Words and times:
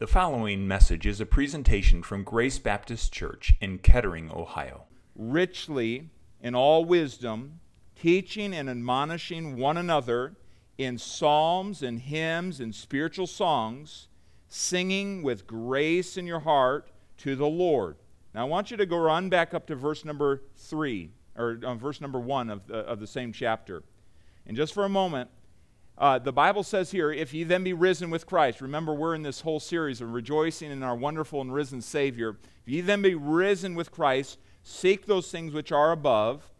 The 0.00 0.06
following 0.06 0.66
message 0.66 1.06
is 1.06 1.20
a 1.20 1.26
presentation 1.26 2.02
from 2.02 2.24
Grace 2.24 2.58
Baptist 2.58 3.12
Church 3.12 3.52
in 3.60 3.76
Kettering, 3.80 4.32
Ohio. 4.32 4.84
richly 5.14 6.08
in 6.40 6.54
all 6.54 6.86
wisdom, 6.86 7.60
teaching 7.96 8.54
and 8.54 8.70
admonishing 8.70 9.58
one 9.58 9.76
another 9.76 10.36
in 10.78 10.96
psalms 10.96 11.82
and 11.82 12.00
hymns 12.00 12.60
and 12.60 12.74
spiritual 12.74 13.26
songs, 13.26 14.08
singing 14.48 15.22
with 15.22 15.46
grace 15.46 16.16
in 16.16 16.26
your 16.26 16.40
heart 16.40 16.90
to 17.18 17.36
the 17.36 17.46
Lord. 17.46 17.96
Now 18.34 18.40
I 18.40 18.48
want 18.48 18.70
you 18.70 18.78
to 18.78 18.86
go 18.86 18.96
run 18.96 19.28
back 19.28 19.52
up 19.52 19.66
to 19.66 19.74
verse 19.74 20.06
number 20.06 20.40
three, 20.56 21.10
or 21.36 21.60
uh, 21.62 21.74
verse 21.74 22.00
number 22.00 22.18
one 22.18 22.48
of 22.48 22.66
the, 22.66 22.76
of 22.76 23.00
the 23.00 23.06
same 23.06 23.34
chapter. 23.34 23.82
And 24.46 24.56
just 24.56 24.72
for 24.72 24.86
a 24.86 24.88
moment, 24.88 25.28
uh, 26.00 26.18
the 26.18 26.32
Bible 26.32 26.62
says 26.62 26.90
here, 26.90 27.12
if 27.12 27.34
ye 27.34 27.44
then 27.44 27.62
be 27.62 27.74
risen 27.74 28.08
with 28.08 28.24
Christ, 28.24 28.62
remember 28.62 28.94
we're 28.94 29.14
in 29.14 29.22
this 29.22 29.42
whole 29.42 29.60
series 29.60 30.00
of 30.00 30.14
rejoicing 30.14 30.70
in 30.70 30.82
our 30.82 30.96
wonderful 30.96 31.42
and 31.42 31.52
risen 31.52 31.82
Savior. 31.82 32.38
If 32.62 32.72
ye 32.72 32.80
then 32.80 33.02
be 33.02 33.14
risen 33.14 33.74
with 33.74 33.92
Christ, 33.92 34.38
seek 34.62 35.04
those 35.04 35.30
things 35.30 35.52
which 35.52 35.70
are 35.70 35.92
above, 35.92 36.50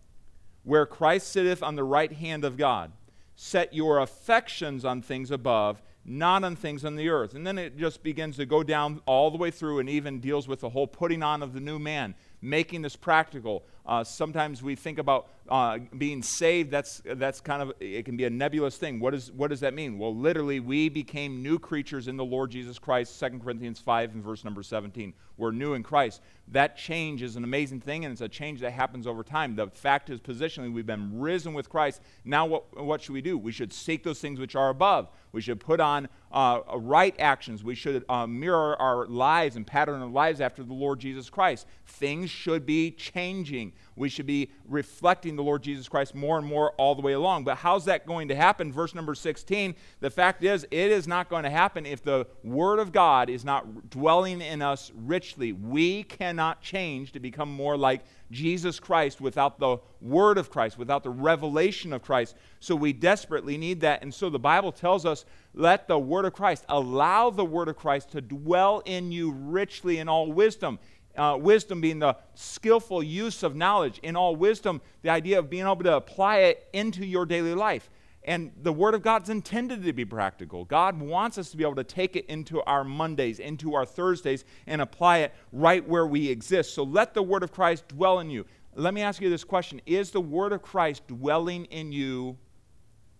where 0.62 0.84
Christ 0.84 1.28
sitteth 1.28 1.62
on 1.62 1.74
the 1.74 1.84
right 1.84 2.12
hand 2.12 2.44
of 2.44 2.58
God. 2.58 2.92
Set 3.34 3.72
your 3.72 4.00
affections 4.00 4.84
on 4.84 5.00
things 5.00 5.30
above, 5.30 5.80
not 6.04 6.44
on 6.44 6.54
things 6.54 6.84
on 6.84 6.96
the 6.96 7.08
earth. 7.08 7.34
And 7.34 7.46
then 7.46 7.56
it 7.56 7.78
just 7.78 8.02
begins 8.02 8.36
to 8.36 8.44
go 8.44 8.62
down 8.62 9.00
all 9.06 9.30
the 9.30 9.38
way 9.38 9.50
through 9.50 9.78
and 9.78 9.88
even 9.88 10.20
deals 10.20 10.48
with 10.48 10.60
the 10.60 10.68
whole 10.68 10.86
putting 10.86 11.22
on 11.22 11.42
of 11.42 11.54
the 11.54 11.60
new 11.60 11.78
man, 11.78 12.14
making 12.42 12.82
this 12.82 12.96
practical. 12.96 13.64
Uh, 13.90 14.04
sometimes 14.04 14.62
we 14.62 14.76
think 14.76 15.00
about 15.00 15.28
uh, 15.48 15.76
being 15.98 16.22
saved. 16.22 16.70
That's 16.70 17.02
that's 17.04 17.40
kind 17.40 17.60
of 17.60 17.72
it 17.80 18.04
can 18.04 18.16
be 18.16 18.24
a 18.24 18.30
nebulous 18.30 18.76
thing. 18.76 19.00
What 19.00 19.14
is 19.14 19.32
what 19.32 19.50
does 19.50 19.58
that 19.60 19.74
mean? 19.74 19.98
Well, 19.98 20.14
literally, 20.14 20.60
we 20.60 20.88
became 20.88 21.42
new 21.42 21.58
creatures 21.58 22.06
in 22.06 22.16
the 22.16 22.24
Lord 22.24 22.52
Jesus 22.52 22.78
Christ. 22.78 23.18
2 23.18 23.40
Corinthians 23.40 23.80
five 23.80 24.14
and 24.14 24.22
verse 24.22 24.44
number 24.44 24.62
seventeen. 24.62 25.12
We're 25.36 25.50
new 25.50 25.74
in 25.74 25.82
Christ. 25.82 26.20
That 26.52 26.76
change 26.76 27.22
is 27.22 27.34
an 27.34 27.42
amazing 27.42 27.80
thing, 27.80 28.04
and 28.04 28.12
it's 28.12 28.20
a 28.20 28.28
change 28.28 28.60
that 28.60 28.70
happens 28.72 29.08
over 29.08 29.24
time. 29.24 29.56
The 29.56 29.68
fact 29.68 30.08
is, 30.08 30.20
positionally, 30.20 30.72
we've 30.72 30.86
been 30.86 31.18
risen 31.18 31.52
with 31.52 31.68
Christ. 31.68 32.00
Now, 32.24 32.46
what 32.46 32.84
what 32.84 33.02
should 33.02 33.14
we 33.14 33.22
do? 33.22 33.36
We 33.36 33.50
should 33.50 33.72
seek 33.72 34.04
those 34.04 34.20
things 34.20 34.38
which 34.38 34.54
are 34.54 34.68
above. 34.68 35.08
We 35.32 35.40
should 35.40 35.58
put 35.58 35.80
on 35.80 36.08
uh, 36.30 36.60
right 36.76 37.14
actions. 37.18 37.64
We 37.64 37.74
should 37.74 38.04
uh, 38.08 38.26
mirror 38.28 38.80
our 38.80 39.06
lives 39.06 39.56
and 39.56 39.66
pattern 39.66 40.00
our 40.00 40.08
lives 40.08 40.40
after 40.40 40.62
the 40.62 40.74
Lord 40.74 41.00
Jesus 41.00 41.28
Christ. 41.28 41.66
Things 41.86 42.30
should 42.30 42.66
be 42.66 42.92
changing. 42.92 43.72
We 43.96 44.08
should 44.08 44.26
be 44.26 44.50
reflecting 44.66 45.36
the 45.36 45.42
Lord 45.42 45.62
Jesus 45.62 45.88
Christ 45.88 46.14
more 46.14 46.38
and 46.38 46.46
more 46.46 46.72
all 46.72 46.94
the 46.94 47.02
way 47.02 47.12
along. 47.12 47.44
But 47.44 47.58
how's 47.58 47.84
that 47.84 48.06
going 48.06 48.28
to 48.28 48.34
happen? 48.34 48.72
Verse 48.72 48.94
number 48.94 49.14
16 49.14 49.74
the 50.00 50.10
fact 50.10 50.42
is, 50.42 50.64
it 50.70 50.90
is 50.90 51.06
not 51.06 51.28
going 51.28 51.44
to 51.44 51.50
happen 51.50 51.84
if 51.84 52.02
the 52.02 52.26
Word 52.42 52.78
of 52.78 52.92
God 52.92 53.28
is 53.28 53.44
not 53.44 53.90
dwelling 53.90 54.40
in 54.40 54.62
us 54.62 54.90
richly. 54.94 55.52
We 55.52 56.04
cannot 56.04 56.62
change 56.62 57.12
to 57.12 57.20
become 57.20 57.50
more 57.50 57.76
like 57.76 58.02
Jesus 58.30 58.78
Christ 58.78 59.20
without 59.20 59.58
the 59.58 59.78
Word 60.00 60.38
of 60.38 60.50
Christ, 60.50 60.78
without 60.78 61.02
the 61.02 61.10
revelation 61.10 61.92
of 61.92 62.02
Christ. 62.02 62.36
So 62.60 62.74
we 62.74 62.92
desperately 62.92 63.58
need 63.58 63.80
that. 63.80 64.02
And 64.02 64.14
so 64.14 64.30
the 64.30 64.38
Bible 64.38 64.72
tells 64.72 65.04
us 65.04 65.24
let 65.54 65.88
the 65.88 65.98
Word 65.98 66.24
of 66.24 66.32
Christ, 66.32 66.64
allow 66.68 67.30
the 67.30 67.44
Word 67.44 67.68
of 67.68 67.76
Christ 67.76 68.12
to 68.12 68.20
dwell 68.20 68.82
in 68.84 69.10
you 69.10 69.32
richly 69.32 69.98
in 69.98 70.08
all 70.08 70.30
wisdom. 70.30 70.78
Uh, 71.16 71.36
wisdom 71.40 71.80
being 71.80 71.98
the 71.98 72.16
skillful 72.34 73.02
use 73.02 73.42
of 73.42 73.56
knowledge. 73.56 73.98
In 74.02 74.16
all 74.16 74.36
wisdom, 74.36 74.80
the 75.02 75.10
idea 75.10 75.38
of 75.38 75.50
being 75.50 75.64
able 75.64 75.82
to 75.82 75.96
apply 75.96 76.38
it 76.38 76.68
into 76.72 77.04
your 77.04 77.26
daily 77.26 77.54
life. 77.54 77.90
And 78.22 78.52
the 78.62 78.72
Word 78.72 78.94
of 78.94 79.02
God's 79.02 79.30
intended 79.30 79.82
to 79.84 79.92
be 79.92 80.04
practical. 80.04 80.64
God 80.64 81.00
wants 81.00 81.38
us 81.38 81.50
to 81.50 81.56
be 81.56 81.64
able 81.64 81.76
to 81.76 81.84
take 81.84 82.16
it 82.16 82.26
into 82.26 82.62
our 82.62 82.84
Mondays, 82.84 83.38
into 83.38 83.74
our 83.74 83.86
Thursdays, 83.86 84.44
and 84.66 84.82
apply 84.82 85.18
it 85.18 85.34
right 85.52 85.86
where 85.88 86.06
we 86.06 86.28
exist. 86.28 86.74
So 86.74 86.82
let 86.82 87.14
the 87.14 87.22
Word 87.22 87.42
of 87.42 87.50
Christ 87.50 87.88
dwell 87.88 88.18
in 88.18 88.28
you. 88.28 88.44
Let 88.74 88.94
me 88.94 89.02
ask 89.02 89.20
you 89.20 89.30
this 89.30 89.44
question 89.44 89.80
Is 89.86 90.10
the 90.10 90.20
Word 90.20 90.52
of 90.52 90.62
Christ 90.62 91.06
dwelling 91.08 91.64
in 91.66 91.92
you 91.92 92.36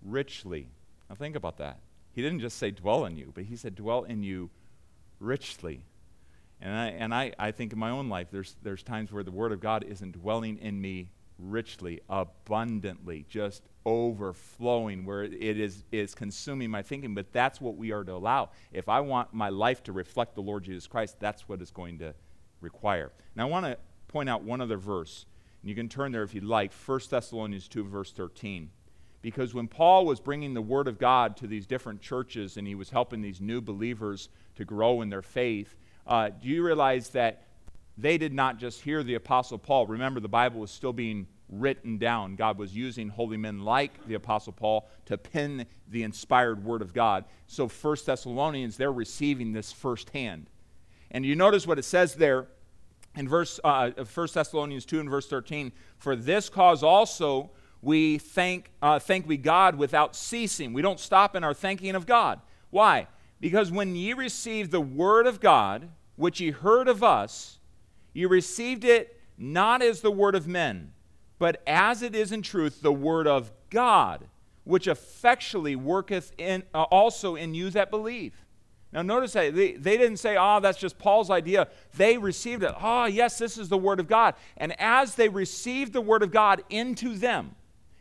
richly? 0.03 0.69
Now 1.09 1.17
think 1.17 1.35
about 1.35 1.57
that. 1.59 1.81
He 2.13 2.23
didn't 2.23 2.41
just 2.41 2.59
say 2.59 2.71
dwell 2.71 3.07
in 3.07 3.17
you, 3.17 3.33
but 3.35 3.45
he 3.45 3.57
said 3.57 3.75
dwell 3.75 4.05
in 4.05 4.23
you 4.23 4.51
richly. 5.19 5.85
And 6.63 6.75
I, 6.75 6.87
and 6.89 7.15
I, 7.15 7.33
I 7.39 7.51
think 7.53 7.73
in 7.73 7.79
my 7.79 7.91
own 7.91 8.09
life, 8.09 8.29
there's, 8.31 8.57
there's 8.63 8.83
times 8.83 9.13
where 9.13 9.23
the 9.25 9.31
Word 9.31 9.53
of 9.53 9.61
God 9.61 9.85
isn't 9.85 10.13
dwelling 10.13 10.59
in 10.59 10.81
me 10.81 11.11
richly, 11.39 12.01
abundantly, 12.09 13.25
just 13.29 13.63
overflowing, 13.87 15.07
where 15.07 15.23
it 15.23 15.59
is, 15.59 15.85
is 15.91 16.15
consuming 16.15 16.71
my 16.71 16.83
thinking. 16.83 17.15
But 17.15 17.33
that's 17.33 17.61
what 17.61 17.77
we 17.77 17.93
are 17.93 18.05
to 18.05 18.13
allow. 18.13 18.51
If 18.73 18.89
I 18.89 19.01
want 19.01 19.33
my 19.33 19.49
life 19.49 19.83
to 19.85 19.93
reflect 19.93 20.35
the 20.35 20.43
Lord 20.43 20.65
Jesus 20.65 20.87
Christ, 20.87 21.17
that's 21.19 21.49
what 21.49 21.63
it's 21.63 21.71
going 21.71 21.99
to 22.01 22.15
require. 22.61 23.11
Now, 23.35 23.47
I 23.47 23.51
want 23.51 23.67
to 23.67 23.79
point 24.09 24.29
out 24.29 24.43
one 24.43 24.61
other 24.61 24.77
verse. 24.77 25.25
And 25.63 25.69
you 25.69 25.75
can 25.75 25.89
turn 25.89 26.13
there 26.13 26.23
if 26.23 26.35
you'd 26.35 26.45
like 26.45 26.73
1 26.73 27.01
Thessalonians 27.11 27.69
2, 27.69 27.85
verse 27.85 28.13
13. 28.13 28.71
Because 29.23 29.53
when 29.53 29.69
Paul 29.69 30.07
was 30.07 30.19
bringing 30.19 30.55
the 30.55 30.63
Word 30.63 30.89
of 30.89 30.99
God 30.99 31.37
to 31.39 31.47
these 31.47 31.67
different 31.67 32.01
churches 32.01 32.57
and 32.57 32.67
he 32.67 32.75
was 32.75 32.91
helping 32.91 33.21
these 33.21 33.41
new 33.41 33.61
believers 33.61 34.31
to 34.57 34.65
grow 34.65 35.03
in 35.03 35.11
their 35.11 35.23
faith, 35.23 35.77
uh, 36.11 36.29
do 36.29 36.49
you 36.49 36.65
realize 36.65 37.09
that 37.11 37.45
they 37.97 38.19
did 38.19 38.33
not 38.33 38.59
just 38.59 38.81
hear 38.83 39.03
the 39.03 39.15
Apostle 39.15 39.59
Paul? 39.59 39.87
Remember, 39.87 40.21
the 40.21 40.29
Bible 40.29 40.61
was 40.61 40.71
still 40.71 40.93
being 40.93 41.27
written 41.49 41.99
down. 41.99 42.37
God 42.37 42.59
was 42.59 42.75
using 42.75 43.09
holy 43.09 43.37
men 43.37 43.61
like 43.61 44.07
the 44.07 44.15
Apostle 44.15 44.53
Paul 44.53 44.89
to 45.07 45.17
pen 45.17 45.67
the 45.89 46.03
inspired 46.03 46.65
Word 46.65 46.83
of 46.83 46.93
God. 46.93 47.25
So, 47.47 47.69
First 47.69 48.07
Thessalonians, 48.07 48.77
they're 48.77 48.93
receiving 48.93 49.53
this 49.53 49.73
firsthand. 49.73 50.51
And 51.11 51.25
you 51.25 51.37
notice 51.37 51.67
what 51.67 51.79
it 51.79 51.85
says 51.85 52.15
there 52.15 52.49
in 53.17 53.29
verse 53.29 53.59
uh, 53.65 53.91
1 53.91 54.29
Thessalonians 54.33 54.85
2 54.85 55.01
and 55.01 55.11
verse 55.11 55.29
13. 55.29 55.73
For 55.99 56.17
this 56.17 56.49
cause 56.49 56.83
also 56.83 57.51
we 57.83 58.19
thank, 58.19 58.71
uh, 58.83 58.99
thank 58.99 59.27
we 59.27 59.37
God 59.37 59.77
without 59.77 60.15
ceasing. 60.15 60.73
We 60.73 60.83
don't 60.83 61.01
stop 61.01 61.35
in 61.35 61.45
our 61.45 61.55
thanking 61.55 61.95
of 61.95 62.07
God. 62.07 62.41
Why? 62.71 63.09
Because 63.41 63.73
when 63.73 63.97
ye 63.97 64.13
received 64.13 64.71
the 64.71 64.81
word 64.81 65.27
of 65.27 65.41
God, 65.41 65.89
which 66.21 66.39
ye 66.39 66.51
heard 66.51 66.87
of 66.87 67.03
us, 67.03 67.59
ye 68.13 68.27
received 68.27 68.85
it 68.85 69.19
not 69.39 69.81
as 69.81 70.03
the 70.03 70.11
word 70.11 70.35
of 70.35 70.47
men, 70.47 70.93
but 71.39 71.63
as 71.67 72.03
it 72.03 72.15
is 72.15 72.31
in 72.31 72.43
truth 72.43 72.83
the 72.83 72.93
word 72.93 73.27
of 73.27 73.51
God, 73.71 74.27
which 74.65 74.87
effectually 74.87 75.75
worketh 75.75 76.33
in, 76.37 76.63
uh, 76.75 76.83
also 76.83 77.37
in 77.37 77.55
you 77.55 77.71
that 77.71 77.91
believe. 77.91 78.35
Now, 78.93 79.01
notice 79.01 79.33
that 79.33 79.55
they, 79.55 79.73
they 79.73 79.97
didn't 79.97 80.19
say, 80.19 80.37
oh, 80.39 80.61
that's 80.61 80.77
just 80.79 80.99
Paul's 80.99 81.31
idea. 81.31 81.69
They 81.97 82.19
received 82.19 82.65
it. 82.65 82.73
Oh, 82.79 83.07
yes, 83.07 83.39
this 83.39 83.57
is 83.57 83.71
the 83.71 83.79
Word 83.79 83.99
of 83.99 84.07
God. 84.07 84.35
And 84.59 84.79
as 84.79 85.15
they 85.15 85.31
received 85.31 85.95
the 85.95 86.03
Word 86.03 86.23
of 86.23 86.33
God 86.33 86.63
into 86.69 87.17
them, 87.17 87.55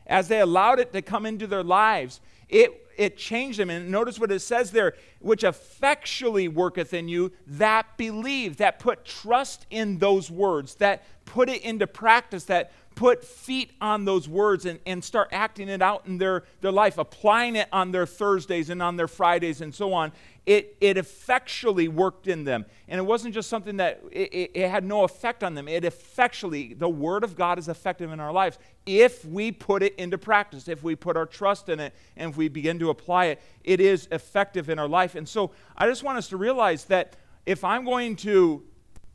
as 0.08 0.28
they 0.28 0.42
allowed 0.42 0.80
it 0.80 0.92
to 0.92 1.02
come 1.02 1.26
into 1.26 1.48
their 1.48 1.64
lives, 1.64 2.20
it, 2.50 2.86
it 3.00 3.16
changed 3.16 3.58
them. 3.58 3.70
And 3.70 3.90
notice 3.90 4.20
what 4.20 4.30
it 4.30 4.42
says 4.42 4.72
there, 4.72 4.94
which 5.20 5.46
effectually 5.46 6.50
worketh 6.50 6.94
in 6.94 7.08
you 7.08 7.32
that 7.48 7.98
believe, 7.98 8.58
that 8.58 8.78
put 8.78 9.06
trust 9.06 9.66
in 9.70 10.00
those 10.00 10.30
words, 10.30 10.76
that 10.76 11.06
put 11.24 11.48
it 11.50 11.62
into 11.62 11.88
practice, 11.88 12.44
that 12.46 12.74
put 13.00 13.24
feet 13.24 13.72
on 13.80 14.04
those 14.04 14.28
words 14.28 14.66
and, 14.66 14.78
and 14.86 15.02
start 15.02 15.30
acting 15.32 15.70
it 15.70 15.82
out 15.82 16.06
in 16.06 16.18
their, 16.18 16.44
their 16.60 16.72
life, 16.74 16.98
applying 16.98 17.56
it 17.56 17.70
on 17.72 17.94
their 17.94 18.06
Thursdays 18.06 18.70
and 18.70 18.84
on 18.84 18.98
their 18.98 19.08
Fridays 19.08 19.62
and 19.62 19.74
so 19.74 19.94
on. 19.94 20.12
It, 20.46 20.76
it 20.82 20.98
effectually 20.98 21.88
worked 21.88 22.28
in 22.28 22.44
them. 22.44 22.66
And 22.90 23.00
it 23.00 23.04
wasn't 23.04 23.34
just 23.34 23.48
something 23.48 23.78
that 23.78 24.04
it, 24.12 24.34
it, 24.34 24.52
it 24.54 24.70
had 24.70 24.84
no 24.84 25.06
effect 25.06 25.46
on 25.46 25.56
them. 25.56 25.70
It 25.70 25.86
effectually, 25.86 26.74
the 26.74 26.90
Word 26.90 27.24
of 27.24 27.38
God 27.38 27.58
is 27.58 27.70
effective 27.70 28.12
in 28.12 28.20
our 28.20 28.34
lives 28.34 28.60
if 28.86 29.24
we 29.24 29.54
put 29.54 29.82
it 29.82 29.96
into 29.96 30.18
practice, 30.18 30.68
if 30.68 30.84
we 30.84 30.94
put 30.94 31.16
our 31.16 31.26
trust 31.26 31.70
in 31.70 31.80
it, 31.80 31.96
and 32.18 32.32
if 32.32 32.36
we 32.36 32.50
begin 32.50 32.80
to 32.80 32.90
apply 32.90 33.28
it, 33.28 33.42
it 33.64 33.80
is 33.80 34.10
effective 34.12 34.70
in 34.70 34.78
our 34.78 34.90
life. 34.90 35.16
And 35.16 35.30
so 35.30 35.52
I 35.78 35.88
just 35.88 36.04
want 36.04 36.18
us 36.18 36.28
to 36.30 36.38
realize 36.38 36.84
that 36.86 37.16
if 37.46 37.64
I'm 37.64 37.86
going 37.86 38.18
to 38.18 38.66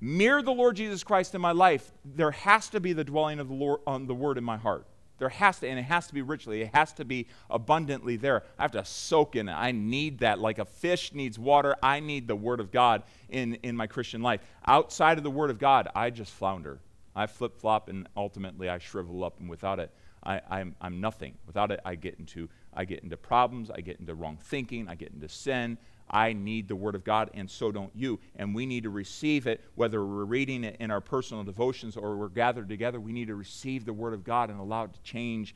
mirror 0.04 0.42
the 0.42 0.52
Lord 0.52 0.76
Jesus 0.76 1.02
Christ 1.02 1.34
in 1.34 1.40
my 1.40 1.52
life, 1.52 1.90
there 2.04 2.30
has 2.30 2.68
to 2.70 2.80
be 2.80 2.92
the 2.92 3.04
dwelling 3.04 3.40
of 3.40 3.48
the 3.48 3.54
Lord 3.54 3.80
on 3.86 4.06
the 4.06 4.14
Word 4.14 4.38
in 4.38 4.44
my 4.44 4.56
heart. 4.56 4.86
There 5.18 5.28
has 5.28 5.60
to, 5.60 5.68
and 5.68 5.78
it 5.78 5.84
has 5.84 6.08
to 6.08 6.14
be 6.14 6.22
richly. 6.22 6.62
It 6.62 6.74
has 6.74 6.92
to 6.94 7.04
be 7.04 7.28
abundantly 7.48 8.16
there. 8.16 8.42
I 8.58 8.62
have 8.62 8.72
to 8.72 8.84
soak 8.84 9.36
in 9.36 9.48
it. 9.48 9.52
I 9.52 9.72
need 9.72 10.18
that. 10.18 10.40
Like 10.40 10.58
a 10.58 10.64
fish 10.64 11.12
needs 11.14 11.38
water, 11.38 11.76
I 11.82 12.00
need 12.00 12.28
the 12.28 12.36
Word 12.36 12.60
of 12.60 12.70
God 12.70 13.04
in, 13.28 13.54
in 13.62 13.76
my 13.76 13.86
Christian 13.86 14.22
life. 14.22 14.40
Outside 14.66 15.16
of 15.16 15.24
the 15.24 15.30
Word 15.30 15.50
of 15.50 15.58
God, 15.58 15.88
I 15.94 16.10
just 16.10 16.32
flounder. 16.32 16.80
I 17.16 17.26
flip 17.26 17.56
flop, 17.56 17.88
and 17.88 18.08
ultimately 18.16 18.68
I 18.68 18.78
shrivel 18.78 19.24
up. 19.24 19.38
And 19.38 19.48
without 19.48 19.78
it, 19.78 19.90
I, 20.24 20.40
I'm, 20.50 20.74
I'm 20.80 21.00
nothing. 21.00 21.34
Without 21.46 21.70
it, 21.70 21.80
I 21.84 21.94
get 21.94 22.16
into 22.18 22.48
I 22.76 22.84
get 22.84 23.04
into 23.04 23.16
problems. 23.16 23.70
I 23.70 23.80
get 23.80 24.00
into 24.00 24.14
wrong 24.14 24.36
thinking. 24.36 24.88
I 24.88 24.96
get 24.96 25.12
into 25.12 25.28
sin. 25.28 25.78
I 26.10 26.32
need 26.32 26.68
the 26.68 26.76
Word 26.76 26.94
of 26.94 27.04
God, 27.04 27.30
and 27.34 27.50
so 27.50 27.72
don't 27.72 27.90
you. 27.94 28.20
And 28.36 28.54
we 28.54 28.66
need 28.66 28.84
to 28.84 28.90
receive 28.90 29.46
it, 29.46 29.62
whether 29.74 30.04
we're 30.04 30.24
reading 30.24 30.64
it 30.64 30.76
in 30.80 30.90
our 30.90 31.00
personal 31.00 31.44
devotions 31.44 31.96
or 31.96 32.16
we're 32.16 32.28
gathered 32.28 32.68
together. 32.68 33.00
We 33.00 33.12
need 33.12 33.28
to 33.28 33.34
receive 33.34 33.84
the 33.84 33.92
Word 33.92 34.14
of 34.14 34.24
God 34.24 34.50
and 34.50 34.60
allow 34.60 34.84
it 34.84 34.92
to 34.94 35.02
change 35.02 35.54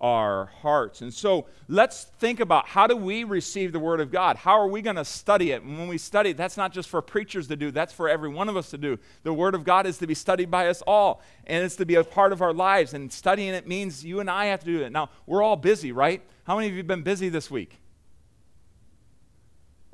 our 0.00 0.46
hearts. 0.62 1.02
And 1.02 1.12
so 1.12 1.46
let's 1.68 2.04
think 2.04 2.40
about 2.40 2.66
how 2.66 2.86
do 2.86 2.96
we 2.96 3.24
receive 3.24 3.72
the 3.72 3.78
Word 3.78 4.00
of 4.00 4.10
God? 4.10 4.36
How 4.36 4.58
are 4.58 4.68
we 4.68 4.80
going 4.80 4.96
to 4.96 5.04
study 5.04 5.50
it? 5.50 5.62
And 5.62 5.78
when 5.78 5.88
we 5.88 5.98
study 5.98 6.30
it, 6.30 6.36
that's 6.36 6.56
not 6.56 6.72
just 6.72 6.88
for 6.88 7.02
preachers 7.02 7.48
to 7.48 7.56
do, 7.56 7.70
that's 7.70 7.92
for 7.92 8.08
every 8.08 8.30
one 8.30 8.48
of 8.48 8.56
us 8.56 8.70
to 8.70 8.78
do. 8.78 8.98
The 9.24 9.34
Word 9.34 9.54
of 9.54 9.62
God 9.64 9.86
is 9.86 9.98
to 9.98 10.06
be 10.06 10.14
studied 10.14 10.50
by 10.50 10.68
us 10.68 10.82
all, 10.86 11.22
and 11.46 11.62
it's 11.64 11.76
to 11.76 11.86
be 11.86 11.96
a 11.96 12.04
part 12.04 12.32
of 12.32 12.40
our 12.40 12.54
lives. 12.54 12.94
And 12.94 13.12
studying 13.12 13.52
it 13.52 13.68
means 13.68 14.04
you 14.04 14.20
and 14.20 14.30
I 14.30 14.46
have 14.46 14.60
to 14.60 14.66
do 14.66 14.82
it. 14.82 14.90
Now, 14.90 15.10
we're 15.26 15.42
all 15.42 15.56
busy, 15.56 15.92
right? 15.92 16.22
How 16.44 16.56
many 16.56 16.68
of 16.68 16.72
you 16.72 16.78
have 16.78 16.86
been 16.86 17.02
busy 17.02 17.28
this 17.28 17.50
week? 17.50 17.79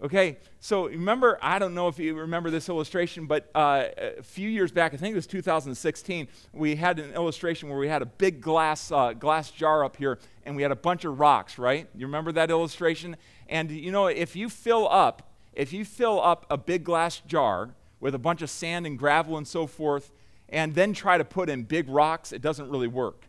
Okay, 0.02 0.36
so 0.60 0.88
remember, 0.88 1.38
I 1.40 1.58
don't 1.58 1.72
know 1.72 1.88
if 1.88 1.98
you 1.98 2.14
remember 2.14 2.50
this 2.50 2.68
illustration, 2.68 3.24
but 3.24 3.48
uh, 3.54 3.84
a 4.18 4.22
few 4.22 4.50
years 4.50 4.70
back, 4.70 4.92
I 4.92 4.98
think 4.98 5.12
it 5.12 5.16
was 5.16 5.26
2016, 5.26 6.28
we 6.52 6.76
had 6.76 6.98
an 6.98 7.14
illustration 7.14 7.70
where 7.70 7.78
we 7.78 7.88
had 7.88 8.02
a 8.02 8.06
big 8.06 8.42
glass, 8.42 8.92
uh, 8.92 9.14
glass 9.14 9.50
jar 9.50 9.84
up 9.84 9.96
here 9.96 10.18
and 10.44 10.54
we 10.54 10.60
had 10.60 10.70
a 10.70 10.76
bunch 10.76 11.06
of 11.06 11.18
rocks, 11.18 11.56
right? 11.56 11.88
You 11.94 12.04
remember 12.04 12.30
that 12.32 12.50
illustration? 12.50 13.16
And 13.48 13.70
you 13.70 13.90
know, 13.90 14.06
if 14.06 14.36
you 14.36 14.50
fill 14.50 14.86
up, 14.86 15.30
if 15.54 15.72
you 15.72 15.82
fill 15.86 16.20
up 16.20 16.44
a 16.50 16.58
big 16.58 16.84
glass 16.84 17.22
jar 17.26 17.70
with 17.98 18.14
a 18.14 18.18
bunch 18.18 18.42
of 18.42 18.50
sand 18.50 18.86
and 18.86 18.98
gravel 18.98 19.38
and 19.38 19.48
so 19.48 19.66
forth, 19.66 20.12
and 20.50 20.74
then 20.74 20.92
try 20.92 21.16
to 21.16 21.24
put 21.24 21.48
in 21.48 21.62
big 21.62 21.88
rocks, 21.88 22.32
it 22.32 22.42
doesn't 22.42 22.68
really 22.70 22.86
work. 22.86 23.28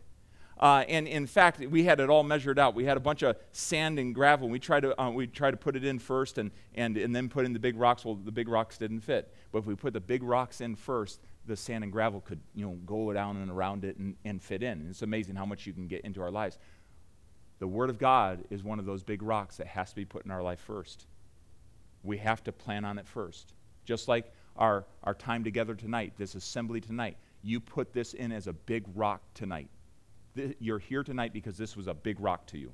Uh, 0.58 0.84
and 0.88 1.06
in 1.06 1.26
fact, 1.26 1.60
we 1.60 1.84
had 1.84 2.00
it 2.00 2.10
all 2.10 2.24
measured 2.24 2.58
out. 2.58 2.74
We 2.74 2.84
had 2.84 2.96
a 2.96 3.00
bunch 3.00 3.22
of 3.22 3.36
sand 3.52 3.98
and 3.98 4.14
gravel. 4.14 4.48
We 4.48 4.58
tried 4.58 4.80
to, 4.80 5.00
uh, 5.00 5.10
we 5.10 5.28
tried 5.28 5.52
to 5.52 5.56
put 5.56 5.76
it 5.76 5.84
in 5.84 5.98
first 5.98 6.38
and, 6.38 6.50
and, 6.74 6.96
and 6.96 7.14
then 7.14 7.28
put 7.28 7.44
in 7.44 7.52
the 7.52 7.60
big 7.60 7.76
rocks. 7.76 8.04
Well, 8.04 8.16
the 8.16 8.32
big 8.32 8.48
rocks 8.48 8.76
didn't 8.76 9.00
fit. 9.00 9.32
But 9.52 9.58
if 9.60 9.66
we 9.66 9.76
put 9.76 9.92
the 9.92 10.00
big 10.00 10.22
rocks 10.22 10.60
in 10.60 10.74
first, 10.74 11.20
the 11.46 11.56
sand 11.56 11.84
and 11.84 11.92
gravel 11.92 12.20
could 12.20 12.40
you 12.54 12.66
know, 12.66 12.72
go 12.86 13.12
down 13.12 13.36
and 13.36 13.50
around 13.50 13.84
it 13.84 13.96
and, 13.98 14.16
and 14.24 14.42
fit 14.42 14.62
in. 14.62 14.80
And 14.80 14.90
it's 14.90 15.02
amazing 15.02 15.36
how 15.36 15.46
much 15.46 15.64
you 15.66 15.72
can 15.72 15.86
get 15.86 16.00
into 16.02 16.20
our 16.20 16.30
lives. 16.30 16.58
The 17.60 17.68
Word 17.68 17.90
of 17.90 17.98
God 17.98 18.44
is 18.50 18.64
one 18.64 18.78
of 18.78 18.84
those 18.84 19.02
big 19.04 19.22
rocks 19.22 19.56
that 19.58 19.68
has 19.68 19.90
to 19.90 19.96
be 19.96 20.04
put 20.04 20.24
in 20.24 20.30
our 20.30 20.42
life 20.42 20.60
first. 20.60 21.06
We 22.02 22.18
have 22.18 22.42
to 22.44 22.52
plan 22.52 22.84
on 22.84 22.98
it 22.98 23.06
first. 23.06 23.54
Just 23.84 24.08
like 24.08 24.32
our, 24.56 24.86
our 25.04 25.14
time 25.14 25.44
together 25.44 25.74
tonight, 25.74 26.14
this 26.16 26.34
assembly 26.34 26.80
tonight, 26.80 27.16
you 27.42 27.60
put 27.60 27.92
this 27.92 28.14
in 28.14 28.32
as 28.32 28.48
a 28.48 28.52
big 28.52 28.84
rock 28.94 29.22
tonight 29.34 29.68
th- 30.38 30.56
you're 30.58 30.78
here 30.78 31.02
tonight 31.02 31.32
because 31.32 31.58
this 31.58 31.76
was 31.76 31.86
a 31.86 31.94
big 31.94 32.18
rock 32.20 32.46
to 32.46 32.58
you. 32.58 32.72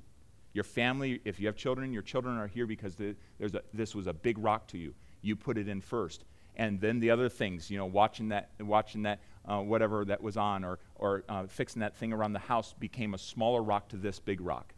Your 0.53 0.63
family, 0.63 1.19
if 1.25 1.39
you 1.39 1.47
have 1.47 1.57
children, 1.57 1.91
your 1.91 2.01
children 2.01 2.37
are 2.37 2.47
here 2.47 2.65
because 2.65 2.95
a, 2.99 3.15
this 3.73 3.93
was 3.93 4.07
a 4.07 4.13
big 4.13 4.37
rock 4.37 4.67
to 4.67 4.77
you. 4.77 4.93
You 5.21 5.35
put 5.35 5.57
it 5.57 5.67
in 5.67 5.81
first. 5.81 6.23
And 6.55 6.79
then 6.79 6.99
the 6.99 7.11
other 7.11 7.27
things, 7.27 7.69
you 7.69 7.77
know, 7.77 7.85
watching 7.85 8.29
that, 8.29 8.51
watching 8.61 9.03
that 9.03 9.19
uh, 9.45 9.59
whatever 9.59 10.05
that 10.05 10.21
was 10.21 10.37
on 10.37 10.63
or, 10.63 10.79
or 10.95 11.23
uh, 11.27 11.47
fixing 11.47 11.81
that 11.81 11.95
thing 11.97 12.13
around 12.13 12.33
the 12.33 12.39
house 12.39 12.73
became 12.79 13.13
a 13.13 13.17
smaller 13.17 13.61
rock 13.61 13.89
to 13.89 13.97
this 13.97 14.19
big 14.19 14.39
rock. 14.39 14.73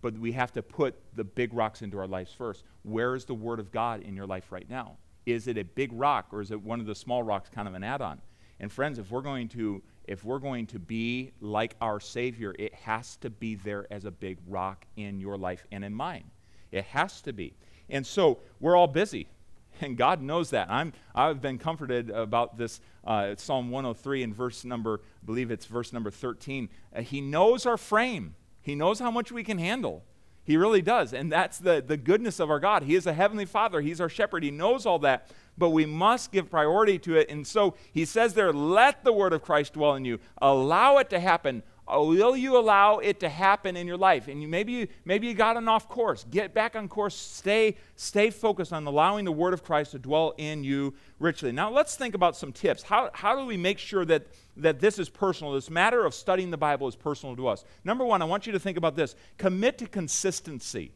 But 0.00 0.18
we 0.18 0.32
have 0.32 0.52
to 0.52 0.62
put 0.62 0.96
the 1.14 1.24
big 1.24 1.52
rocks 1.52 1.82
into 1.82 1.98
our 1.98 2.06
lives 2.06 2.32
first. 2.32 2.64
Where 2.82 3.14
is 3.14 3.24
the 3.26 3.34
Word 3.34 3.60
of 3.60 3.70
God 3.70 4.02
in 4.02 4.16
your 4.16 4.26
life 4.26 4.50
right 4.50 4.68
now? 4.68 4.96
Is 5.26 5.46
it 5.46 5.58
a 5.58 5.64
big 5.64 5.90
rock 5.92 6.28
or 6.32 6.40
is 6.40 6.50
it 6.50 6.60
one 6.60 6.80
of 6.80 6.86
the 6.86 6.94
small 6.94 7.22
rocks, 7.22 7.50
kind 7.50 7.68
of 7.68 7.74
an 7.74 7.84
add 7.84 8.00
on? 8.00 8.20
And 8.58 8.72
friends, 8.72 8.98
if 8.98 9.10
we're 9.10 9.20
going 9.20 9.48
to 9.50 9.82
if 10.04 10.24
we're 10.24 10.38
going 10.38 10.66
to 10.68 10.78
be 10.78 11.32
like 11.40 11.76
our 11.80 12.00
Savior, 12.00 12.54
it 12.58 12.74
has 12.74 13.16
to 13.16 13.30
be 13.30 13.54
there 13.54 13.86
as 13.90 14.04
a 14.04 14.10
big 14.10 14.38
rock 14.46 14.84
in 14.96 15.20
your 15.20 15.36
life 15.36 15.66
and 15.70 15.84
in 15.84 15.94
mine. 15.94 16.24
It 16.70 16.84
has 16.86 17.20
to 17.22 17.32
be. 17.32 17.54
And 17.88 18.06
so 18.06 18.38
we're 18.60 18.76
all 18.76 18.86
busy, 18.86 19.28
and 19.80 19.96
God 19.96 20.20
knows 20.20 20.50
that. 20.50 20.70
I'm, 20.70 20.92
I've 21.14 21.40
been 21.40 21.58
comforted 21.58 22.10
about 22.10 22.56
this 22.56 22.80
uh, 23.04 23.34
Psalm 23.36 23.70
103 23.70 24.22
and 24.22 24.34
verse 24.34 24.64
number, 24.64 25.00
I 25.22 25.26
believe 25.26 25.50
it's 25.50 25.66
verse 25.66 25.92
number 25.92 26.10
13. 26.10 26.68
Uh, 26.94 27.02
he 27.02 27.20
knows 27.20 27.66
our 27.66 27.76
frame, 27.76 28.34
He 28.60 28.74
knows 28.74 28.98
how 28.98 29.10
much 29.10 29.30
we 29.30 29.44
can 29.44 29.58
handle. 29.58 30.04
He 30.44 30.56
really 30.56 30.82
does. 30.82 31.14
And 31.14 31.30
that's 31.30 31.58
the, 31.58 31.84
the 31.86 31.96
goodness 31.96 32.40
of 32.40 32.50
our 32.50 32.58
God. 32.58 32.82
He 32.82 32.96
is 32.96 33.06
a 33.06 33.12
heavenly 33.12 33.44
Father, 33.44 33.80
He's 33.80 34.00
our 34.00 34.08
shepherd. 34.08 34.42
He 34.42 34.50
knows 34.50 34.86
all 34.86 34.98
that 35.00 35.30
but 35.58 35.70
we 35.70 35.86
must 35.86 36.32
give 36.32 36.50
priority 36.50 36.98
to 37.00 37.16
it. 37.16 37.30
And 37.30 37.46
so 37.46 37.74
he 37.92 38.04
says 38.04 38.34
there, 38.34 38.52
let 38.52 39.04
the 39.04 39.12
word 39.12 39.32
of 39.32 39.42
Christ 39.42 39.74
dwell 39.74 39.94
in 39.94 40.04
you. 40.04 40.18
Allow 40.40 40.98
it 40.98 41.10
to 41.10 41.20
happen. 41.20 41.62
Uh, 41.86 42.00
will 42.00 42.36
you 42.36 42.56
allow 42.56 42.98
it 42.98 43.18
to 43.20 43.28
happen 43.28 43.76
in 43.76 43.86
your 43.86 43.96
life? 43.96 44.28
And 44.28 44.40
you, 44.40 44.48
maybe, 44.48 44.72
you, 44.72 44.88
maybe 45.04 45.26
you 45.26 45.34
got 45.34 45.56
an 45.56 45.68
off 45.68 45.88
course. 45.88 46.24
Get 46.30 46.54
back 46.54 46.76
on 46.76 46.88
course. 46.88 47.14
Stay, 47.14 47.76
stay 47.96 48.30
focused 48.30 48.72
on 48.72 48.86
allowing 48.86 49.24
the 49.24 49.32
word 49.32 49.52
of 49.52 49.64
Christ 49.64 49.90
to 49.90 49.98
dwell 49.98 50.32
in 50.38 50.62
you 50.62 50.94
richly. 51.18 51.52
Now 51.52 51.70
let's 51.70 51.96
think 51.96 52.14
about 52.14 52.36
some 52.36 52.52
tips. 52.52 52.82
How, 52.82 53.10
how 53.12 53.36
do 53.36 53.44
we 53.44 53.56
make 53.56 53.78
sure 53.78 54.04
that, 54.04 54.26
that 54.56 54.78
this 54.78 54.98
is 54.98 55.08
personal? 55.08 55.52
This 55.52 55.70
matter 55.70 56.04
of 56.04 56.14
studying 56.14 56.50
the 56.50 56.56
Bible 56.56 56.86
is 56.86 56.96
personal 56.96 57.34
to 57.36 57.48
us. 57.48 57.64
Number 57.84 58.04
one, 58.04 58.22
I 58.22 58.26
want 58.26 58.46
you 58.46 58.52
to 58.52 58.60
think 58.60 58.78
about 58.78 58.94
this. 58.94 59.16
Commit 59.36 59.78
to 59.78 59.86
consistency. 59.86 60.92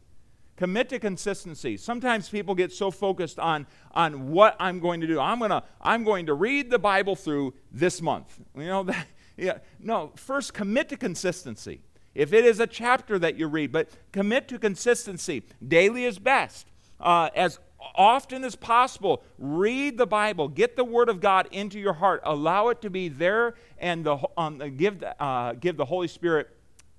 Commit 0.57 0.89
to 0.89 0.99
consistency. 0.99 1.77
Sometimes 1.77 2.29
people 2.31 2.55
get 2.55 2.73
so 2.73 2.91
focused 2.91 3.39
on, 3.39 3.67
on 3.93 4.31
what 4.31 4.57
I'm 4.59 4.81
going 4.81 5.03
to 5.03 5.07
do. 5.07 5.21
I'm, 5.21 5.39
gonna, 5.39 5.63
I'm 5.83 6.03
going 6.03 6.27
to 6.27 6.35
read 6.35 6.71
the 6.71 6.79
Bible 6.79 7.15
through 7.15 7.55
this 7.71 8.01
month. 8.01 8.41
You 8.57 8.65
know, 8.65 8.83
that, 8.85 9.07
yeah. 9.37 9.59
No, 9.79 10.13
first 10.17 10.55
commit 10.55 10.89
to 10.89 10.97
consistency. 10.97 11.83
If 12.15 12.33
it 12.33 12.47
is 12.47 12.61
a 12.61 12.67
chapter 12.67 13.19
that 13.19 13.37
you 13.37 13.47
read, 13.47 13.71
but 13.71 13.91
commit 14.13 14.49
to 14.49 14.59
consistency. 14.59 15.43
Daily 15.67 16.07
is 16.07 16.19
best. 16.19 16.67
Uh, 16.99 17.29
as 17.35 17.59
often 17.95 18.43
as 18.43 18.57
possible, 18.57 19.23
read 19.39 19.99
the 19.99 20.07
Bible. 20.07 20.49
Get 20.49 20.77
the 20.77 20.85
Word 20.85 21.11
of 21.11 21.21
God 21.21 21.49
into 21.51 21.79
your 21.79 21.93
heart. 21.93 22.23
Allow 22.25 22.69
it 22.69 22.81
to 22.81 22.89
be 22.89 23.09
there 23.09 23.55
and 23.77 24.07
the, 24.07 24.19
um, 24.39 24.59
give, 24.79 25.05
uh, 25.21 25.53
give 25.53 25.77
the 25.77 25.85
Holy 25.85 26.09
Spirit 26.09 26.49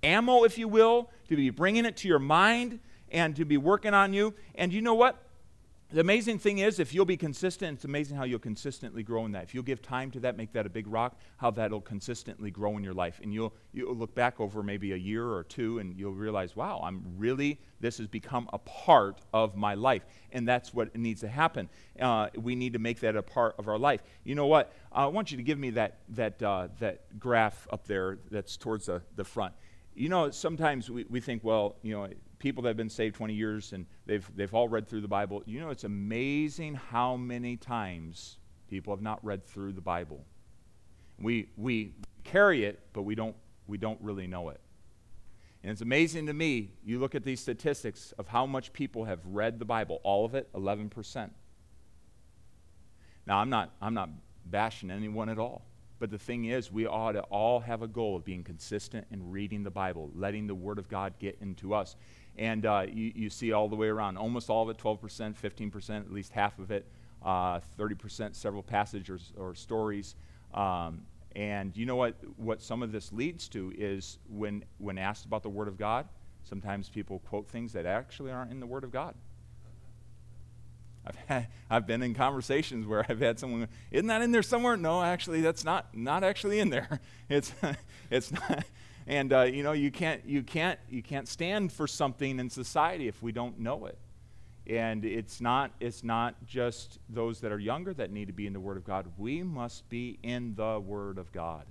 ammo, 0.04 0.44
if 0.44 0.60
you 0.60 0.68
will, 0.68 1.10
to 1.30 1.36
be 1.36 1.50
bringing 1.50 1.86
it 1.86 1.98
to 1.98 2.08
your 2.08 2.20
mind 2.20 2.80
and 3.12 3.36
to 3.36 3.46
be 3.46 3.58
working 3.58 3.94
on 3.94 4.14
you. 4.14 4.34
And 4.56 4.74
you 4.74 4.82
know 4.82 4.96
what? 4.96 5.24
The 5.90 6.02
amazing 6.02 6.40
thing 6.40 6.58
is, 6.58 6.82
if 6.82 6.94
you'll 6.94 7.06
be 7.06 7.16
consistent, 7.16 7.78
it's 7.78 7.86
amazing 7.86 8.18
how 8.18 8.26
you'll 8.26 8.40
consistently 8.40 9.04
grow 9.04 9.26
in 9.26 9.32
that. 9.32 9.44
If 9.44 9.54
you'll 9.54 9.64
give 9.64 9.82
time 9.82 10.12
to 10.12 10.20
that, 10.20 10.36
make 10.36 10.52
that 10.52 10.66
a 10.66 10.70
big 10.70 10.86
rock, 10.86 11.18
how 11.38 11.50
that'll 11.52 11.80
consistently 11.80 12.52
grow 12.52 12.76
in 12.76 12.84
your 12.84 12.94
life. 12.94 13.22
And 13.24 13.34
you'll, 13.34 13.54
you'll 13.72 13.96
look 13.96 14.14
back 14.14 14.42
over 14.42 14.62
maybe 14.62 14.92
a 14.92 14.98
year 14.98 15.26
or 15.26 15.46
two 15.46 15.80
and 15.80 15.98
you'll 15.98 16.12
realize, 16.12 16.58
wow, 16.58 16.82
I'm 16.84 17.06
really, 17.16 17.62
this 17.80 18.00
has 18.00 18.08
become 18.08 18.50
a 18.52 18.58
part 18.58 19.22
of 19.34 19.56
my 19.56 19.76
life. 19.76 20.06
And 20.34 20.46
that's 20.46 20.74
what 20.74 20.94
needs 20.94 21.22
to 21.22 21.30
happen. 21.30 21.70
Uh, 21.98 22.28
we 22.36 22.54
need 22.54 22.74
to 22.74 22.80
make 22.80 23.00
that 23.00 23.16
a 23.16 23.24
part 23.24 23.56
of 23.58 23.70
our 23.70 23.78
life. 23.78 24.04
You 24.26 24.36
know 24.36 24.48
what? 24.48 24.74
I 24.92 25.06
want 25.06 25.32
you 25.32 25.38
to 25.38 25.44
give 25.44 25.58
me 25.58 25.70
that, 25.70 26.00
that, 26.10 26.44
uh, 26.44 26.68
that 26.82 27.18
graph 27.18 27.66
up 27.72 27.88
there 27.88 28.20
that's 28.30 28.58
towards 28.58 28.88
the, 28.88 29.04
the 29.16 29.24
front. 29.24 29.54
You 29.96 30.10
know, 30.10 30.32
sometimes 30.32 30.92
we, 30.92 31.06
we 31.10 31.22
think, 31.22 31.46
well, 31.46 31.78
you 31.82 31.94
know, 31.94 32.10
people 32.40 32.64
that 32.64 32.70
have 32.70 32.78
been 32.78 32.90
saved 32.90 33.16
20 33.16 33.34
years 33.34 33.74
and 33.74 33.86
they've, 34.06 34.30
they've 34.36 34.54
all 34.54 34.68
read 34.68 34.88
through 34.88 35.02
the 35.02 35.08
Bible. 35.08 35.44
You 35.46 35.60
know, 35.60 35.70
it's 35.70 35.84
amazing 35.84 36.76
how 36.76 37.16
many 37.16 37.58
times 37.58 38.38
people 38.70 38.94
have 38.94 39.02
not 39.02 39.24
read 39.26 39.46
through 39.46 39.74
the 39.74 39.82
Bible. 39.82 40.24
We, 41.20 41.50
we 41.58 41.94
carry 42.24 42.66
it, 42.66 42.80
but 42.94 43.04
we 43.04 43.16
don't, 43.16 43.36
we 43.66 43.78
don't 43.78 44.00
really 44.02 44.28
know 44.28 44.50
it. 44.50 44.60
And 45.64 45.72
it's 45.72 45.82
amazing 45.82 46.28
to 46.28 46.34
me, 46.34 46.72
you 46.86 47.00
look 47.00 47.16
at 47.16 47.24
these 47.24 47.40
statistics 47.40 48.14
of 48.20 48.28
how 48.28 48.46
much 48.46 48.72
people 48.72 49.06
have 49.06 49.20
read 49.26 49.58
the 49.60 49.66
Bible, 49.66 50.00
all 50.04 50.24
of 50.24 50.36
it, 50.36 50.52
11%. 50.54 51.30
Now, 53.26 53.40
I'm 53.40 53.50
not, 53.50 53.74
I'm 53.82 53.94
not 53.94 54.10
bashing 54.46 54.92
anyone 54.92 55.30
at 55.30 55.40
all. 55.40 55.66
But 56.00 56.12
the 56.12 56.20
thing 56.20 56.46
is, 56.46 56.72
we 56.72 56.86
ought 56.86 57.14
to 57.14 57.22
all 57.24 57.60
have 57.60 57.82
a 57.82 57.88
goal 57.88 58.16
of 58.16 58.24
being 58.24 58.44
consistent 58.44 59.08
in 59.12 59.32
reading 59.32 59.64
the 59.64 59.72
Bible, 59.72 60.12
letting 60.16 60.46
the 60.46 60.56
Word 60.56 60.78
of 60.78 60.88
God 60.88 61.14
get 61.20 61.38
into 61.42 61.74
us. 61.74 61.96
And 62.38 62.66
uh, 62.66 62.86
you, 62.88 63.12
you, 63.16 63.30
see 63.30 63.52
all 63.52 63.68
the 63.68 63.76
way 63.76 63.88
around, 63.88 64.18
almost 64.18 64.50
all 64.50 64.64
of 64.64 64.70
it 64.70 64.78
12%, 64.78 65.36
15%, 65.36 65.90
at 65.98 66.12
least 66.12 66.32
half 66.32 66.60
of 66.60 66.70
it, 66.70 66.86
uh, 67.26 67.60
30%, 67.80 68.36
several 68.36 68.62
passages 68.62 69.34
or, 69.36 69.50
or 69.50 69.56
stories. 69.56 70.16
Um, 70.54 71.02
and 71.36 71.76
you 71.76 71.86
know 71.86 71.96
what, 71.96 72.16
what 72.38 72.62
some 72.62 72.84
of 72.84 72.92
this 72.92 73.12
leads 73.12 73.48
to 73.50 73.74
is 73.78 74.20
when, 74.30 74.64
when 74.78 74.98
asked 74.98 75.26
about 75.26 75.44
the 75.44 75.50
Word 75.50 75.68
of 75.68 75.78
God, 75.78 76.08
sometimes 76.44 76.90
people 76.90 77.20
quote 77.20 77.48
things 77.48 77.74
that 77.74 77.86
actually 77.86 78.32
aren't 78.32 78.52
in 78.52 78.60
the 78.60 78.66
Word 78.68 78.84
of 78.84 78.92
God. 78.92 79.16
I've, 81.08 81.16
had, 81.28 81.48
I've 81.70 81.88
been 81.88 82.02
in 82.04 82.14
conversations 82.14 82.86
where 82.86 83.06
I've 83.08 83.20
had 83.20 83.40
someone, 83.40 83.68
isn't 83.92 84.08
that 84.08 84.22
in 84.22 84.32
there 84.32 84.44
somewhere? 84.44 84.76
No, 84.76 85.02
actually, 85.02 85.42
that's 85.42 85.64
not, 85.64 85.96
not 85.96 86.24
actually 86.24 86.60
in 86.60 86.70
there. 86.70 87.00
It's, 87.30 87.52
it's 88.10 88.32
not 88.32 88.64
and 89.08 89.32
uh, 89.32 89.44
you 89.44 89.64
know 89.64 89.72
you 89.72 89.90
can't 89.90 90.28
you 90.28 90.44
can't 90.44 90.78
you 90.90 91.02
can't 91.02 91.28
stand 91.28 91.72
for 91.72 91.88
something 91.88 92.40
in 92.40 92.50
society 92.50 93.08
if 93.08 93.24
we 93.24 93.32
don't 93.32 93.58
know 93.58 93.86
it. 93.86 93.98
And 94.70 95.06
it's 95.06 95.40
not 95.40 95.72
it's 95.80 96.04
not 96.04 96.36
just 96.46 97.00
those 97.10 97.40
that 97.40 97.54
are 97.54 97.60
younger 97.60 97.94
that 97.94 98.12
need 98.12 98.28
to 98.28 98.34
be 98.34 98.46
in 98.46 98.54
the 98.54 98.60
word 98.60 98.76
of 98.76 98.84
god. 98.84 99.08
We 99.18 99.42
must 99.44 99.88
be 99.90 100.20
in 100.24 100.56
the 100.56 100.80
word 100.80 101.18
of 101.18 101.32
god. 101.32 101.66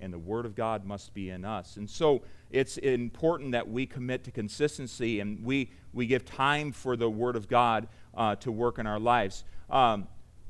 And 0.00 0.12
the 0.12 0.18
word 0.18 0.44
of 0.44 0.54
god 0.54 0.84
must 0.84 1.14
be 1.14 1.30
in 1.30 1.44
us. 1.44 1.78
And 1.78 1.88
so 1.88 2.22
it's 2.50 2.76
important 2.76 3.52
that 3.52 3.66
we 3.66 3.86
commit 3.86 4.24
to 4.24 4.30
consistency 4.30 5.20
and 5.20 5.42
we 5.42 5.70
we 5.94 6.06
give 6.06 6.26
time 6.26 6.72
for 6.72 6.96
the 6.96 7.08
word 7.08 7.36
of 7.36 7.48
god 7.48 7.88
uh, 8.14 8.36
to 8.36 8.52
work 8.52 8.78
in 8.78 8.86
our 8.86 9.00
lives. 9.00 9.44
Um, 9.70 10.08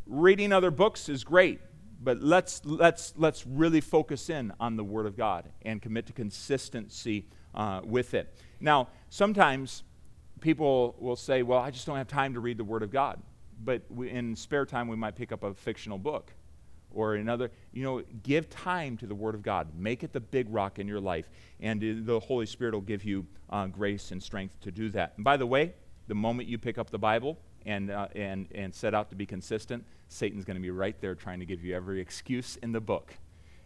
reading 0.08 0.52
other 0.52 0.72
books 0.72 1.08
is 1.08 1.22
great 1.22 1.60
but 2.02 2.22
let's, 2.22 2.62
let's, 2.64 3.14
let's 3.16 3.46
really 3.46 3.80
focus 3.80 4.30
in 4.30 4.52
on 4.58 4.76
the 4.76 4.84
Word 4.84 5.06
of 5.06 5.16
God 5.16 5.48
and 5.62 5.80
commit 5.80 6.06
to 6.06 6.12
consistency 6.12 7.26
uh, 7.54 7.80
with 7.84 8.14
it. 8.14 8.34
Now, 8.60 8.88
sometimes 9.08 9.82
people 10.40 10.96
will 10.98 11.16
say, 11.16 11.42
Well, 11.42 11.58
I 11.58 11.70
just 11.70 11.86
don't 11.86 11.96
have 11.96 12.08
time 12.08 12.34
to 12.34 12.40
read 12.40 12.58
the 12.58 12.64
Word 12.64 12.82
of 12.82 12.90
God. 12.90 13.20
But 13.64 13.82
we, 13.88 14.10
in 14.10 14.36
spare 14.36 14.66
time, 14.66 14.88
we 14.88 14.96
might 14.96 15.14
pick 15.14 15.32
up 15.32 15.44
a 15.44 15.54
fictional 15.54 15.98
book 15.98 16.32
or 16.90 17.14
another. 17.14 17.50
You 17.72 17.84
know, 17.84 18.02
give 18.22 18.50
time 18.50 18.96
to 18.98 19.06
the 19.06 19.14
Word 19.14 19.34
of 19.34 19.42
God. 19.42 19.68
Make 19.76 20.02
it 20.02 20.12
the 20.12 20.20
big 20.20 20.46
rock 20.50 20.78
in 20.78 20.88
your 20.88 21.00
life. 21.00 21.30
And 21.60 22.04
the 22.06 22.20
Holy 22.20 22.46
Spirit 22.46 22.74
will 22.74 22.80
give 22.80 23.04
you 23.04 23.26
uh, 23.50 23.66
grace 23.66 24.10
and 24.10 24.22
strength 24.22 24.60
to 24.62 24.70
do 24.70 24.90
that. 24.90 25.14
And 25.16 25.24
by 25.24 25.36
the 25.36 25.46
way, 25.46 25.74
the 26.08 26.14
moment 26.14 26.48
you 26.48 26.58
pick 26.58 26.78
up 26.78 26.90
the 26.90 26.98
Bible 26.98 27.38
and, 27.64 27.90
uh, 27.90 28.08
and, 28.14 28.48
and 28.54 28.74
set 28.74 28.94
out 28.94 29.10
to 29.10 29.16
be 29.16 29.24
consistent, 29.24 29.84
Satan's 30.12 30.44
going 30.44 30.56
to 30.56 30.62
be 30.62 30.70
right 30.70 31.00
there 31.00 31.14
trying 31.14 31.40
to 31.40 31.46
give 31.46 31.64
you 31.64 31.74
every 31.74 32.00
excuse 32.00 32.56
in 32.56 32.72
the 32.72 32.80
book 32.80 33.14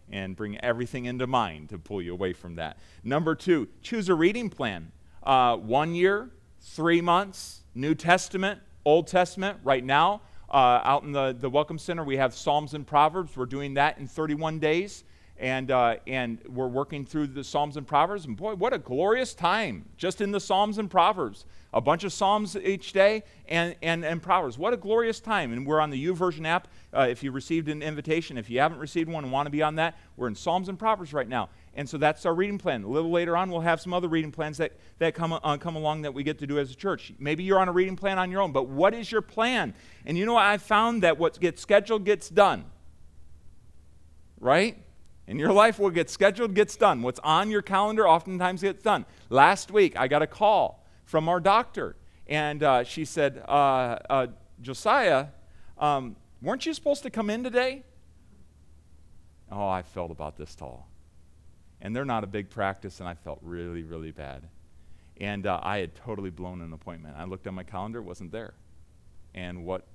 and 0.09 0.35
bring 0.35 0.57
everything 0.59 1.05
into 1.05 1.27
mind 1.27 1.69
to 1.69 1.77
pull 1.77 2.01
you 2.01 2.13
away 2.13 2.33
from 2.33 2.55
that. 2.55 2.77
Number 3.03 3.35
two, 3.35 3.67
choose 3.81 4.07
a 4.09 4.15
reading 4.15 4.49
plan. 4.49 4.91
Uh, 5.23 5.57
one 5.57 5.93
year, 5.93 6.29
three 6.61 7.01
months, 7.01 7.63
New 7.75 7.93
Testament, 7.93 8.61
Old 8.85 9.07
Testament. 9.07 9.59
Right 9.63 9.83
now, 9.83 10.21
uh, 10.49 10.79
out 10.83 11.03
in 11.03 11.11
the, 11.11 11.35
the 11.37 11.49
Welcome 11.49 11.77
Center, 11.77 12.03
we 12.03 12.15
have 12.17 12.33
Psalms 12.33 12.73
and 12.73 12.87
Proverbs. 12.87 13.35
We're 13.35 13.45
doing 13.45 13.73
that 13.73 13.97
in 13.97 14.07
31 14.07 14.59
days. 14.59 15.03
And, 15.39 15.69
uh, 15.69 15.97
and 16.07 16.39
we're 16.47 16.67
working 16.67 17.05
through 17.05 17.27
the 17.27 17.43
Psalms 17.43 17.77
and 17.77 17.85
Proverbs. 17.85 18.25
And 18.25 18.35
boy, 18.35 18.55
what 18.55 18.73
a 18.73 18.79
glorious 18.79 19.33
time 19.33 19.85
just 19.97 20.21
in 20.21 20.31
the 20.31 20.39
Psalms 20.39 20.77
and 20.77 20.89
Proverbs 20.89 21.45
a 21.73 21.81
bunch 21.81 22.03
of 22.03 22.13
Psalms 22.13 22.55
each 22.55 22.93
day 22.93 23.23
and, 23.47 23.75
and, 23.81 24.03
and 24.05 24.21
Proverbs. 24.21 24.57
What 24.57 24.73
a 24.73 24.77
glorious 24.77 25.19
time. 25.19 25.51
And 25.51 25.65
we're 25.65 25.79
on 25.79 25.89
the 25.89 26.05
YouVersion 26.05 26.45
app. 26.45 26.67
Uh, 26.93 27.07
if 27.09 27.21
you 27.23 27.31
received 27.31 27.67
an 27.69 27.83
invitation, 27.83 28.37
if 28.37 28.49
you 28.49 28.59
haven't 28.59 28.79
received 28.79 29.09
one 29.09 29.23
and 29.23 29.31
want 29.31 29.45
to 29.45 29.51
be 29.51 29.61
on 29.61 29.75
that, 29.75 29.97
we're 30.15 30.27
in 30.27 30.35
Psalms 30.35 30.69
and 30.69 30.79
Proverbs 30.79 31.13
right 31.13 31.27
now. 31.27 31.49
And 31.75 31.87
so 31.87 31.97
that's 31.97 32.25
our 32.25 32.33
reading 32.33 32.57
plan. 32.57 32.83
A 32.83 32.87
little 32.87 33.11
later 33.11 33.37
on, 33.37 33.51
we'll 33.51 33.61
have 33.61 33.81
some 33.81 33.93
other 33.93 34.07
reading 34.07 34.31
plans 34.31 34.57
that, 34.57 34.73
that 34.97 35.13
come, 35.13 35.33
uh, 35.33 35.57
come 35.57 35.75
along 35.75 36.01
that 36.03 36.13
we 36.13 36.23
get 36.23 36.39
to 36.39 36.47
do 36.47 36.57
as 36.57 36.71
a 36.71 36.75
church. 36.75 37.13
Maybe 37.19 37.43
you're 37.43 37.59
on 37.59 37.67
a 37.67 37.73
reading 37.73 37.95
plan 37.95 38.17
on 38.17 38.31
your 38.31 38.41
own, 38.41 38.51
but 38.51 38.67
what 38.67 38.93
is 38.93 39.11
your 39.11 39.21
plan? 39.21 39.75
And 40.05 40.17
you 40.17 40.25
know 40.25 40.33
what? 40.33 40.45
I 40.45 40.57
found 40.57 41.03
that 41.03 41.19
what 41.19 41.39
gets 41.39 41.61
scheduled 41.61 42.05
gets 42.05 42.29
done. 42.29 42.65
Right? 44.39 44.77
In 45.27 45.37
your 45.37 45.51
life, 45.51 45.77
what 45.77 45.93
gets 45.93 46.13
scheduled 46.13 46.55
gets 46.55 46.77
done. 46.77 47.01
What's 47.01 47.19
on 47.19 47.51
your 47.51 47.61
calendar 47.61 48.07
oftentimes 48.07 48.61
gets 48.61 48.81
done. 48.81 49.05
Last 49.29 49.71
week, 49.71 49.97
I 49.97 50.07
got 50.07 50.21
a 50.21 50.27
call 50.27 50.85
from 51.03 51.27
our 51.27 51.41
doctor. 51.41 51.97
And 52.27 52.63
uh, 52.63 52.83
she 52.83 53.03
said, 53.03 53.43
uh, 53.47 53.97
uh, 54.09 54.27
Josiah, 54.61 55.27
um, 55.77 56.15
weren't 56.41 56.65
you 56.65 56.73
supposed 56.73 57.03
to 57.03 57.09
come 57.09 57.29
in 57.29 57.43
today? 57.43 57.83
Oh, 59.51 59.67
I 59.67 59.81
felt 59.81 60.11
about 60.11 60.37
this 60.37 60.55
tall. 60.55 60.87
And 61.81 61.95
they're 61.95 62.05
not 62.05 62.23
a 62.23 62.27
big 62.27 62.49
practice, 62.49 62.99
and 62.99 63.07
I 63.07 63.13
felt 63.13 63.39
really, 63.41 63.83
really 63.83 64.11
bad. 64.11 64.43
And 65.19 65.45
uh, 65.45 65.59
I 65.61 65.79
had 65.79 65.95
totally 65.95 66.29
blown 66.29 66.61
an 66.61 66.73
appointment. 66.73 67.15
I 67.17 67.25
looked 67.25 67.47
at 67.47 67.53
my 67.53 67.63
calendar, 67.63 67.99
it 67.99 68.03
wasn't 68.03 68.31
there. 68.31 68.53
And 69.35 69.65
what 69.65 69.85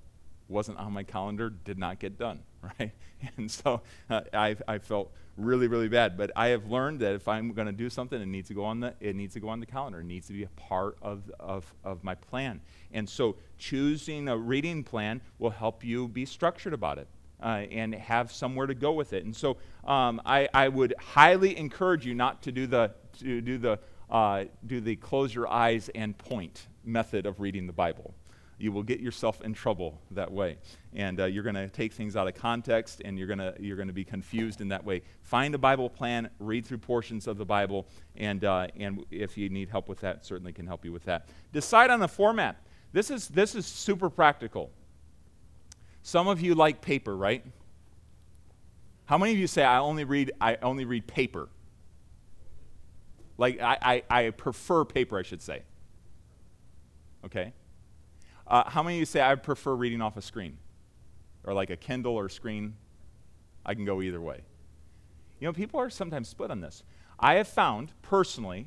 wasn't 0.48 0.78
on 0.78 0.92
my 0.92 1.02
calendar 1.02 1.50
did 1.50 1.78
not 1.78 1.98
get 1.98 2.18
done, 2.18 2.40
right? 2.78 2.92
And 3.37 3.50
so 3.50 3.83
uh, 4.11 4.23
I, 4.33 4.57
I 4.66 4.78
felt 4.78 5.12
really, 5.37 5.69
really 5.69 5.88
bad. 5.88 6.16
But 6.16 6.31
I 6.37 6.49
have 6.49 6.66
learned 6.66 7.00
that 7.00 7.14
if 7.14 7.28
I'm 7.28 7.52
going 7.52 7.66
to 7.66 7.73
do 7.73 7.88
something, 7.88 8.21
it 8.21 8.26
needs 8.26 8.49
to 8.49 8.54
go 8.54 8.64
on 8.64 8.81
the 8.81 8.95
it 9.00 9.16
needs 9.16 9.35
to 9.35 9.40
go 9.40 9.49
on 9.49 9.61
the 9.61 9.66
calendar. 9.66 10.00
It 10.00 10.07
needs 10.07 10.26
to 10.28 10.33
be 10.33 10.45
a 10.45 10.49
part 10.49 10.97
of, 11.02 11.31
of, 11.38 11.73
of 11.85 12.04
my 12.04 12.14
plan. 12.14 12.61
And 12.92 13.09
so 13.09 13.37
choosing 13.59 14.28
a 14.28 14.37
reading 14.37 14.85
plan 14.85 15.21
will 15.38 15.50
help 15.50 15.85
you 15.85 16.09
be 16.09 16.26
structured 16.26 16.73
about 16.73 16.99
it. 16.99 17.09
Uh, 17.40 17.66
and 17.73 17.92
have 17.92 18.31
somewhere 18.31 18.69
to 18.69 18.75
go 18.75 18.92
with 18.92 19.12
it. 19.12 19.25
And 19.25 19.35
so 19.35 19.57
um, 19.85 20.23
I, 20.25 20.49
I 20.54 20.69
would 20.69 20.95
highly 20.97 21.59
encourage 21.59 22.07
you 22.07 22.14
not 22.14 22.40
to 22.42 22.52
do 22.52 22.69
the 22.69 22.92
to 23.19 23.40
do 23.40 23.59
the 23.59 23.81
uh, 24.09 24.45
do 24.64 24.81
the 24.81 24.95
close 24.95 25.35
your 25.35 25.49
eyes 25.49 25.90
and 25.92 26.16
point 26.16 26.69
method 26.85 27.26
of 27.26 27.40
reading 27.40 27.66
the 27.66 27.73
Bible 27.73 28.14
you 28.62 28.71
will 28.71 28.85
get 28.85 29.00
yourself 29.00 29.42
in 29.42 29.52
trouble 29.52 30.00
that 30.12 30.31
way. 30.31 30.57
And 30.95 31.19
uh, 31.21 31.25
you're 31.25 31.42
going 31.42 31.57
to 31.57 31.69
take 31.69 31.92
things 31.92 32.14
out 32.14 32.28
of 32.28 32.35
context 32.35 33.02
and 33.04 33.19
you're 33.19 33.26
going 33.26 33.40
to 33.40 33.54
you're 33.59 33.76
to 33.85 33.92
be 33.92 34.04
confused 34.04 34.61
in 34.61 34.69
that 34.69 34.85
way. 34.85 35.02
Find 35.23 35.54
a 35.54 35.59
Bible 35.59 35.90
plan, 35.90 36.31
read 36.38 36.64
through 36.64 36.78
portions 36.78 37.26
of 37.26 37.38
the 37.38 37.45
Bible, 37.45 37.88
and, 38.16 38.45
uh, 38.45 38.69
and 38.78 39.04
if 39.11 39.37
you 39.37 39.49
need 39.49 39.69
help 39.69 39.88
with 39.88 40.00
that, 40.00 40.25
certainly 40.25 40.52
can 40.52 40.66
help 40.66 40.85
you 40.85 40.92
with 40.92 41.04
that. 41.04 41.28
Decide 41.52 41.90
on 41.90 41.99
the 41.99 42.09
format. 42.09 42.62
This 42.92 43.11
is, 43.11 43.28
this 43.28 43.54
is 43.57 43.66
super 43.66 44.09
practical. 44.09 44.71
Some 46.02 46.28
of 46.28 46.40
you 46.40 46.54
like 46.54 46.81
paper, 46.81 47.16
right? 47.16 47.45
How 49.07 49.19
many 49.19 49.33
of 49.33 49.38
you 49.38 49.49
say, 49.49 49.64
I 49.64 49.78
only 49.78 50.04
read, 50.04 50.33
I 50.40 50.57
only 50.62 50.85
read 50.85 51.07
paper? 51.09 51.49
Like, 53.38 53.61
I, 53.61 54.02
I, 54.11 54.25
I 54.26 54.31
prefer 54.31 54.85
paper, 54.85 55.19
I 55.19 55.23
should 55.23 55.42
say. 55.42 55.62
Okay? 57.25 57.52
Uh, 58.46 58.68
how 58.68 58.82
many 58.82 58.96
of 58.96 59.00
you 59.00 59.06
say 59.06 59.20
I 59.20 59.34
prefer 59.34 59.75
reading 59.75 60.00
off 60.00 60.16
a 60.16 60.22
screen? 60.22 60.58
Or 61.44 61.54
like 61.54 61.70
a 61.70 61.76
Kindle 61.76 62.14
or 62.14 62.28
screen? 62.28 62.75
I 63.64 63.75
can 63.75 63.84
go 63.84 64.02
either 64.02 64.20
way. 64.20 64.40
You 65.40 65.49
know, 65.49 65.52
people 65.52 65.80
are 65.80 65.90
sometimes 65.90 66.28
split 66.28 66.50
on 66.50 66.61
this. 66.61 66.82
I 67.18 67.34
have 67.34 67.49
found 67.49 67.92
personally, 68.02 68.66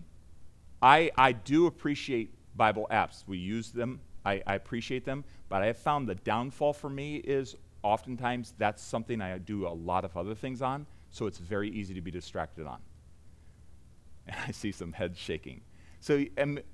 I, 0.82 1.12
I 1.18 1.32
do 1.32 1.68
appreciate 1.68 2.34
Bible 2.56 2.88
apps. 2.92 3.24
We 3.28 3.38
use 3.38 3.72
them, 3.72 4.00
I, 4.26 4.42
I 4.48 4.56
appreciate 4.56 5.06
them, 5.06 5.24
but 5.50 5.62
I 5.62 5.68
have 5.68 5.78
found 5.78 6.08
the 6.08 6.16
downfall 6.16 6.74
for 6.74 6.90
me 6.90 7.18
is 7.18 7.56
oftentimes 7.84 8.54
that's 8.58 8.82
something 8.82 9.22
I 9.22 9.38
do 9.38 9.68
a 9.68 9.70
lot 9.70 10.06
of 10.06 10.18
other 10.18 10.36
things 10.36 10.62
on, 10.62 10.86
so 11.12 11.28
it's 11.28 11.38
very 11.38 11.70
easy 11.70 11.94
to 11.94 12.02
be 12.02 12.12
distracted 12.12 12.66
on. 12.66 12.80
And 14.28 14.36
I 14.48 14.52
see 14.52 14.72
some 14.72 14.94
heads 14.94 15.18
shaking. 15.18 15.62
So 16.00 16.24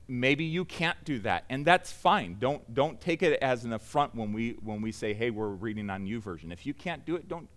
maybe 0.08 0.44
you 0.44 0.66
can't 0.66 1.02
do 1.06 1.20
that, 1.20 1.46
and 1.50 1.66
that's 1.66 1.92
fine. 1.92 2.38
Don't, 2.40 2.74
don't 2.74 3.00
take 3.00 3.24
it 3.24 3.40
as 3.42 3.64
an 3.64 3.74
affront 3.74 4.14
when 4.14 4.34
we, 4.34 4.58
when 4.62 4.82
we 4.82 4.92
say, 4.92 5.14
hey, 5.14 5.30
we're 5.30 5.48
reading 5.48 5.90
on 5.90 6.06
YouVersion. 6.06 6.52
If 6.52 6.66
you 6.66 6.74
can't 6.74 7.06
do 7.06 7.16
it, 7.16 7.30
don't 7.30 7.48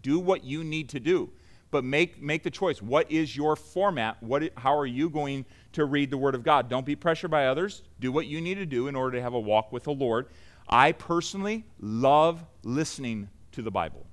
do 0.00 0.20
what 0.20 0.44
you 0.44 0.62
need 0.62 0.88
to 0.90 1.00
do. 1.00 1.30
But 1.70 1.84
make, 1.84 2.22
make 2.22 2.42
the 2.44 2.50
choice. 2.50 2.80
What 2.80 3.10
is 3.10 3.36
your 3.36 3.54
format? 3.54 4.22
What, 4.22 4.50
how 4.56 4.76
are 4.78 4.86
you 4.86 5.10
going 5.10 5.44
to 5.72 5.84
read 5.84 6.10
the 6.10 6.16
Word 6.16 6.34
of 6.34 6.42
God? 6.42 6.68
Don't 6.68 6.86
be 6.86 6.96
pressured 6.96 7.30
by 7.30 7.46
others. 7.46 7.82
Do 8.00 8.10
what 8.10 8.26
you 8.26 8.40
need 8.40 8.54
to 8.54 8.66
do 8.66 8.88
in 8.88 8.96
order 8.96 9.18
to 9.18 9.22
have 9.22 9.34
a 9.34 9.40
walk 9.40 9.70
with 9.70 9.84
the 9.84 9.92
Lord. 9.92 10.28
I 10.68 10.92
personally 10.92 11.66
love 11.80 12.44
listening 12.62 13.28
to 13.52 13.62
the 13.62 13.70
Bible. 13.70 14.06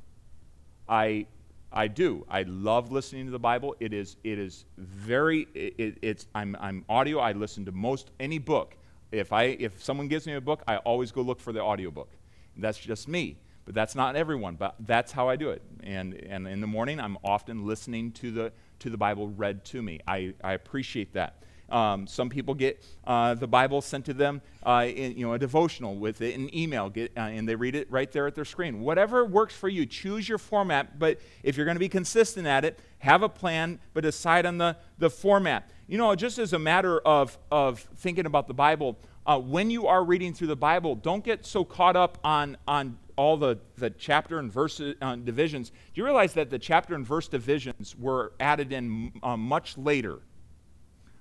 I 0.87 1.27
I 1.75 1.87
do. 1.87 2.25
I 2.29 2.43
love 2.43 2.91
listening 2.91 3.25
to 3.25 3.31
the 3.31 3.39
Bible. 3.39 3.75
It 3.81 3.93
is, 3.93 4.15
it 4.23 4.39
is 4.39 4.65
very, 4.77 5.47
it, 5.53 5.97
it's, 6.01 6.25
I'm, 6.33 6.55
I'm 6.59 6.85
audio. 6.87 7.19
I 7.19 7.33
listen 7.33 7.65
to 7.65 7.73
most 7.73 8.11
any 8.19 8.37
book. 8.39 8.77
If, 9.11 9.33
I, 9.33 9.43
if 9.43 9.83
someone 9.83 10.07
gives 10.07 10.25
me 10.25 10.33
a 10.33 10.41
book, 10.41 10.63
I 10.67 10.77
always 10.77 11.11
go 11.11 11.21
look 11.21 11.41
for 11.41 11.51
the 11.51 11.61
audiobook. 11.61 12.09
That's 12.57 12.79
just 12.79 13.09
me. 13.09 13.37
But 13.65 13.73
that's 13.73 13.95
not 13.95 14.15
everyone, 14.15 14.55
but 14.55 14.75
that's 14.79 15.11
how 15.11 15.27
I 15.27 15.35
do 15.35 15.49
it. 15.49 15.61
And, 15.83 16.13
and 16.13 16.47
in 16.47 16.61
the 16.61 16.67
morning, 16.67 16.99
I'm 16.99 17.17
often 17.23 17.65
listening 17.65 18.11
to 18.13 18.31
the, 18.31 18.51
to 18.79 18.89
the 18.89 18.97
Bible 18.97 19.27
read 19.29 19.65
to 19.65 19.81
me. 19.81 19.99
I, 20.07 20.33
I 20.43 20.53
appreciate 20.53 21.13
that. 21.13 21.43
Um, 21.69 22.05
some 22.07 22.29
people 22.29 22.53
get 22.53 22.83
uh, 23.05 23.33
the 23.33 23.47
Bible 23.47 23.81
sent 23.81 24.05
to 24.05 24.13
them 24.13 24.41
uh, 24.63 24.85
in 24.87 25.17
you 25.17 25.25
know, 25.25 25.33
a 25.33 25.39
devotional 25.39 25.95
with 25.95 26.21
it, 26.21 26.35
an 26.35 26.55
email, 26.55 26.89
get, 26.89 27.11
uh, 27.17 27.21
and 27.21 27.47
they 27.47 27.55
read 27.55 27.75
it 27.75 27.89
right 27.91 28.11
there 28.11 28.27
at 28.27 28.35
their 28.35 28.45
screen. 28.45 28.81
Whatever 28.81 29.25
works 29.25 29.55
for 29.55 29.69
you, 29.69 29.85
choose 29.85 30.29
your 30.29 30.37
format. 30.37 30.99
But 30.99 31.19
if 31.43 31.57
you're 31.57 31.65
going 31.65 31.75
to 31.75 31.79
be 31.79 31.89
consistent 31.89 32.45
at 32.47 32.65
it, 32.65 32.79
have 32.99 33.23
a 33.23 33.29
plan, 33.29 33.79
but 33.93 34.01
decide 34.01 34.45
on 34.45 34.57
the, 34.57 34.77
the 34.97 35.09
format. 35.09 35.69
You 35.87 35.97
know, 35.97 36.15
just 36.15 36.39
as 36.39 36.53
a 36.53 36.59
matter 36.59 36.99
of, 36.99 37.37
of 37.51 37.79
thinking 37.97 38.25
about 38.25 38.47
the 38.47 38.53
Bible, 38.53 38.97
uh, 39.25 39.39
when 39.39 39.71
you 39.71 39.87
are 39.87 40.03
reading 40.03 40.33
through 40.33 40.47
the 40.47 40.55
Bible, 40.55 40.95
don't 40.95 41.23
get 41.23 41.45
so 41.45 41.63
caught 41.63 41.95
up 41.95 42.19
on, 42.23 42.57
on 42.67 42.97
all 43.15 43.37
the, 43.37 43.57
the 43.77 43.89
chapter 43.89 44.39
and 44.39 44.51
verse 44.51 44.79
uh, 44.79 45.15
divisions. 45.15 45.69
Do 45.69 45.75
you 46.01 46.05
realize 46.05 46.33
that 46.33 46.49
the 46.49 46.59
chapter 46.59 46.95
and 46.95 47.05
verse 47.05 47.27
divisions 47.27 47.95
were 47.97 48.33
added 48.39 48.71
in 48.71 49.13
uh, 49.23 49.37
much 49.37 49.77
later? 49.77 50.19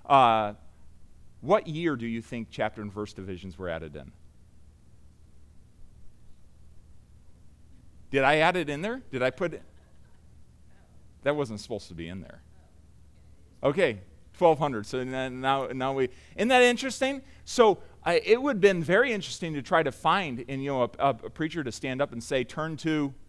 Uh, 0.06 0.54
what 1.40 1.66
year 1.66 1.96
do 1.96 2.06
you 2.06 2.22
think 2.22 2.48
chapter 2.50 2.82
and 2.82 2.92
verse 2.92 3.12
divisions 3.12 3.58
were 3.58 3.68
added 3.68 3.96
in? 3.96 4.12
Did 8.10 8.22
I 8.22 8.36
add 8.36 8.56
it 8.56 8.70
in 8.70 8.80
there? 8.80 9.02
Did 9.10 9.22
I 9.22 9.30
put 9.30 9.54
it? 9.54 9.62
That 11.24 11.36
wasn't 11.36 11.60
supposed 11.60 11.88
to 11.88 11.94
be 11.94 12.08
in 12.08 12.20
there. 12.20 12.42
Okay, 13.62 14.00
1200. 14.38 14.86
So 14.86 15.02
now, 15.04 15.66
now 15.66 15.92
we. 15.92 16.10
Isn't 16.36 16.48
that 16.48 16.62
interesting? 16.62 17.22
So 17.44 17.78
uh, 18.04 18.14
it 18.24 18.40
would 18.40 18.56
have 18.56 18.60
been 18.60 18.82
very 18.82 19.12
interesting 19.12 19.54
to 19.54 19.62
try 19.62 19.82
to 19.82 19.90
find, 19.90 20.44
and 20.48 20.62
you 20.62 20.70
know, 20.70 20.82
a, 20.82 20.90
a, 20.98 21.08
a 21.08 21.30
preacher 21.30 21.64
to 21.64 21.72
stand 21.72 22.00
up 22.00 22.12
and 22.12 22.22
say, 22.22 22.44
"Turn 22.44 22.76
to." 22.78 23.12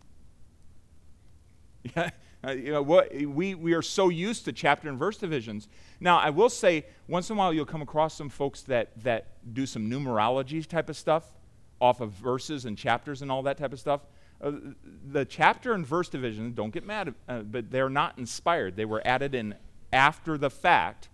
Yeah, 1.95 2.09
uh, 2.45 2.51
you 2.51 2.71
know, 2.71 2.81
what, 2.81 3.13
we, 3.13 3.55
we 3.55 3.73
are 3.73 3.81
so 3.81 4.09
used 4.09 4.45
to 4.45 4.53
chapter 4.53 4.89
and 4.89 4.97
verse 4.97 5.17
divisions. 5.17 5.67
Now, 5.99 6.19
I 6.19 6.29
will 6.29 6.49
say, 6.49 6.85
once 7.07 7.29
in 7.29 7.35
a 7.35 7.39
while, 7.39 7.53
you'll 7.53 7.65
come 7.65 7.81
across 7.81 8.13
some 8.13 8.29
folks 8.29 8.61
that, 8.63 8.91
that 9.03 9.27
do 9.53 9.65
some 9.65 9.89
numerology 9.89 10.65
type 10.65 10.89
of 10.89 10.97
stuff 10.97 11.23
off 11.81 12.01
of 12.01 12.11
verses 12.11 12.65
and 12.65 12.77
chapters 12.77 13.21
and 13.21 13.31
all 13.31 13.43
that 13.43 13.57
type 13.57 13.73
of 13.73 13.79
stuff. 13.79 14.01
Uh, 14.41 14.51
the 15.11 15.25
chapter 15.25 15.73
and 15.73 15.85
verse 15.85 16.09
divisions, 16.09 16.53
don't 16.55 16.71
get 16.73 16.85
mad, 16.85 17.13
uh, 17.27 17.39
but 17.39 17.71
they're 17.71 17.89
not 17.89 18.17
inspired. 18.17 18.75
They 18.75 18.85
were 18.85 19.01
added 19.05 19.33
in 19.33 19.55
after 19.91 20.37
the 20.37 20.49
fact 20.49 21.09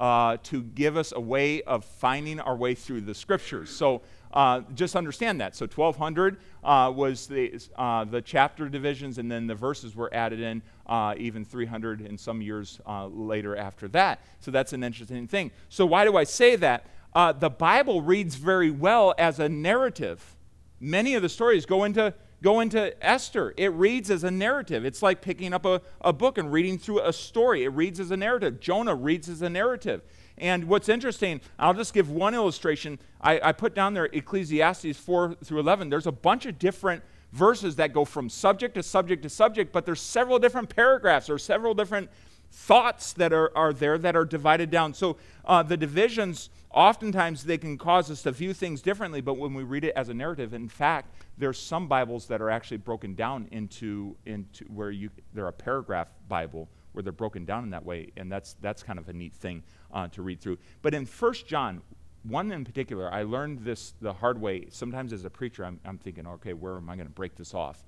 uh, 0.00 0.38
to 0.42 0.62
give 0.62 0.96
us 0.96 1.12
a 1.14 1.20
way 1.20 1.62
of 1.62 1.84
finding 1.84 2.40
our 2.40 2.56
way 2.56 2.74
through 2.74 3.02
the 3.02 3.14
scriptures. 3.14 3.68
So 3.70 4.00
uh, 4.32 4.62
just 4.74 4.96
understand 4.96 5.40
that. 5.40 5.54
So 5.54 5.66
1200 5.66 6.38
uh, 6.64 6.92
was 6.94 7.26
the, 7.26 7.60
uh, 7.76 8.04
the 8.04 8.22
chapter 8.22 8.68
divisions, 8.68 9.18
and 9.18 9.30
then 9.30 9.46
the 9.46 9.54
verses 9.54 9.94
were 9.94 10.12
added 10.14 10.40
in 10.40 10.62
uh, 10.86 11.14
even 11.18 11.44
300 11.44 12.00
and 12.00 12.18
some 12.18 12.40
years 12.40 12.80
uh, 12.86 13.06
later 13.08 13.56
after 13.56 13.88
that. 13.88 14.20
So 14.40 14.50
that's 14.50 14.72
an 14.72 14.82
interesting 14.82 15.26
thing. 15.26 15.50
So, 15.68 15.84
why 15.84 16.04
do 16.04 16.16
I 16.16 16.24
say 16.24 16.56
that? 16.56 16.86
the 17.12 17.50
Bible 17.50 18.02
reads 18.02 18.36
very 18.36 18.70
well 18.70 19.14
as 19.18 19.40
a 19.40 19.48
narrative. 19.48 20.36
Many 20.78 21.14
of 21.14 21.22
the 21.22 21.28
stories 21.28 21.66
go 21.66 21.84
into 21.84 22.14
go 22.42 22.60
into 22.60 22.94
Esther. 23.04 23.54
It 23.56 23.72
reads 23.72 24.10
as 24.10 24.24
a 24.24 24.30
narrative. 24.30 24.84
It's 24.84 25.02
like 25.02 25.20
picking 25.20 25.52
up 25.52 25.64
a, 25.64 25.82
a 26.00 26.12
book 26.12 26.38
and 26.38 26.52
reading 26.52 26.78
through 26.78 27.00
a 27.02 27.12
story. 27.12 27.64
It 27.64 27.68
reads 27.68 28.00
as 28.00 28.10
a 28.10 28.16
narrative. 28.16 28.60
Jonah 28.60 28.94
reads 28.94 29.28
as 29.28 29.42
a 29.42 29.50
narrative. 29.50 30.02
And 30.38 30.64
what's 30.64 30.88
interesting, 30.88 31.40
I'll 31.58 31.74
just 31.74 31.92
give 31.92 32.10
one 32.10 32.34
illustration. 32.34 32.98
I, 33.20 33.40
I 33.42 33.52
put 33.52 33.74
down 33.74 33.92
there 33.92 34.06
Ecclesiastes 34.06 34.96
4 34.96 35.36
through 35.44 35.60
11. 35.60 35.90
There's 35.90 36.06
a 36.06 36.12
bunch 36.12 36.46
of 36.46 36.58
different 36.58 37.02
verses 37.32 37.76
that 37.76 37.92
go 37.92 38.04
from 38.04 38.28
subject 38.28 38.74
to 38.74 38.82
subject 38.82 39.22
to 39.22 39.28
subject, 39.28 39.72
but 39.72 39.84
there's 39.84 40.00
several 40.00 40.38
different 40.38 40.74
paragraphs 40.74 41.28
or 41.28 41.38
several 41.38 41.74
different 41.74 42.10
thoughts 42.52 43.12
that 43.12 43.32
are, 43.32 43.56
are 43.56 43.72
there 43.72 43.98
that 43.98 44.16
are 44.16 44.24
divided 44.24 44.70
down. 44.70 44.94
So 44.94 45.16
uh, 45.44 45.62
the 45.62 45.76
divisions, 45.76 46.50
oftentimes, 46.70 47.44
they 47.44 47.58
can 47.58 47.78
cause 47.78 48.10
us 48.10 48.22
to 48.22 48.32
view 48.32 48.52
things 48.52 48.82
differently, 48.82 49.20
but 49.20 49.34
when 49.34 49.54
we 49.54 49.62
read 49.62 49.84
it 49.84 49.92
as 49.94 50.08
a 50.08 50.14
narrative, 50.14 50.52
in 50.52 50.68
fact, 50.68 51.14
there's 51.40 51.58
some 51.58 51.88
Bibles 51.88 52.26
that 52.26 52.42
are 52.42 52.50
actually 52.50 52.76
broken 52.76 53.14
down 53.14 53.48
into, 53.50 54.14
into 54.26 54.64
where 54.66 54.90
you, 54.90 55.10
they're 55.32 55.48
a 55.48 55.52
paragraph 55.52 56.08
Bible 56.28 56.68
where 56.92 57.02
they're 57.02 57.12
broken 57.12 57.44
down 57.44 57.64
in 57.64 57.70
that 57.70 57.84
way, 57.84 58.10
and 58.16 58.30
that's, 58.30 58.54
that's 58.60 58.82
kind 58.82 58.98
of 58.98 59.08
a 59.08 59.12
neat 59.12 59.32
thing 59.32 59.62
uh, 59.92 60.06
to 60.08 60.22
read 60.22 60.40
through. 60.40 60.58
But 60.82 60.92
in 60.92 61.06
1 61.06 61.32
John, 61.46 61.80
one 62.24 62.52
in 62.52 62.64
particular, 62.64 63.10
I 63.12 63.22
learned 63.22 63.60
this 63.60 63.94
the 64.02 64.12
hard 64.12 64.38
way. 64.38 64.66
Sometimes 64.68 65.12
as 65.14 65.24
a 65.24 65.30
preacher, 65.30 65.64
I'm, 65.64 65.80
I'm 65.84 65.96
thinking, 65.96 66.26
okay, 66.26 66.52
where 66.52 66.76
am 66.76 66.90
I 66.90 66.96
going 66.96 67.08
to 67.08 67.12
break 67.12 67.36
this 67.36 67.54
off? 67.54 67.82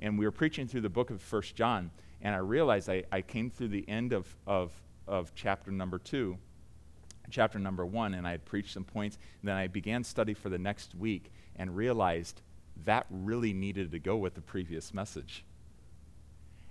And 0.00 0.18
we 0.18 0.26
were 0.26 0.32
preaching 0.32 0.66
through 0.66 0.82
the 0.82 0.90
book 0.90 1.10
of 1.10 1.32
1 1.32 1.42
John, 1.54 1.90
and 2.20 2.34
I 2.34 2.38
realized 2.38 2.90
I, 2.90 3.04
I 3.10 3.22
came 3.22 3.48
through 3.48 3.68
the 3.68 3.88
end 3.88 4.12
of, 4.12 4.36
of, 4.46 4.72
of 5.08 5.32
chapter 5.34 5.70
number 5.70 5.98
two, 5.98 6.36
chapter 7.30 7.58
number 7.58 7.86
one, 7.86 8.12
and 8.14 8.26
I 8.26 8.32
had 8.32 8.44
preached 8.44 8.74
some 8.74 8.84
points. 8.84 9.16
And 9.40 9.48
then 9.48 9.56
I 9.56 9.68
began 9.68 10.04
study 10.04 10.34
for 10.34 10.50
the 10.50 10.58
next 10.58 10.94
week 10.94 11.32
and 11.56 11.74
realized 11.74 12.42
that 12.84 13.06
really 13.10 13.52
needed 13.52 13.92
to 13.92 13.98
go 13.98 14.16
with 14.16 14.34
the 14.34 14.40
previous 14.40 14.92
message. 14.94 15.44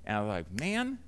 And 0.06 0.18
I 0.18 0.22
was 0.22 0.30
like, 0.30 0.60
man, 0.60 1.00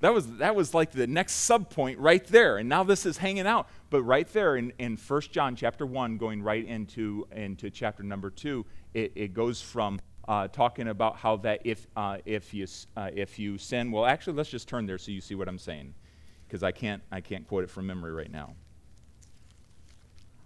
that 0.00 0.12
was, 0.12 0.26
that 0.36 0.54
was 0.54 0.74
like 0.74 0.92
the 0.92 1.06
next 1.06 1.32
sub 1.32 1.70
point 1.70 1.98
right 1.98 2.24
there. 2.26 2.58
And 2.58 2.68
now 2.68 2.84
this 2.84 3.06
is 3.06 3.18
hanging 3.18 3.46
out. 3.46 3.68
But 3.90 4.02
right 4.02 4.30
there 4.32 4.56
in, 4.56 4.72
in 4.78 4.96
1 4.96 5.20
John 5.30 5.56
chapter 5.56 5.86
1, 5.86 6.18
going 6.18 6.42
right 6.42 6.64
into, 6.66 7.26
into 7.32 7.70
chapter 7.70 8.02
number 8.02 8.30
2, 8.30 8.66
it, 8.92 9.12
it 9.14 9.34
goes 9.34 9.62
from 9.62 10.00
uh, 10.28 10.48
talking 10.48 10.88
about 10.88 11.16
how 11.16 11.36
that 11.38 11.60
if, 11.64 11.86
uh, 11.96 12.18
if, 12.24 12.52
you, 12.52 12.66
uh, 12.96 13.10
if 13.14 13.38
you 13.38 13.58
sin, 13.58 13.90
well, 13.90 14.04
actually, 14.04 14.36
let's 14.36 14.50
just 14.50 14.68
turn 14.68 14.86
there 14.86 14.98
so 14.98 15.10
you 15.10 15.20
see 15.20 15.34
what 15.34 15.48
I'm 15.48 15.58
saying. 15.58 15.94
Because 16.46 16.62
I 16.62 16.72
can't, 16.72 17.02
I 17.10 17.20
can't 17.20 17.48
quote 17.48 17.64
it 17.64 17.70
from 17.70 17.86
memory 17.86 18.12
right 18.12 18.30
now. 18.30 18.54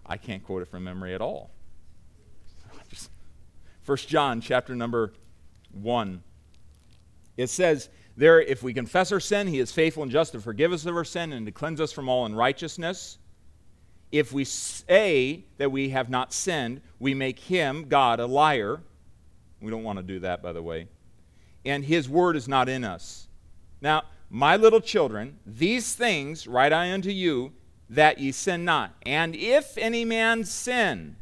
I 0.07 0.17
can't 0.17 0.43
quote 0.43 0.63
it 0.63 0.69
from 0.69 0.85
memory 0.85 1.15
at 1.15 1.21
all. 1.21 1.51
1 3.89 3.97
John 4.07 4.43
chapter 4.43 4.75
number 4.75 5.15
1. 5.73 6.23
It 7.39 7.49
says, 7.49 7.89
there, 8.19 8.39
if 8.39 8.63
we 8.63 8.75
confess 8.75 9.13
our 9.13 9.21
sin, 9.21 9.47
he 9.47 9.61
is 9.61 9.73
faithful 9.73 10.03
and 10.03 10.13
just 10.13 10.33
to 10.33 10.41
forgive 10.41 10.75
us 10.75 10.85
of 10.85 10.95
our 10.95 11.05
sin 11.05 11.33
and 11.33 11.47
to 11.47 11.53
cleanse 11.53 11.81
us 11.81 11.91
from 11.91 12.07
all 12.07 12.27
unrighteousness. 12.27 13.17
If 14.13 14.31
we 14.31 14.45
say 14.45 15.47
that 15.57 15.73
we 15.73 15.89
have 15.89 16.11
not 16.11 16.35
sinned, 16.35 16.83
we 16.99 17.15
make 17.15 17.39
him, 17.39 17.89
God, 17.89 18.21
a 18.21 18.27
liar. 18.27 18.83
We 19.63 19.71
don't 19.71 19.85
want 19.85 20.01
to 20.01 20.03
do 20.03 20.21
that, 20.21 20.43
by 20.43 20.53
the 20.53 20.63
way. 20.63 20.89
And 21.65 21.83
his 21.83 22.11
word 22.11 22.37
is 22.37 22.47
not 22.47 22.69
in 22.69 22.85
us. 22.85 23.29
Now, 23.81 24.03
my 24.29 24.57
little 24.57 24.83
children, 24.83 25.39
these 25.47 25.95
things 25.95 26.47
write 26.47 26.75
I 26.75 26.93
unto 26.93 27.11
you, 27.11 27.53
that 27.89 28.19
ye 28.19 28.33
sin 28.33 28.67
not. 28.67 28.95
And 29.07 29.35
if 29.35 29.79
any 29.79 30.05
man 30.05 30.45
sin, 30.45 31.17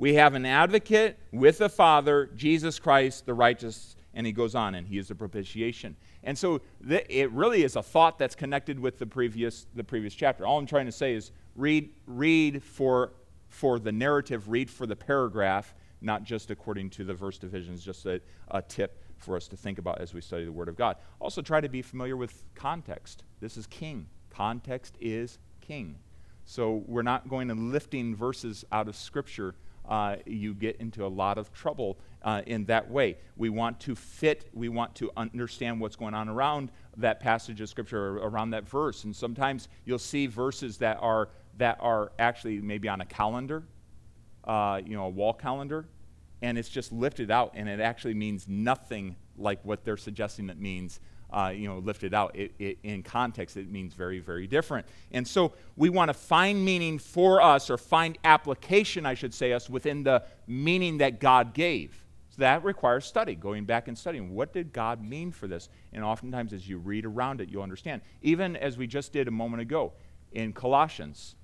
we 0.00 0.14
have 0.14 0.32
an 0.34 0.46
advocate 0.46 1.18
with 1.30 1.58
the 1.58 1.68
Father, 1.68 2.30
Jesus 2.34 2.78
Christ, 2.78 3.26
the 3.26 3.34
righteous. 3.34 3.96
And 4.14 4.26
he 4.26 4.32
goes 4.32 4.54
on, 4.54 4.74
and 4.74 4.88
he 4.88 4.96
is 4.96 5.08
the 5.08 5.14
propitiation. 5.14 5.94
And 6.24 6.38
so 6.38 6.62
th- 6.88 7.04
it 7.10 7.30
really 7.32 7.64
is 7.64 7.76
a 7.76 7.82
thought 7.82 8.18
that's 8.18 8.34
connected 8.34 8.80
with 8.80 8.98
the 8.98 9.04
previous, 9.04 9.66
the 9.74 9.84
previous 9.84 10.14
chapter. 10.14 10.46
All 10.46 10.58
I'm 10.58 10.64
trying 10.64 10.86
to 10.86 10.92
say 10.92 11.12
is 11.12 11.32
read, 11.54 11.90
read 12.06 12.64
for, 12.64 13.12
for 13.50 13.78
the 13.78 13.92
narrative, 13.92 14.48
read 14.48 14.70
for 14.70 14.86
the 14.86 14.96
paragraph, 14.96 15.74
not 16.00 16.24
just 16.24 16.50
according 16.50 16.88
to 16.90 17.04
the 17.04 17.12
verse 17.12 17.36
divisions, 17.36 17.84
just 17.84 18.06
a, 18.06 18.22
a 18.50 18.62
tip 18.62 19.04
for 19.18 19.36
us 19.36 19.48
to 19.48 19.56
think 19.56 19.78
about 19.78 20.00
as 20.00 20.14
we 20.14 20.22
study 20.22 20.46
the 20.46 20.52
Word 20.52 20.68
of 20.68 20.76
God. 20.76 20.96
Also, 21.20 21.42
try 21.42 21.60
to 21.60 21.68
be 21.68 21.82
familiar 21.82 22.16
with 22.16 22.42
context. 22.54 23.22
This 23.38 23.58
is 23.58 23.66
king. 23.66 24.06
Context 24.30 24.96
is 24.98 25.38
king. 25.60 25.96
So 26.46 26.82
we're 26.86 27.02
not 27.02 27.28
going 27.28 27.48
to 27.48 27.54
lifting 27.54 28.16
verses 28.16 28.64
out 28.72 28.88
of 28.88 28.96
Scripture 28.96 29.54
uh, 29.90 30.16
you 30.24 30.54
get 30.54 30.76
into 30.76 31.04
a 31.04 31.08
lot 31.08 31.36
of 31.36 31.52
trouble 31.52 31.98
uh, 32.22 32.42
in 32.46 32.64
that 32.66 32.88
way. 32.88 33.18
We 33.36 33.50
want 33.50 33.80
to 33.80 33.94
fit, 33.94 34.48
we 34.54 34.68
want 34.68 34.94
to 34.96 35.10
understand 35.16 35.80
what's 35.80 35.96
going 35.96 36.14
on 36.14 36.28
around 36.28 36.70
that 36.96 37.20
passage 37.20 37.60
of 37.60 37.68
Scripture, 37.68 38.18
around 38.18 38.50
that 38.50 38.68
verse. 38.68 39.04
And 39.04 39.14
sometimes 39.14 39.68
you'll 39.84 39.98
see 39.98 40.26
verses 40.26 40.78
that 40.78 40.98
are, 41.00 41.30
that 41.58 41.78
are 41.80 42.12
actually 42.18 42.60
maybe 42.60 42.88
on 42.88 43.00
a 43.00 43.06
calendar, 43.06 43.64
uh, 44.44 44.80
you 44.84 44.96
know, 44.96 45.06
a 45.06 45.10
wall 45.10 45.34
calendar, 45.34 45.86
and 46.40 46.56
it's 46.56 46.68
just 46.68 46.92
lifted 46.92 47.30
out, 47.30 47.52
and 47.54 47.68
it 47.68 47.80
actually 47.80 48.14
means 48.14 48.46
nothing 48.48 49.16
like 49.36 49.62
what 49.64 49.84
they're 49.84 49.96
suggesting 49.96 50.48
it 50.48 50.58
means 50.58 51.00
uh, 51.32 51.52
you 51.54 51.68
know, 51.68 51.78
lifted 51.78 52.14
out. 52.14 52.34
It, 52.36 52.52
it, 52.58 52.78
in 52.82 53.02
context, 53.02 53.56
it 53.56 53.70
means 53.70 53.94
very, 53.94 54.18
very 54.18 54.46
different. 54.46 54.86
And 55.12 55.26
so 55.26 55.52
we 55.76 55.88
want 55.88 56.08
to 56.08 56.14
find 56.14 56.64
meaning 56.64 56.98
for 56.98 57.40
us, 57.40 57.70
or 57.70 57.78
find 57.78 58.18
application, 58.24 59.06
I 59.06 59.14
should 59.14 59.34
say, 59.34 59.52
us 59.52 59.70
within 59.70 60.02
the 60.02 60.24
meaning 60.46 60.98
that 60.98 61.20
God 61.20 61.54
gave. 61.54 62.04
So 62.30 62.40
that 62.40 62.64
requires 62.64 63.04
study, 63.04 63.34
going 63.34 63.64
back 63.64 63.88
and 63.88 63.96
studying. 63.96 64.34
What 64.34 64.52
did 64.52 64.72
God 64.72 65.02
mean 65.02 65.32
for 65.32 65.46
this? 65.46 65.68
And 65.92 66.04
oftentimes, 66.04 66.52
as 66.52 66.68
you 66.68 66.78
read 66.78 67.04
around 67.04 67.40
it, 67.40 67.48
you'll 67.48 67.62
understand. 67.62 68.02
Even 68.22 68.56
as 68.56 68.76
we 68.76 68.86
just 68.86 69.12
did 69.12 69.28
a 69.28 69.32
moment 69.32 69.62
ago 69.62 69.92
in 70.32 70.52
Colossians, 70.52 71.34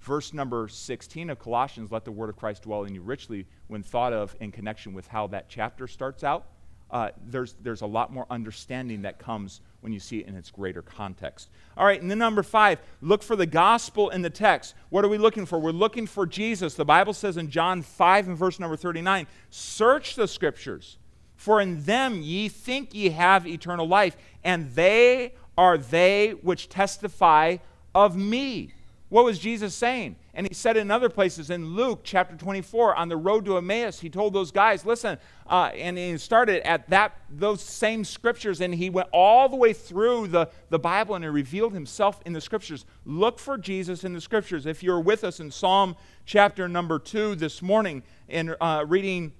verse 0.00 0.32
number 0.32 0.68
16 0.68 1.30
of 1.30 1.38
Colossians, 1.38 1.90
let 1.90 2.04
the 2.04 2.12
word 2.12 2.30
of 2.30 2.36
Christ 2.36 2.62
dwell 2.62 2.84
in 2.84 2.94
you 2.94 3.02
richly, 3.02 3.46
when 3.66 3.82
thought 3.82 4.12
of 4.12 4.36
in 4.40 4.52
connection 4.52 4.94
with 4.94 5.08
how 5.08 5.26
that 5.28 5.48
chapter 5.48 5.86
starts 5.88 6.22
out 6.22 6.46
uh, 6.90 7.10
there's, 7.26 7.54
there's 7.62 7.82
a 7.82 7.86
lot 7.86 8.12
more 8.12 8.26
understanding 8.30 9.02
that 9.02 9.18
comes 9.18 9.60
when 9.80 9.92
you 9.92 10.00
see 10.00 10.20
it 10.20 10.26
in 10.26 10.34
its 10.34 10.50
greater 10.50 10.82
context. 10.82 11.48
All 11.76 11.84
right, 11.84 12.00
and 12.00 12.10
then 12.10 12.18
number 12.18 12.42
five, 12.42 12.80
look 13.00 13.22
for 13.22 13.36
the 13.36 13.46
gospel 13.46 14.10
in 14.10 14.22
the 14.22 14.30
text. 14.30 14.74
What 14.88 15.04
are 15.04 15.08
we 15.08 15.18
looking 15.18 15.46
for? 15.46 15.58
We're 15.58 15.70
looking 15.70 16.06
for 16.06 16.26
Jesus. 16.26 16.74
The 16.74 16.84
Bible 16.84 17.12
says 17.12 17.36
in 17.36 17.50
John 17.50 17.82
5 17.82 18.28
and 18.28 18.36
verse 18.36 18.58
number 18.58 18.76
39 18.76 19.26
Search 19.50 20.16
the 20.16 20.26
scriptures, 20.26 20.98
for 21.36 21.60
in 21.60 21.84
them 21.84 22.22
ye 22.22 22.48
think 22.48 22.94
ye 22.94 23.10
have 23.10 23.46
eternal 23.46 23.86
life, 23.86 24.16
and 24.42 24.70
they 24.74 25.34
are 25.56 25.78
they 25.78 26.30
which 26.30 26.68
testify 26.68 27.58
of 27.94 28.16
me. 28.16 28.72
What 29.08 29.24
was 29.24 29.38
Jesus 29.38 29.74
saying? 29.74 30.16
And 30.34 30.46
he 30.46 30.52
said 30.52 30.76
in 30.76 30.90
other 30.90 31.08
places 31.08 31.48
in 31.48 31.74
Luke 31.74 32.00
chapter 32.04 32.36
24 32.36 32.94
on 32.94 33.08
the 33.08 33.16
road 33.16 33.46
to 33.46 33.56
Emmaus, 33.56 34.00
he 34.00 34.10
told 34.10 34.34
those 34.34 34.50
guys, 34.50 34.84
listen, 34.84 35.18
uh, 35.48 35.70
and 35.74 35.96
he 35.96 36.18
started 36.18 36.66
at 36.66 36.90
that 36.90 37.16
those 37.30 37.62
same 37.62 38.04
scriptures 38.04 38.60
and 38.60 38.74
he 38.74 38.90
went 38.90 39.08
all 39.12 39.48
the 39.48 39.56
way 39.56 39.72
through 39.72 40.28
the, 40.28 40.50
the 40.68 40.78
Bible 40.78 41.14
and 41.14 41.24
he 41.24 41.30
revealed 41.30 41.72
himself 41.72 42.20
in 42.26 42.34
the 42.34 42.40
scriptures. 42.40 42.84
Look 43.06 43.38
for 43.38 43.56
Jesus 43.56 44.04
in 44.04 44.12
the 44.12 44.20
scriptures. 44.20 44.66
If 44.66 44.82
you're 44.82 45.00
with 45.00 45.24
us 45.24 45.40
in 45.40 45.50
Psalm 45.50 45.96
chapter 46.26 46.68
number 46.68 46.98
2 46.98 47.34
this 47.36 47.62
morning 47.62 48.02
and 48.28 48.54
uh, 48.60 48.84
reading 48.86 49.32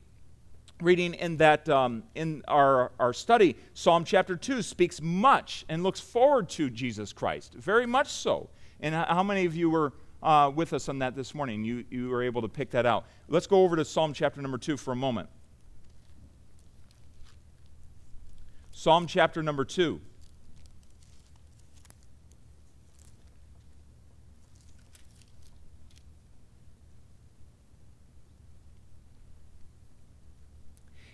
reading 0.80 1.14
in 1.14 1.36
that 1.38 1.68
um, 1.68 2.04
in 2.14 2.40
our, 2.46 2.92
our 3.00 3.12
study 3.12 3.56
psalm 3.74 4.04
chapter 4.04 4.36
2 4.36 4.62
speaks 4.62 5.02
much 5.02 5.64
and 5.68 5.82
looks 5.82 5.98
forward 5.98 6.48
to 6.48 6.70
jesus 6.70 7.12
christ 7.12 7.52
very 7.54 7.84
much 7.84 8.06
so 8.06 8.48
and 8.80 8.94
how 8.94 9.22
many 9.22 9.44
of 9.44 9.56
you 9.56 9.70
were 9.70 9.92
uh, 10.22 10.50
with 10.54 10.72
us 10.72 10.88
on 10.88 10.98
that 11.00 11.14
this 11.14 11.34
morning. 11.34 11.64
You, 11.64 11.84
you 11.90 12.08
were 12.08 12.22
able 12.22 12.42
to 12.42 12.48
pick 12.48 12.70
that 12.70 12.86
out. 12.86 13.06
Let's 13.28 13.46
go 13.46 13.62
over 13.62 13.76
to 13.76 13.84
Psalm 13.84 14.12
chapter 14.12 14.42
number 14.42 14.58
two 14.58 14.76
for 14.76 14.92
a 14.92 14.96
moment. 14.96 15.28
Psalm 18.70 19.06
chapter 19.06 19.42
number 19.42 19.64
two. 19.64 20.00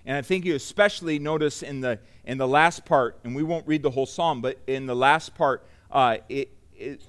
And 0.07 0.15
I 0.19 0.21
think 0.21 0.45
you 0.45 0.55
especially 0.55 1.19
notice 1.19 1.63
in 1.63 1.81
the, 1.81 1.99
in 2.27 2.37
the 2.37 2.47
last 2.47 2.85
part, 2.85 3.19
and 3.25 3.35
we 3.35 3.43
won't 3.43 3.67
read 3.67 3.83
the 3.83 3.91
whole 3.91 4.05
psalm, 4.05 4.43
but 4.43 4.59
in 4.67 4.85
the 4.85 4.95
last 4.95 5.35
part, 5.35 5.67
uh, 5.91 6.19
it, 6.29 6.51
it, 6.77 7.01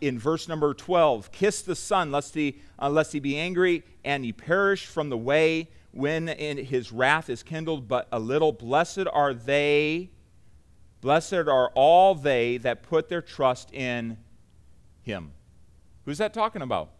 in 0.00 0.18
verse 0.18 0.48
number 0.48 0.74
12 0.74 1.32
Kiss 1.32 1.62
the 1.62 1.76
Son, 1.76 2.10
lest 2.12 2.34
he, 2.34 2.60
uh, 2.78 2.88
lest 2.90 3.12
he 3.12 3.20
be 3.20 3.38
angry 3.38 3.82
and 4.04 4.24
he 4.24 4.32
perish 4.32 4.86
from 4.86 5.10
the 5.10 5.16
way 5.16 5.68
when 5.92 6.28
in 6.28 6.58
his 6.58 6.92
wrath 6.92 7.30
is 7.30 7.42
kindled 7.42 7.88
but 7.88 8.06
a 8.12 8.18
little. 8.18 8.52
Blessed 8.52 9.06
are 9.12 9.32
they, 9.32 10.10
blessed 11.00 11.32
are 11.32 11.70
all 11.74 12.14
they 12.14 12.58
that 12.58 12.82
put 12.82 13.08
their 13.08 13.22
trust 13.22 13.72
in 13.72 14.18
him. 15.02 15.32
Who's 16.04 16.18
that 16.18 16.34
talking 16.34 16.62
about? 16.62 16.90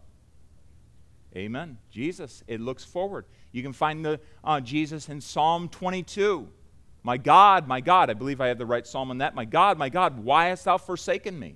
Amen. 1.35 1.77
Jesus. 1.91 2.43
It 2.47 2.59
looks 2.59 2.83
forward. 2.83 3.25
You 3.51 3.61
can 3.61 3.73
find 3.73 4.03
the 4.03 4.19
uh, 4.43 4.59
Jesus 4.59 5.07
in 5.09 5.21
Psalm 5.21 5.69
22. 5.69 6.47
My 7.03 7.17
God, 7.17 7.67
my 7.67 7.79
God, 7.79 8.09
I 8.09 8.13
believe 8.13 8.41
I 8.41 8.47
have 8.47 8.57
the 8.57 8.65
right 8.65 8.85
psalm 8.85 9.11
on 9.11 9.19
that. 9.19 9.35
My 9.35 9.45
God, 9.45 9.77
my 9.77 9.87
God, 9.87 10.23
why 10.23 10.47
hast 10.47 10.65
thou 10.65 10.77
forsaken 10.77 11.37
me? 11.39 11.55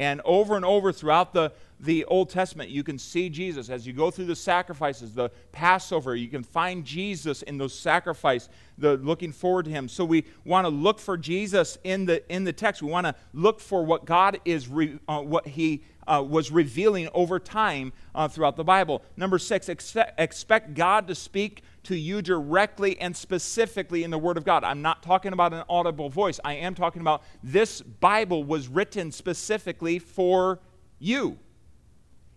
And 0.00 0.22
over 0.24 0.56
and 0.56 0.64
over 0.64 0.92
throughout 0.92 1.34
the, 1.34 1.52
the 1.78 2.06
Old 2.06 2.30
Testament, 2.30 2.70
you 2.70 2.82
can 2.82 2.98
see 2.98 3.28
Jesus. 3.28 3.68
As 3.68 3.86
you 3.86 3.92
go 3.92 4.10
through 4.10 4.24
the 4.24 4.34
sacrifices, 4.34 5.12
the 5.12 5.30
Passover, 5.52 6.16
you 6.16 6.28
can 6.28 6.42
find 6.42 6.86
Jesus 6.86 7.42
in 7.42 7.58
those 7.58 7.78
sacrifices, 7.78 8.48
the 8.78 8.96
looking 8.96 9.30
forward 9.30 9.66
to 9.66 9.70
him. 9.70 9.90
So 9.90 10.06
we 10.06 10.24
want 10.46 10.64
to 10.64 10.70
look 10.70 11.00
for 11.00 11.18
Jesus 11.18 11.76
in 11.84 12.06
the, 12.06 12.26
in 12.32 12.44
the 12.44 12.52
text. 12.52 12.82
We 12.82 12.90
want 12.90 13.08
to 13.08 13.14
look 13.34 13.60
for 13.60 13.84
what 13.84 14.06
God 14.06 14.40
is, 14.46 14.68
re, 14.68 14.98
uh, 15.06 15.20
what 15.20 15.46
he 15.46 15.82
uh, 16.06 16.24
was 16.26 16.50
revealing 16.50 17.10
over 17.12 17.38
time 17.38 17.92
uh, 18.14 18.26
throughout 18.26 18.56
the 18.56 18.64
Bible. 18.64 19.02
Number 19.18 19.38
six, 19.38 19.68
ex- 19.68 19.94
expect 20.16 20.72
God 20.72 21.08
to 21.08 21.14
speak 21.14 21.62
to 21.84 21.96
you 21.96 22.22
directly 22.22 23.00
and 23.00 23.16
specifically 23.16 24.04
in 24.04 24.10
the 24.10 24.18
Word 24.18 24.36
of 24.36 24.44
God. 24.44 24.64
I'm 24.64 24.82
not 24.82 25.02
talking 25.02 25.32
about 25.32 25.52
an 25.52 25.64
audible 25.68 26.08
voice. 26.10 26.38
I 26.44 26.54
am 26.54 26.74
talking 26.74 27.00
about 27.00 27.22
this 27.42 27.80
Bible 27.80 28.44
was 28.44 28.68
written 28.68 29.12
specifically 29.12 29.98
for 29.98 30.60
you. 30.98 31.38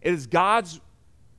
It 0.02 0.14
is 0.14 0.28
God's, 0.28 0.80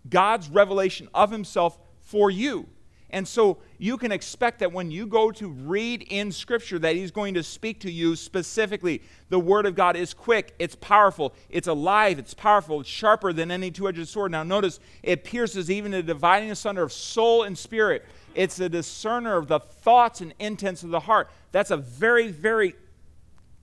God's 0.09 0.49
revelation 0.49 1.09
of 1.15 1.31
Himself 1.31 1.79
for 2.01 2.31
you. 2.31 2.69
And 3.15 3.29
so 3.29 3.59
you 3.79 3.97
can 3.97 4.11
expect 4.11 4.59
that 4.59 4.73
when 4.73 4.91
you 4.91 5.07
go 5.07 5.31
to 5.31 5.47
read 5.47 6.03
in 6.11 6.33
Scripture, 6.33 6.81
that 6.81 6.97
He's 6.97 7.13
going 7.13 7.35
to 7.35 7.45
speak 7.45 7.79
to 7.83 7.91
you 7.91 8.17
specifically. 8.17 9.03
The 9.29 9.39
Word 9.39 9.67
of 9.67 9.77
God 9.77 9.95
is 9.95 10.13
quick, 10.13 10.53
it's 10.59 10.75
powerful, 10.75 11.33
it's 11.49 11.69
alive, 11.69 12.19
it's 12.19 12.35
powerful, 12.35 12.81
it's 12.81 12.89
sharper 12.89 13.33
than 13.33 13.53
any 13.53 13.71
two 13.71 13.87
edged 13.87 14.09
sword. 14.09 14.33
Now, 14.33 14.43
notice 14.43 14.81
it 15.05 15.23
pierces 15.23 15.71
even 15.71 15.93
the 15.93 16.03
dividing 16.03 16.51
asunder 16.51 16.83
of 16.83 16.93
soul 16.93 17.45
and 17.45 17.57
spirit. 17.57 18.05
It's 18.35 18.59
a 18.59 18.69
discerner 18.69 19.37
of 19.37 19.47
the 19.47 19.61
thoughts 19.61 20.21
and 20.21 20.35
intents 20.41 20.83
of 20.83 20.91
the 20.91 20.99
heart. 20.99 21.31
That's 21.53 21.71
a 21.71 21.77
very, 21.77 22.33
very, 22.33 22.75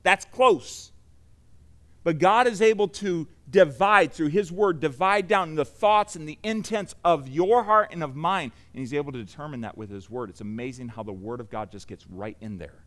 that's 0.02 0.24
close. 0.24 0.91
But 2.04 2.18
God 2.18 2.48
is 2.48 2.62
able 2.62 2.88
to 2.88 3.28
divide 3.50 4.14
through 4.14 4.30
His 4.30 4.52
Word, 4.52 4.80
divide 4.80 5.28
down 5.28 5.56
the 5.56 5.66
thoughts 5.66 6.16
and 6.16 6.28
the 6.28 6.40
intents 6.44 6.96
of 7.04 7.28
your 7.28 7.64
heart 7.64 7.90
and 7.92 8.04
of 8.04 8.16
mine. 8.16 8.52
And 8.74 8.80
He's 8.80 8.94
able 8.94 9.12
to 9.12 9.24
determine 9.24 9.62
that 9.62 9.78
with 9.78 9.90
His 9.90 10.10
Word. 10.10 10.30
It's 10.30 10.42
amazing 10.42 10.90
how 10.90 11.04
the 11.04 11.14
Word 11.14 11.40
of 11.40 11.50
God 11.50 11.72
just 11.72 11.88
gets 11.88 12.08
right 12.08 12.38
in 12.42 12.58
there. 12.58 12.86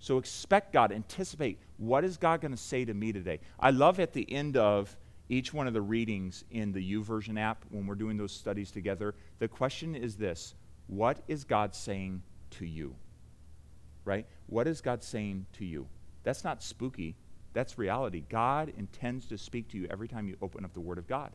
So 0.00 0.18
expect 0.18 0.72
God, 0.72 0.92
anticipate 0.92 1.58
what 1.76 2.04
is 2.04 2.16
God 2.16 2.40
going 2.40 2.52
to 2.52 2.56
say 2.56 2.84
to 2.84 2.94
me 2.94 3.12
today. 3.12 3.40
I 3.58 3.70
love 3.70 4.00
at 4.00 4.12
the 4.12 4.30
end 4.32 4.56
of 4.56 4.96
each 5.28 5.52
one 5.52 5.66
of 5.66 5.74
the 5.74 5.80
readings 5.80 6.44
in 6.50 6.72
the 6.72 6.94
YouVersion 6.94 7.38
app 7.38 7.64
when 7.70 7.86
we're 7.86 7.94
doing 7.94 8.16
those 8.16 8.32
studies 8.32 8.70
together. 8.70 9.14
The 9.38 9.48
question 9.48 9.94
is 9.94 10.16
this 10.16 10.54
What 10.86 11.22
is 11.28 11.44
God 11.44 11.74
saying 11.74 12.22
to 12.52 12.66
you? 12.66 12.94
Right? 14.04 14.26
What 14.46 14.66
is 14.66 14.80
God 14.80 15.02
saying 15.02 15.46
to 15.54 15.64
you? 15.64 15.86
That's 16.22 16.44
not 16.44 16.62
spooky. 16.62 17.16
That's 17.58 17.76
reality. 17.76 18.22
God 18.28 18.72
intends 18.78 19.26
to 19.26 19.36
speak 19.36 19.70
to 19.70 19.76
you 19.76 19.88
every 19.90 20.06
time 20.06 20.28
you 20.28 20.36
open 20.40 20.64
up 20.64 20.74
the 20.74 20.80
Word 20.80 20.96
of 20.96 21.08
God. 21.08 21.32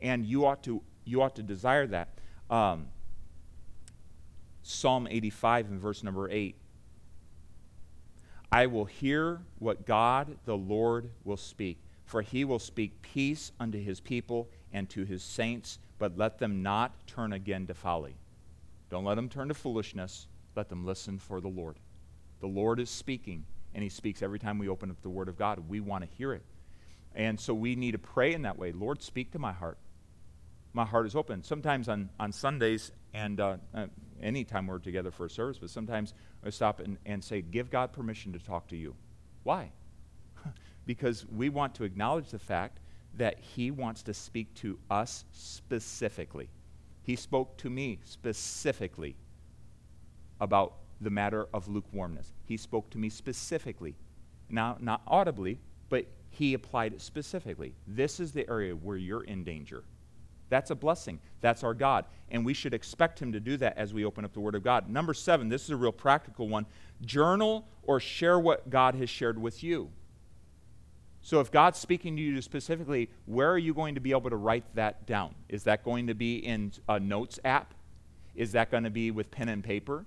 And 0.00 0.24
you 0.24 0.46
ought 0.46 0.62
to, 0.62 0.80
you 1.04 1.20
ought 1.20 1.36
to 1.36 1.42
desire 1.42 1.86
that. 1.88 2.08
Um, 2.48 2.86
Psalm 4.62 5.06
85 5.10 5.68
and 5.68 5.80
verse 5.82 6.02
number 6.02 6.30
8. 6.30 6.56
I 8.50 8.68
will 8.68 8.86
hear 8.86 9.42
what 9.58 9.84
God 9.84 10.38
the 10.46 10.56
Lord 10.56 11.10
will 11.24 11.36
speak, 11.36 11.76
for 12.06 12.22
he 12.22 12.46
will 12.46 12.58
speak 12.58 13.02
peace 13.02 13.52
unto 13.60 13.78
his 13.78 14.00
people 14.00 14.48
and 14.72 14.88
to 14.88 15.04
his 15.04 15.22
saints, 15.22 15.78
but 15.98 16.16
let 16.16 16.38
them 16.38 16.62
not 16.62 17.06
turn 17.06 17.34
again 17.34 17.66
to 17.66 17.74
folly. 17.74 18.16
Don't 18.88 19.04
let 19.04 19.16
them 19.16 19.28
turn 19.28 19.48
to 19.48 19.54
foolishness. 19.54 20.26
Let 20.56 20.70
them 20.70 20.86
listen 20.86 21.18
for 21.18 21.42
the 21.42 21.48
Lord. 21.48 21.76
The 22.40 22.46
Lord 22.46 22.80
is 22.80 22.88
speaking 22.88 23.44
and 23.74 23.82
he 23.82 23.88
speaks 23.88 24.22
every 24.22 24.38
time 24.38 24.58
we 24.58 24.68
open 24.68 24.90
up 24.90 25.00
the 25.02 25.10
Word 25.10 25.28
of 25.28 25.36
God. 25.36 25.68
We 25.68 25.80
want 25.80 26.04
to 26.04 26.10
hear 26.16 26.32
it. 26.32 26.44
And 27.14 27.38
so 27.38 27.54
we 27.54 27.74
need 27.76 27.92
to 27.92 27.98
pray 27.98 28.34
in 28.34 28.42
that 28.42 28.58
way 28.58 28.72
Lord, 28.72 29.02
speak 29.02 29.32
to 29.32 29.38
my 29.38 29.52
heart. 29.52 29.78
My 30.72 30.84
heart 30.84 31.06
is 31.06 31.16
open. 31.16 31.42
Sometimes 31.42 31.88
on, 31.88 32.10
on 32.20 32.30
Sundays 32.32 32.92
and 33.14 33.40
uh, 33.40 33.56
uh, 33.74 33.86
anytime 34.22 34.66
we're 34.66 34.78
together 34.78 35.10
for 35.10 35.26
a 35.26 35.30
service, 35.30 35.58
but 35.58 35.70
sometimes 35.70 36.14
I 36.44 36.50
stop 36.50 36.80
and, 36.80 36.98
and 37.06 37.22
say, 37.22 37.42
Give 37.42 37.70
God 37.70 37.92
permission 37.92 38.32
to 38.34 38.38
talk 38.38 38.68
to 38.68 38.76
you. 38.76 38.94
Why? 39.42 39.72
because 40.86 41.26
we 41.26 41.48
want 41.48 41.74
to 41.76 41.84
acknowledge 41.84 42.30
the 42.30 42.38
fact 42.38 42.80
that 43.16 43.38
He 43.40 43.70
wants 43.70 44.02
to 44.04 44.14
speak 44.14 44.54
to 44.56 44.78
us 44.90 45.24
specifically. 45.32 46.50
He 47.02 47.16
spoke 47.16 47.56
to 47.58 47.70
me 47.70 48.00
specifically 48.04 49.16
about 50.40 50.74
the 51.00 51.10
matter 51.10 51.48
of 51.52 51.68
lukewarmness. 51.68 52.32
He 52.44 52.56
spoke 52.56 52.90
to 52.90 52.98
me 52.98 53.08
specifically, 53.08 53.94
now 54.48 54.76
not 54.80 55.02
audibly, 55.06 55.60
but 55.88 56.06
he 56.30 56.54
applied 56.54 56.92
it 56.92 57.00
specifically. 57.00 57.74
This 57.86 58.20
is 58.20 58.32
the 58.32 58.48
area 58.48 58.74
where 58.74 58.96
you're 58.96 59.24
in 59.24 59.44
danger. 59.44 59.84
That's 60.50 60.70
a 60.70 60.74
blessing. 60.74 61.20
That's 61.40 61.62
our 61.62 61.74
God. 61.74 62.06
And 62.30 62.44
we 62.44 62.54
should 62.54 62.74
expect 62.74 63.20
him 63.20 63.32
to 63.32 63.40
do 63.40 63.56
that 63.58 63.76
as 63.76 63.92
we 63.92 64.04
open 64.04 64.24
up 64.24 64.32
the 64.32 64.40
Word 64.40 64.54
of 64.54 64.64
God. 64.64 64.88
Number 64.88 65.14
seven, 65.14 65.48
this 65.48 65.64
is 65.64 65.70
a 65.70 65.76
real 65.76 65.92
practical 65.92 66.48
one 66.48 66.66
journal 67.02 67.66
or 67.82 68.00
share 68.00 68.38
what 68.38 68.70
God 68.70 68.94
has 68.94 69.10
shared 69.10 69.38
with 69.38 69.62
you. 69.62 69.90
So 71.20 71.40
if 71.40 71.50
God's 71.50 71.78
speaking 71.78 72.16
to 72.16 72.22
you 72.22 72.40
specifically, 72.40 73.10
where 73.26 73.50
are 73.50 73.58
you 73.58 73.74
going 73.74 73.94
to 73.96 74.00
be 74.00 74.12
able 74.12 74.30
to 74.30 74.36
write 74.36 74.64
that 74.74 75.06
down? 75.06 75.34
Is 75.48 75.64
that 75.64 75.84
going 75.84 76.06
to 76.06 76.14
be 76.14 76.36
in 76.36 76.72
a 76.88 76.98
notes 76.98 77.38
app? 77.44 77.74
Is 78.34 78.52
that 78.52 78.70
going 78.70 78.84
to 78.84 78.90
be 78.90 79.10
with 79.10 79.30
pen 79.30 79.48
and 79.48 79.62
paper? 79.62 80.06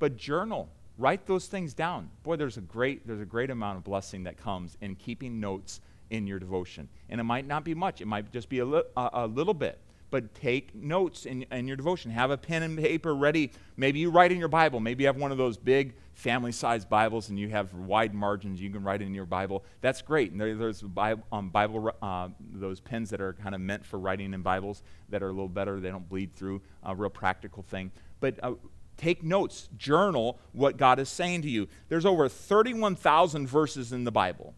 But 0.00 0.16
journal. 0.16 0.68
Write 0.98 1.26
those 1.26 1.46
things 1.46 1.72
down. 1.72 2.10
Boy 2.24 2.36
there's 2.36 2.56
a 2.56 2.62
great 2.62 3.06
there's 3.06 3.20
a 3.20 3.24
great 3.26 3.50
amount 3.50 3.78
of 3.78 3.84
blessing 3.84 4.24
that 4.24 4.36
comes 4.36 4.76
in 4.80 4.96
keeping 4.96 5.38
notes 5.38 5.80
in 6.10 6.26
your 6.26 6.40
devotion. 6.40 6.88
And 7.08 7.20
it 7.20 7.24
might 7.24 7.46
not 7.46 7.64
be 7.64 7.74
much. 7.74 8.00
It 8.00 8.06
might 8.06 8.30
just 8.32 8.48
be 8.48 8.58
a, 8.58 8.64
li- 8.64 8.82
a, 8.96 9.10
a 9.12 9.26
little 9.26 9.54
bit. 9.54 9.78
But 10.10 10.34
take 10.34 10.74
notes 10.74 11.24
in, 11.24 11.44
in 11.52 11.68
your 11.68 11.76
devotion. 11.76 12.10
Have 12.10 12.32
a 12.32 12.36
pen 12.36 12.64
and 12.64 12.76
paper 12.76 13.14
ready. 13.14 13.52
Maybe 13.76 14.00
you 14.00 14.10
write 14.10 14.32
in 14.32 14.38
your 14.38 14.48
bible. 14.48 14.80
Maybe 14.80 15.04
you 15.04 15.06
have 15.06 15.16
one 15.16 15.30
of 15.30 15.38
those 15.38 15.56
big 15.56 15.94
family 16.14 16.50
sized 16.50 16.88
bibles 16.88 17.30
and 17.30 17.38
you 17.38 17.48
have 17.48 17.72
wide 17.72 18.12
margins 18.12 18.60
you 18.60 18.70
can 18.70 18.82
write 18.82 19.00
in 19.02 19.14
your 19.14 19.24
bible. 19.24 19.64
That's 19.80 20.02
great. 20.02 20.32
And 20.32 20.40
there, 20.40 20.54
there's 20.56 20.82
bible, 20.82 21.22
um, 21.30 21.48
bible 21.50 21.94
uh, 22.02 22.28
those 22.52 22.80
pens 22.80 23.08
that 23.10 23.20
are 23.20 23.34
kind 23.34 23.54
of 23.54 23.60
meant 23.60 23.86
for 23.86 23.98
writing 23.98 24.34
in 24.34 24.42
bibles 24.42 24.82
that 25.10 25.22
are 25.22 25.28
a 25.28 25.32
little 25.32 25.48
better. 25.48 25.78
They 25.78 25.90
don't 25.90 26.08
bleed 26.08 26.34
through 26.34 26.60
a 26.82 26.94
real 26.94 27.08
practical 27.08 27.62
thing. 27.62 27.92
But 28.18 28.38
uh, 28.42 28.54
Take 29.00 29.22
notes, 29.22 29.70
journal 29.78 30.38
what 30.52 30.76
God 30.76 30.98
is 30.98 31.08
saying 31.08 31.40
to 31.40 31.48
you. 31.48 31.68
There's 31.88 32.04
over 32.04 32.28
31,000 32.28 33.46
verses 33.46 33.94
in 33.94 34.04
the 34.04 34.12
Bible. 34.12 34.54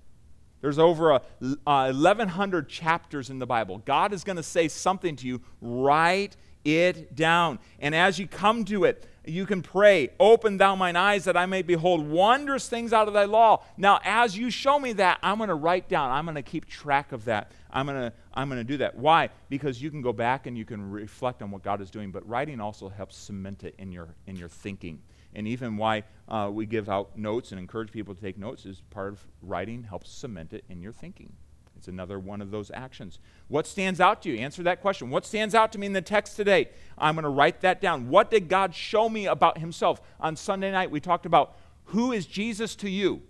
There's 0.61 0.81
over 0.81 1.13
a, 1.13 1.23
uh, 1.65 1.93
1,100 1.93 2.69
chapters 2.69 3.31
in 3.31 3.39
the 3.39 3.47
Bible. 3.47 3.79
God 3.85 4.13
is 4.13 4.25
going 4.25 4.39
to 4.39 4.43
say 4.43 4.67
something 4.67 5.15
to 5.15 5.29
you. 5.29 5.43
Write 5.61 6.37
it 6.65 7.15
down. 7.15 7.59
And 7.79 7.95
as 7.95 8.19
you 8.19 8.27
come 8.27 8.65
to 8.67 8.85
it, 8.85 9.07
you 9.25 9.47
can 9.47 9.63
pray, 9.63 10.11
Open 10.19 10.57
thou 10.57 10.75
mine 10.75 10.97
eyes 10.97 11.25
that 11.25 11.37
I 11.37 11.47
may 11.47 11.63
behold 11.63 12.07
wondrous 12.07 12.69
things 12.69 12.93
out 12.93 13.09
of 13.09 13.15
thy 13.15 13.25
law. 13.25 13.63
Now, 13.77 14.01
as 14.05 14.37
you 14.37 14.51
show 14.51 14.79
me 14.79 14.95
that, 14.95 15.19
I'm 15.23 15.39
going 15.39 15.49
to 15.49 15.55
write 15.55 15.89
down, 15.89 16.11
I'm 16.11 16.25
going 16.25 16.35
to 16.35 16.43
keep 16.43 16.67
track 16.67 17.13
of 17.13 17.25
that. 17.27 17.53
I'm 17.71 17.87
going 17.87 18.11
to 18.11 18.13
I'm 18.35 18.49
going 18.49 18.61
to 18.61 18.65
do 18.65 18.79
that. 18.79 18.97
Why? 18.97 19.29
Because 19.49 19.83
you 19.83 19.91
can 19.91 20.03
go 20.03 20.13
back 20.13 20.47
and 20.47 20.57
you 20.57 20.65
can 20.65 20.91
reflect 20.91 21.43
on 21.43 21.51
what 21.51 21.63
God 21.63 21.81
is 21.81 21.91
doing, 21.91 22.11
but 22.11 22.27
writing 22.27 22.61
also 22.61 22.89
helps 22.89 23.17
cement 23.17 23.63
it 23.63 23.75
in 23.79 23.93
your 23.93 24.09
in 24.27 24.37
your 24.37 24.49
thinking. 24.49 25.01
And 25.35 25.49
even 25.49 25.77
why 25.77 26.05
uh, 26.29 26.51
we 26.53 26.67
give 26.67 26.89
out 26.89 27.17
notes 27.17 27.53
and 27.53 27.59
encourage 27.59 27.91
people 27.91 28.15
to 28.15 28.21
take 28.21 28.37
notes 28.39 28.67
is 28.67 28.83
part 28.91 29.13
of 29.13 29.27
writing 29.41 29.83
helps 29.83 30.11
cement 30.11 30.53
it 30.53 30.65
in 30.69 30.83
your 30.83 30.93
thinking. 30.93 31.33
It's 31.83 31.89
another 31.89 32.21
one 32.21 32.41
of 32.41 32.53
those 32.53 32.71
actions. 32.73 33.19
What 33.49 33.67
stands 33.67 34.01
out 34.01 34.23
to 34.23 34.31
you? 34.31 34.39
Answer 34.39 34.63
that 34.63 34.81
question. 34.81 35.11
What 35.11 35.27
stands 35.27 35.53
out 35.53 35.73
to 35.73 35.81
me 35.81 35.89
in 35.89 35.93
the 35.93 36.01
text 36.01 36.37
today? 36.37 36.69
I'm 36.97 37.17
going 37.17 37.25
to 37.25 37.29
write 37.29 37.63
that 37.63 37.81
down. 37.81 38.09
What 38.09 38.31
did 38.31 38.49
God 38.49 38.73
show 38.73 39.09
me 39.09 39.27
about 39.27 39.59
himself? 39.59 40.01
On 40.21 40.37
Sunday 40.37 40.71
night, 40.71 40.93
we 40.93 41.01
talked 41.01 41.27
about 41.27 41.57
who 41.87 42.13
is 42.13 42.25
Jesus 42.27 42.77
to 42.77 42.89
you? 42.89 43.23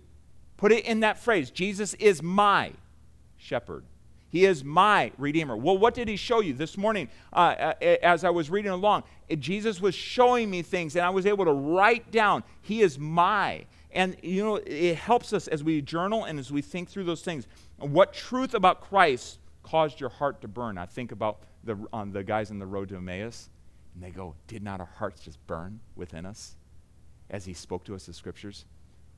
Put 0.55 0.71
it 0.71 0.85
in 0.85 0.99
that 0.99 1.17
phrase 1.17 1.49
Jesus 1.49 1.95
is 1.95 2.21
my 2.21 2.73
shepherd. 3.37 3.85
He 4.29 4.45
is 4.45 4.63
my 4.63 5.11
Redeemer. 5.17 5.57
Well, 5.57 5.79
what 5.79 5.95
did 5.95 6.07
he 6.07 6.15
show 6.15 6.39
you 6.39 6.53
this 6.53 6.77
morning 6.77 7.09
uh, 7.33 7.73
uh 7.81 7.85
as 8.03 8.23
I 8.23 8.29
was 8.29 8.51
reading 8.51 8.71
along? 8.71 9.01
Jesus 9.39 9.81
was 9.81 9.95
showing 9.95 10.51
me 10.51 10.61
things, 10.61 10.95
and 10.95 11.03
I 11.03 11.09
was 11.09 11.25
able 11.25 11.45
to 11.45 11.53
write 11.53 12.11
down, 12.11 12.43
He 12.61 12.81
is 12.81 12.99
my. 12.99 13.65
And, 13.93 14.17
you 14.23 14.43
know, 14.43 14.55
it 14.55 14.95
helps 14.95 15.33
us 15.33 15.47
as 15.47 15.63
we 15.63 15.81
journal 15.81 16.23
and 16.23 16.39
as 16.39 16.51
we 16.51 16.61
think 16.61 16.89
through 16.89 17.03
those 17.03 17.21
things 17.21 17.47
What 17.77 18.13
truth 18.13 18.53
about 18.53 18.81
Christ 18.81 19.39
caused 19.63 19.99
your 19.99 20.09
heart 20.09 20.41
to 20.41 20.47
burn? 20.47 20.77
I 20.77 20.85
think 20.85 21.11
about 21.11 21.43
the, 21.63 21.77
um, 21.91 22.11
the 22.11 22.23
guys 22.23 22.51
on 22.51 22.59
the 22.59 22.65
road 22.65 22.89
to 22.89 22.95
Emmaus, 22.95 23.49
and 23.93 24.03
they 24.03 24.11
go, 24.11 24.35
Did 24.47 24.63
not 24.63 24.79
our 24.79 24.89
hearts 24.97 25.21
just 25.21 25.45
burn 25.47 25.79
within 25.95 26.25
us 26.25 26.55
as 27.29 27.45
he 27.45 27.53
spoke 27.53 27.83
to 27.85 27.95
us 27.95 28.05
the 28.05 28.13
scriptures? 28.13 28.65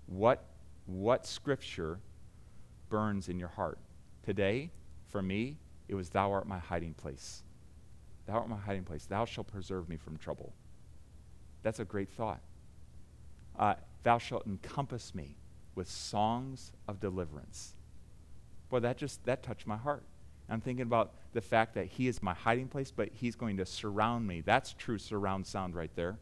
What, 0.07 0.45
what 0.85 1.25
scripture 1.25 1.99
burns 2.89 3.29
in 3.29 3.39
your 3.39 3.49
heart? 3.49 3.77
Today, 4.23 4.71
for 5.09 5.21
me, 5.21 5.57
it 5.87 5.95
was, 5.95 6.09
Thou 6.09 6.31
art 6.31 6.47
my 6.47 6.59
hiding 6.59 6.93
place. 6.93 7.43
Thou 8.25 8.33
art 8.33 8.49
my 8.49 8.57
hiding 8.57 8.83
place. 8.83 9.05
Thou 9.05 9.25
shalt 9.25 9.47
preserve 9.47 9.87
me 9.87 9.97
from 9.97 10.17
trouble. 10.17 10.53
That's 11.61 11.79
a 11.79 11.85
great 11.85 12.09
thought. 12.09 12.41
Uh, 13.57 13.75
thou 14.03 14.17
shalt 14.17 14.45
encompass 14.45 15.13
me 15.15 15.37
with 15.75 15.89
songs 15.89 16.71
of 16.87 16.99
deliverance. 16.99 17.75
Boy, 18.75 18.81
that 18.81 18.97
just 18.97 19.23
that 19.23 19.41
touched 19.41 19.65
my 19.65 19.77
heart. 19.77 20.03
I'm 20.49 20.59
thinking 20.59 20.83
about 20.83 21.13
the 21.31 21.39
fact 21.39 21.75
that 21.75 21.85
he 21.85 22.09
is 22.09 22.21
my 22.21 22.33
hiding 22.33 22.67
place, 22.67 22.91
but 22.91 23.07
he's 23.13 23.33
going 23.33 23.55
to 23.55 23.65
surround 23.65 24.27
me. 24.27 24.41
That's 24.41 24.73
true 24.73 24.97
surround 24.97 25.47
sound 25.47 25.75
right 25.75 25.91
there. 25.95 26.17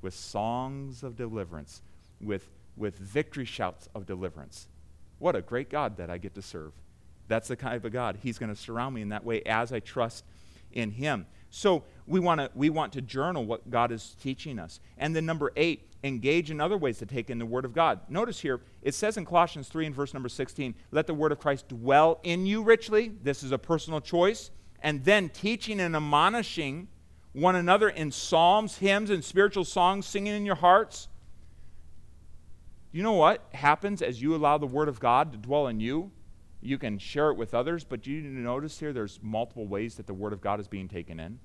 With 0.00 0.12
songs 0.12 1.04
of 1.04 1.14
deliverance, 1.14 1.80
with, 2.20 2.50
with 2.76 2.98
victory 2.98 3.44
shouts 3.44 3.88
of 3.94 4.04
deliverance. 4.04 4.66
What 5.20 5.36
a 5.36 5.42
great 5.42 5.70
God 5.70 5.96
that 5.98 6.10
I 6.10 6.18
get 6.18 6.34
to 6.34 6.42
serve. 6.42 6.72
That's 7.28 7.46
the 7.46 7.54
kind 7.54 7.84
of 7.84 7.92
God. 7.92 8.18
He's 8.20 8.36
going 8.36 8.52
to 8.52 8.60
surround 8.60 8.96
me 8.96 9.02
in 9.02 9.10
that 9.10 9.24
way 9.24 9.40
as 9.44 9.72
I 9.72 9.78
trust 9.78 10.24
in 10.72 10.90
him. 10.90 11.24
So 11.50 11.84
we, 12.08 12.18
wanna, 12.18 12.50
we 12.56 12.68
want 12.68 12.94
to 12.94 13.00
journal 13.00 13.44
what 13.44 13.70
God 13.70 13.92
is 13.92 14.16
teaching 14.20 14.58
us. 14.58 14.80
And 14.98 15.14
then 15.14 15.24
number 15.24 15.52
eight, 15.54 15.88
engage 16.04 16.50
in 16.50 16.60
other 16.60 16.76
ways 16.76 16.98
to 16.98 17.06
take 17.06 17.30
in 17.30 17.38
the 17.38 17.46
Word 17.46 17.64
of 17.64 17.72
God. 17.72 18.00
Notice 18.08 18.40
here, 18.40 18.60
it 18.82 18.94
says 18.94 19.16
in 19.16 19.24
Colossians 19.24 19.68
3 19.68 19.86
and 19.86 19.94
verse 19.94 20.12
number 20.12 20.28
16, 20.28 20.74
let 20.90 21.06
the 21.06 21.14
Word 21.14 21.32
of 21.32 21.38
Christ 21.38 21.68
dwell 21.68 22.20
in 22.22 22.46
you 22.46 22.62
richly. 22.62 23.12
This 23.22 23.42
is 23.42 23.52
a 23.52 23.58
personal 23.58 24.00
choice. 24.00 24.50
And 24.82 25.04
then 25.04 25.28
teaching 25.28 25.80
and 25.80 25.94
admonishing 25.94 26.88
one 27.32 27.56
another 27.56 27.88
in 27.88 28.10
psalms, 28.10 28.78
hymns, 28.78 29.10
and 29.10 29.24
spiritual 29.24 29.64
songs, 29.64 30.06
singing 30.06 30.34
in 30.34 30.44
your 30.44 30.56
hearts. 30.56 31.08
You 32.90 33.02
know 33.02 33.12
what 33.12 33.46
happens 33.54 34.02
as 34.02 34.20
you 34.20 34.34
allow 34.34 34.58
the 34.58 34.66
Word 34.66 34.88
of 34.88 35.00
God 35.00 35.32
to 35.32 35.38
dwell 35.38 35.68
in 35.68 35.80
you? 35.80 36.10
You 36.60 36.78
can 36.78 36.98
share 36.98 37.30
it 37.30 37.36
with 37.36 37.54
others, 37.54 37.84
but 37.84 38.06
you 38.06 38.20
notice 38.20 38.78
here 38.78 38.92
there's 38.92 39.18
multiple 39.22 39.66
ways 39.66 39.94
that 39.96 40.06
the 40.06 40.14
Word 40.14 40.32
of 40.32 40.40
God 40.40 40.60
is 40.60 40.68
being 40.68 40.88
taken 40.88 41.18
in. 41.18 41.38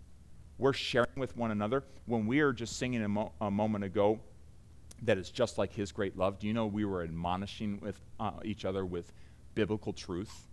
We're 0.57 0.73
sharing 0.73 1.15
with 1.15 1.37
one 1.37 1.51
another. 1.51 1.83
When 2.05 2.25
we 2.25 2.39
are 2.39 2.51
just 2.51 2.77
singing 2.77 3.03
a, 3.03 3.07
mo- 3.07 3.31
a 3.39 3.51
moment 3.51 3.83
ago 3.83 4.19
that 5.03 5.17
it's 5.17 5.29
just 5.29 5.57
like 5.57 5.73
His 5.73 5.91
great 5.91 6.17
love, 6.17 6.39
do 6.39 6.47
you 6.47 6.53
know 6.53 6.67
we 6.67 6.85
were 6.85 7.03
admonishing 7.03 7.79
with 7.81 7.99
uh, 8.19 8.31
each 8.43 8.65
other 8.65 8.85
with 8.85 9.11
biblical 9.55 9.93
truth? 9.93 10.47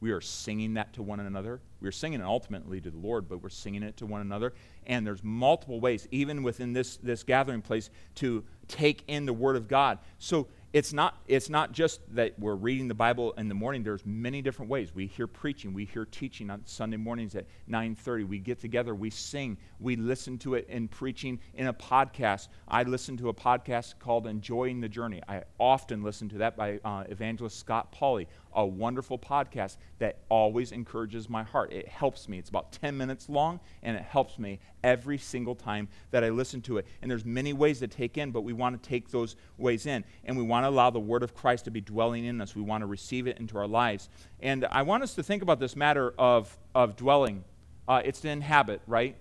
We 0.00 0.12
are 0.12 0.20
singing 0.20 0.74
that 0.74 0.94
to 0.94 1.02
one 1.02 1.20
another. 1.20 1.60
We're 1.80 1.92
singing 1.92 2.20
it 2.20 2.24
ultimately 2.24 2.80
to 2.80 2.90
the 2.90 2.98
Lord, 2.98 3.28
but 3.28 3.42
we're 3.42 3.50
singing 3.50 3.82
it 3.82 3.98
to 3.98 4.06
one 4.06 4.22
another. 4.22 4.54
And 4.86 5.06
there's 5.06 5.22
multiple 5.22 5.78
ways, 5.78 6.08
even 6.10 6.42
within 6.42 6.72
this, 6.72 6.96
this 6.96 7.22
gathering 7.22 7.60
place, 7.60 7.90
to 8.16 8.44
take 8.66 9.04
in 9.08 9.26
the 9.26 9.32
Word 9.34 9.56
of 9.56 9.68
God. 9.68 9.98
So 10.18 10.48
it's 10.72 10.92
not, 10.92 11.20
it's 11.26 11.50
not 11.50 11.72
just 11.72 12.00
that 12.14 12.38
we're 12.38 12.54
reading 12.54 12.86
the 12.86 12.94
Bible 12.94 13.32
in 13.32 13.48
the 13.48 13.54
morning. 13.54 13.82
There's 13.82 14.06
many 14.06 14.40
different 14.40 14.70
ways. 14.70 14.94
We 14.94 15.06
hear 15.06 15.26
preaching. 15.26 15.72
We 15.72 15.84
hear 15.84 16.04
teaching 16.04 16.48
on 16.48 16.62
Sunday 16.64 16.96
mornings 16.96 17.34
at 17.34 17.46
9.30. 17.68 18.28
We 18.28 18.38
get 18.38 18.60
together. 18.60 18.94
We 18.94 19.10
sing. 19.10 19.58
We 19.80 19.96
listen 19.96 20.38
to 20.38 20.54
it 20.54 20.68
in 20.68 20.86
preaching 20.86 21.40
in 21.54 21.66
a 21.66 21.74
podcast. 21.74 22.48
I 22.68 22.84
listen 22.84 23.16
to 23.16 23.30
a 23.30 23.34
podcast 23.34 23.98
called 23.98 24.28
Enjoying 24.28 24.80
the 24.80 24.88
Journey. 24.88 25.20
I 25.28 25.42
often 25.58 26.04
listen 26.04 26.28
to 26.28 26.38
that 26.38 26.56
by 26.56 26.78
uh, 26.84 27.02
evangelist 27.08 27.58
Scott 27.58 27.92
Pauley, 27.92 28.26
a 28.54 28.64
wonderful 28.64 29.18
podcast 29.18 29.76
that 29.98 30.18
always 30.28 30.72
encourages 30.72 31.28
my 31.28 31.42
heart. 31.42 31.72
It 31.72 31.88
helps 31.88 32.28
me. 32.28 32.38
It's 32.38 32.48
about 32.48 32.72
10 32.72 32.96
minutes 32.96 33.28
long, 33.28 33.60
and 33.82 33.96
it 33.96 34.02
helps 34.02 34.38
me 34.38 34.60
every 34.82 35.18
single 35.18 35.54
time 35.54 35.88
that 36.10 36.24
I 36.24 36.30
listen 36.30 36.60
to 36.62 36.78
it. 36.78 36.86
And 37.02 37.10
there's 37.10 37.24
many 37.24 37.52
ways 37.52 37.78
to 37.80 37.88
take 37.88 38.18
in, 38.18 38.30
but 38.30 38.42
we 38.42 38.52
want 38.52 38.82
to 38.82 38.88
take 38.88 39.10
those 39.10 39.36
ways 39.58 39.86
in. 39.86 40.04
And 40.24 40.36
we 40.36 40.42
want 40.42 40.64
to 40.64 40.68
allow 40.68 40.90
the 40.90 41.00
word 41.00 41.22
of 41.22 41.34
Christ 41.34 41.64
to 41.66 41.70
be 41.70 41.80
dwelling 41.80 42.24
in 42.24 42.40
us. 42.40 42.54
We 42.54 42.62
want 42.62 42.82
to 42.82 42.86
receive 42.86 43.26
it 43.26 43.38
into 43.38 43.58
our 43.58 43.68
lives. 43.68 44.08
And 44.40 44.64
I 44.70 44.82
want 44.82 45.02
us 45.02 45.14
to 45.14 45.22
think 45.22 45.42
about 45.42 45.60
this 45.60 45.76
matter 45.76 46.14
of, 46.18 46.56
of 46.74 46.96
dwelling. 46.96 47.44
Uh, 47.86 48.02
it's 48.04 48.20
to 48.20 48.28
inhabit, 48.28 48.82
right? 48.86 49.16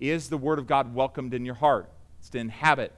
Is 0.00 0.28
the 0.28 0.38
word 0.38 0.58
of 0.58 0.66
God 0.66 0.94
welcomed 0.94 1.34
in 1.34 1.44
your 1.44 1.54
heart? 1.54 1.90
It's 2.18 2.28
to 2.30 2.38
inhabit. 2.38 2.92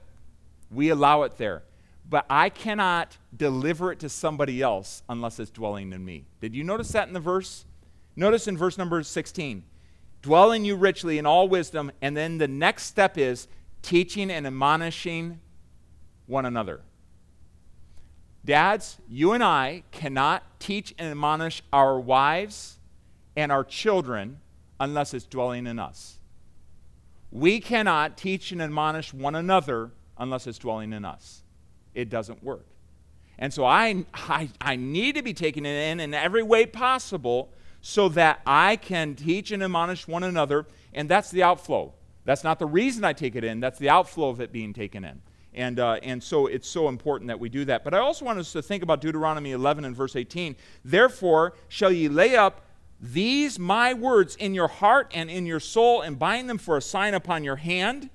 We 0.71 0.89
allow 0.89 1.23
it 1.23 1.37
there. 1.37 1.63
But 2.09 2.25
I 2.29 2.49
cannot 2.49 3.17
deliver 3.35 3.91
it 3.91 3.99
to 3.99 4.09
somebody 4.09 4.61
else 4.61 5.03
unless 5.07 5.39
it's 5.39 5.51
dwelling 5.51 5.93
in 5.93 6.03
me. 6.03 6.25
Did 6.41 6.55
you 6.55 6.63
notice 6.63 6.89
that 6.93 7.07
in 7.07 7.13
the 7.13 7.19
verse? 7.19 7.65
Notice 8.15 8.47
in 8.47 8.57
verse 8.57 8.77
number 8.77 9.03
16 9.03 9.63
dwell 10.21 10.51
in 10.51 10.65
you 10.65 10.75
richly 10.75 11.17
in 11.17 11.25
all 11.25 11.47
wisdom. 11.47 11.91
And 12.01 12.15
then 12.15 12.37
the 12.37 12.47
next 12.47 12.83
step 12.83 13.17
is 13.17 13.47
teaching 13.81 14.29
and 14.31 14.45
admonishing 14.45 15.39
one 16.25 16.45
another. 16.45 16.81
Dads, 18.43 18.97
you 19.07 19.33
and 19.33 19.43
I 19.43 19.83
cannot 19.91 20.43
teach 20.59 20.93
and 20.97 21.09
admonish 21.09 21.61
our 21.71 21.99
wives 21.99 22.79
and 23.35 23.51
our 23.51 23.63
children 23.63 24.39
unless 24.79 25.13
it's 25.13 25.25
dwelling 25.25 25.67
in 25.67 25.77
us. 25.77 26.19
We 27.31 27.59
cannot 27.59 28.17
teach 28.17 28.51
and 28.51 28.61
admonish 28.61 29.13
one 29.13 29.35
another 29.35 29.91
unless 30.17 30.47
it's 30.47 30.57
dwelling 30.57 30.93
in 30.93 31.05
us. 31.05 31.43
It 31.93 32.09
doesn't 32.09 32.43
work. 32.43 32.65
And 33.37 33.53
so 33.53 33.65
I, 33.65 34.05
I, 34.13 34.49
I 34.59 34.75
need 34.75 35.15
to 35.15 35.21
be 35.21 35.33
taking 35.33 35.65
it 35.65 35.91
in 35.91 35.99
in 35.99 36.13
every 36.13 36.43
way 36.43 36.65
possible 36.65 37.53
so 37.81 38.09
that 38.09 38.41
I 38.45 38.75
can 38.75 39.15
teach 39.15 39.51
and 39.51 39.63
admonish 39.63 40.07
one 40.07 40.23
another. 40.23 40.65
And 40.93 41.07
that's 41.07 41.31
the 41.31 41.43
outflow. 41.43 41.93
That's 42.25 42.43
not 42.43 42.59
the 42.59 42.65
reason 42.65 43.03
I 43.05 43.13
take 43.13 43.35
it 43.35 43.43
in, 43.43 43.59
that's 43.59 43.79
the 43.79 43.89
outflow 43.89 44.29
of 44.29 44.41
it 44.41 44.51
being 44.51 44.73
taken 44.73 45.03
in. 45.03 45.21
And, 45.53 45.79
uh, 45.79 45.93
and 46.03 46.21
so 46.21 46.47
it's 46.47 46.67
so 46.67 46.89
important 46.89 47.29
that 47.29 47.39
we 47.39 47.49
do 47.49 47.65
that. 47.65 47.83
But 47.83 47.93
I 47.93 47.99
also 47.99 48.23
want 48.23 48.37
us 48.37 48.51
to 48.51 48.61
think 48.61 48.83
about 48.83 49.01
Deuteronomy 49.01 49.51
11 49.51 49.83
and 49.83 49.95
verse 49.95 50.15
18. 50.15 50.55
Therefore, 50.85 51.53
shall 51.69 51.91
ye 51.91 52.07
lay 52.07 52.35
up 52.35 52.65
these 53.01 53.57
my 53.57 53.93
words 53.93 54.35
in 54.35 54.53
your 54.53 54.67
heart 54.67 55.11
and 55.13 55.29
in 55.29 55.45
your 55.45 55.59
soul, 55.59 56.01
and 56.01 56.19
bind 56.19 56.49
them 56.49 56.57
for 56.57 56.77
a 56.77 56.81
sign 56.81 57.13
upon 57.13 57.43
your 57.43 57.55
hand, 57.55 58.09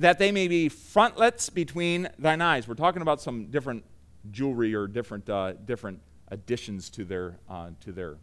that 0.00 0.18
they 0.18 0.32
may 0.32 0.48
be 0.48 0.70
frontlets 0.70 1.50
between 1.50 2.08
thine 2.18 2.40
eyes. 2.40 2.66
We're 2.66 2.74
talking 2.74 3.02
about 3.02 3.20
some 3.20 3.50
different 3.50 3.84
jewelry 4.30 4.74
or 4.74 4.86
different, 4.86 5.28
uh, 5.28 5.52
different 5.52 6.00
additions 6.28 6.88
to 6.90 7.04
their, 7.04 7.38
uh, 7.50 7.70
to 7.80 7.92
their 7.92 8.16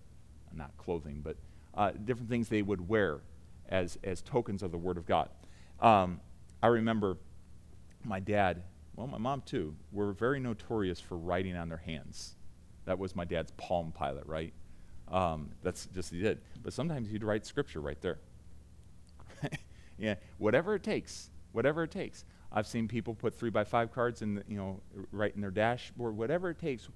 not 0.56 0.76
clothing, 0.78 1.22
but 1.24 1.38
uh, 1.76 1.92
different 1.92 2.30
things 2.30 2.50
they 2.50 2.64
would 2.64 2.88
wear 2.90 3.20
as, 3.70 4.00
as 4.04 4.24
tokens 4.24 4.64
of 4.64 4.72
the 4.72 4.78
Word 4.78 4.98
of 4.98 5.06
God. 5.06 5.30
Um, 5.80 6.20
I 6.64 6.68
remember 6.68 7.18
my 8.04 8.20
dad, 8.20 8.64
well, 8.96 9.06
my 9.06 9.20
mom 9.20 9.44
too, 9.46 9.76
were 9.92 10.14
very 10.14 10.40
notorious 10.40 11.00
for 11.00 11.16
writing 11.16 11.56
on 11.56 11.70
their 11.70 11.78
hands. 11.78 12.34
That 12.86 12.98
was 12.98 13.16
my 13.16 13.26
dad's 13.26 13.52
palm 13.52 13.92
pilot, 13.92 14.26
right? 14.26 14.54
Um, 15.10 15.52
that's 15.62 15.86
just 15.94 16.12
he 16.12 16.22
did. 16.22 16.42
But 16.64 16.74
sometimes 16.74 17.08
he'd 17.08 17.24
write 17.24 17.46
scripture 17.46 17.82
right 17.82 18.02
there. 18.02 18.18
yeah, 20.00 20.16
whatever 20.40 20.74
it 20.74 20.82
takes, 20.82 21.30
whatever 21.58 21.82
it 21.82 21.90
takes. 21.90 22.24
I've 22.52 22.68
seen 22.68 22.88
people 22.88 23.16
put 23.16 23.34
three 23.34 23.50
by 23.50 23.64
five 23.64 23.92
cards 23.92 24.22
in, 24.22 24.36
the, 24.36 24.44
you 24.48 24.58
know, 24.58 24.80
right 25.12 25.34
in 25.34 25.42
their 25.42 25.50
dashboard. 25.50 26.16
Whatever 26.16 26.52
it 26.52 26.60
takes, 26.60 26.88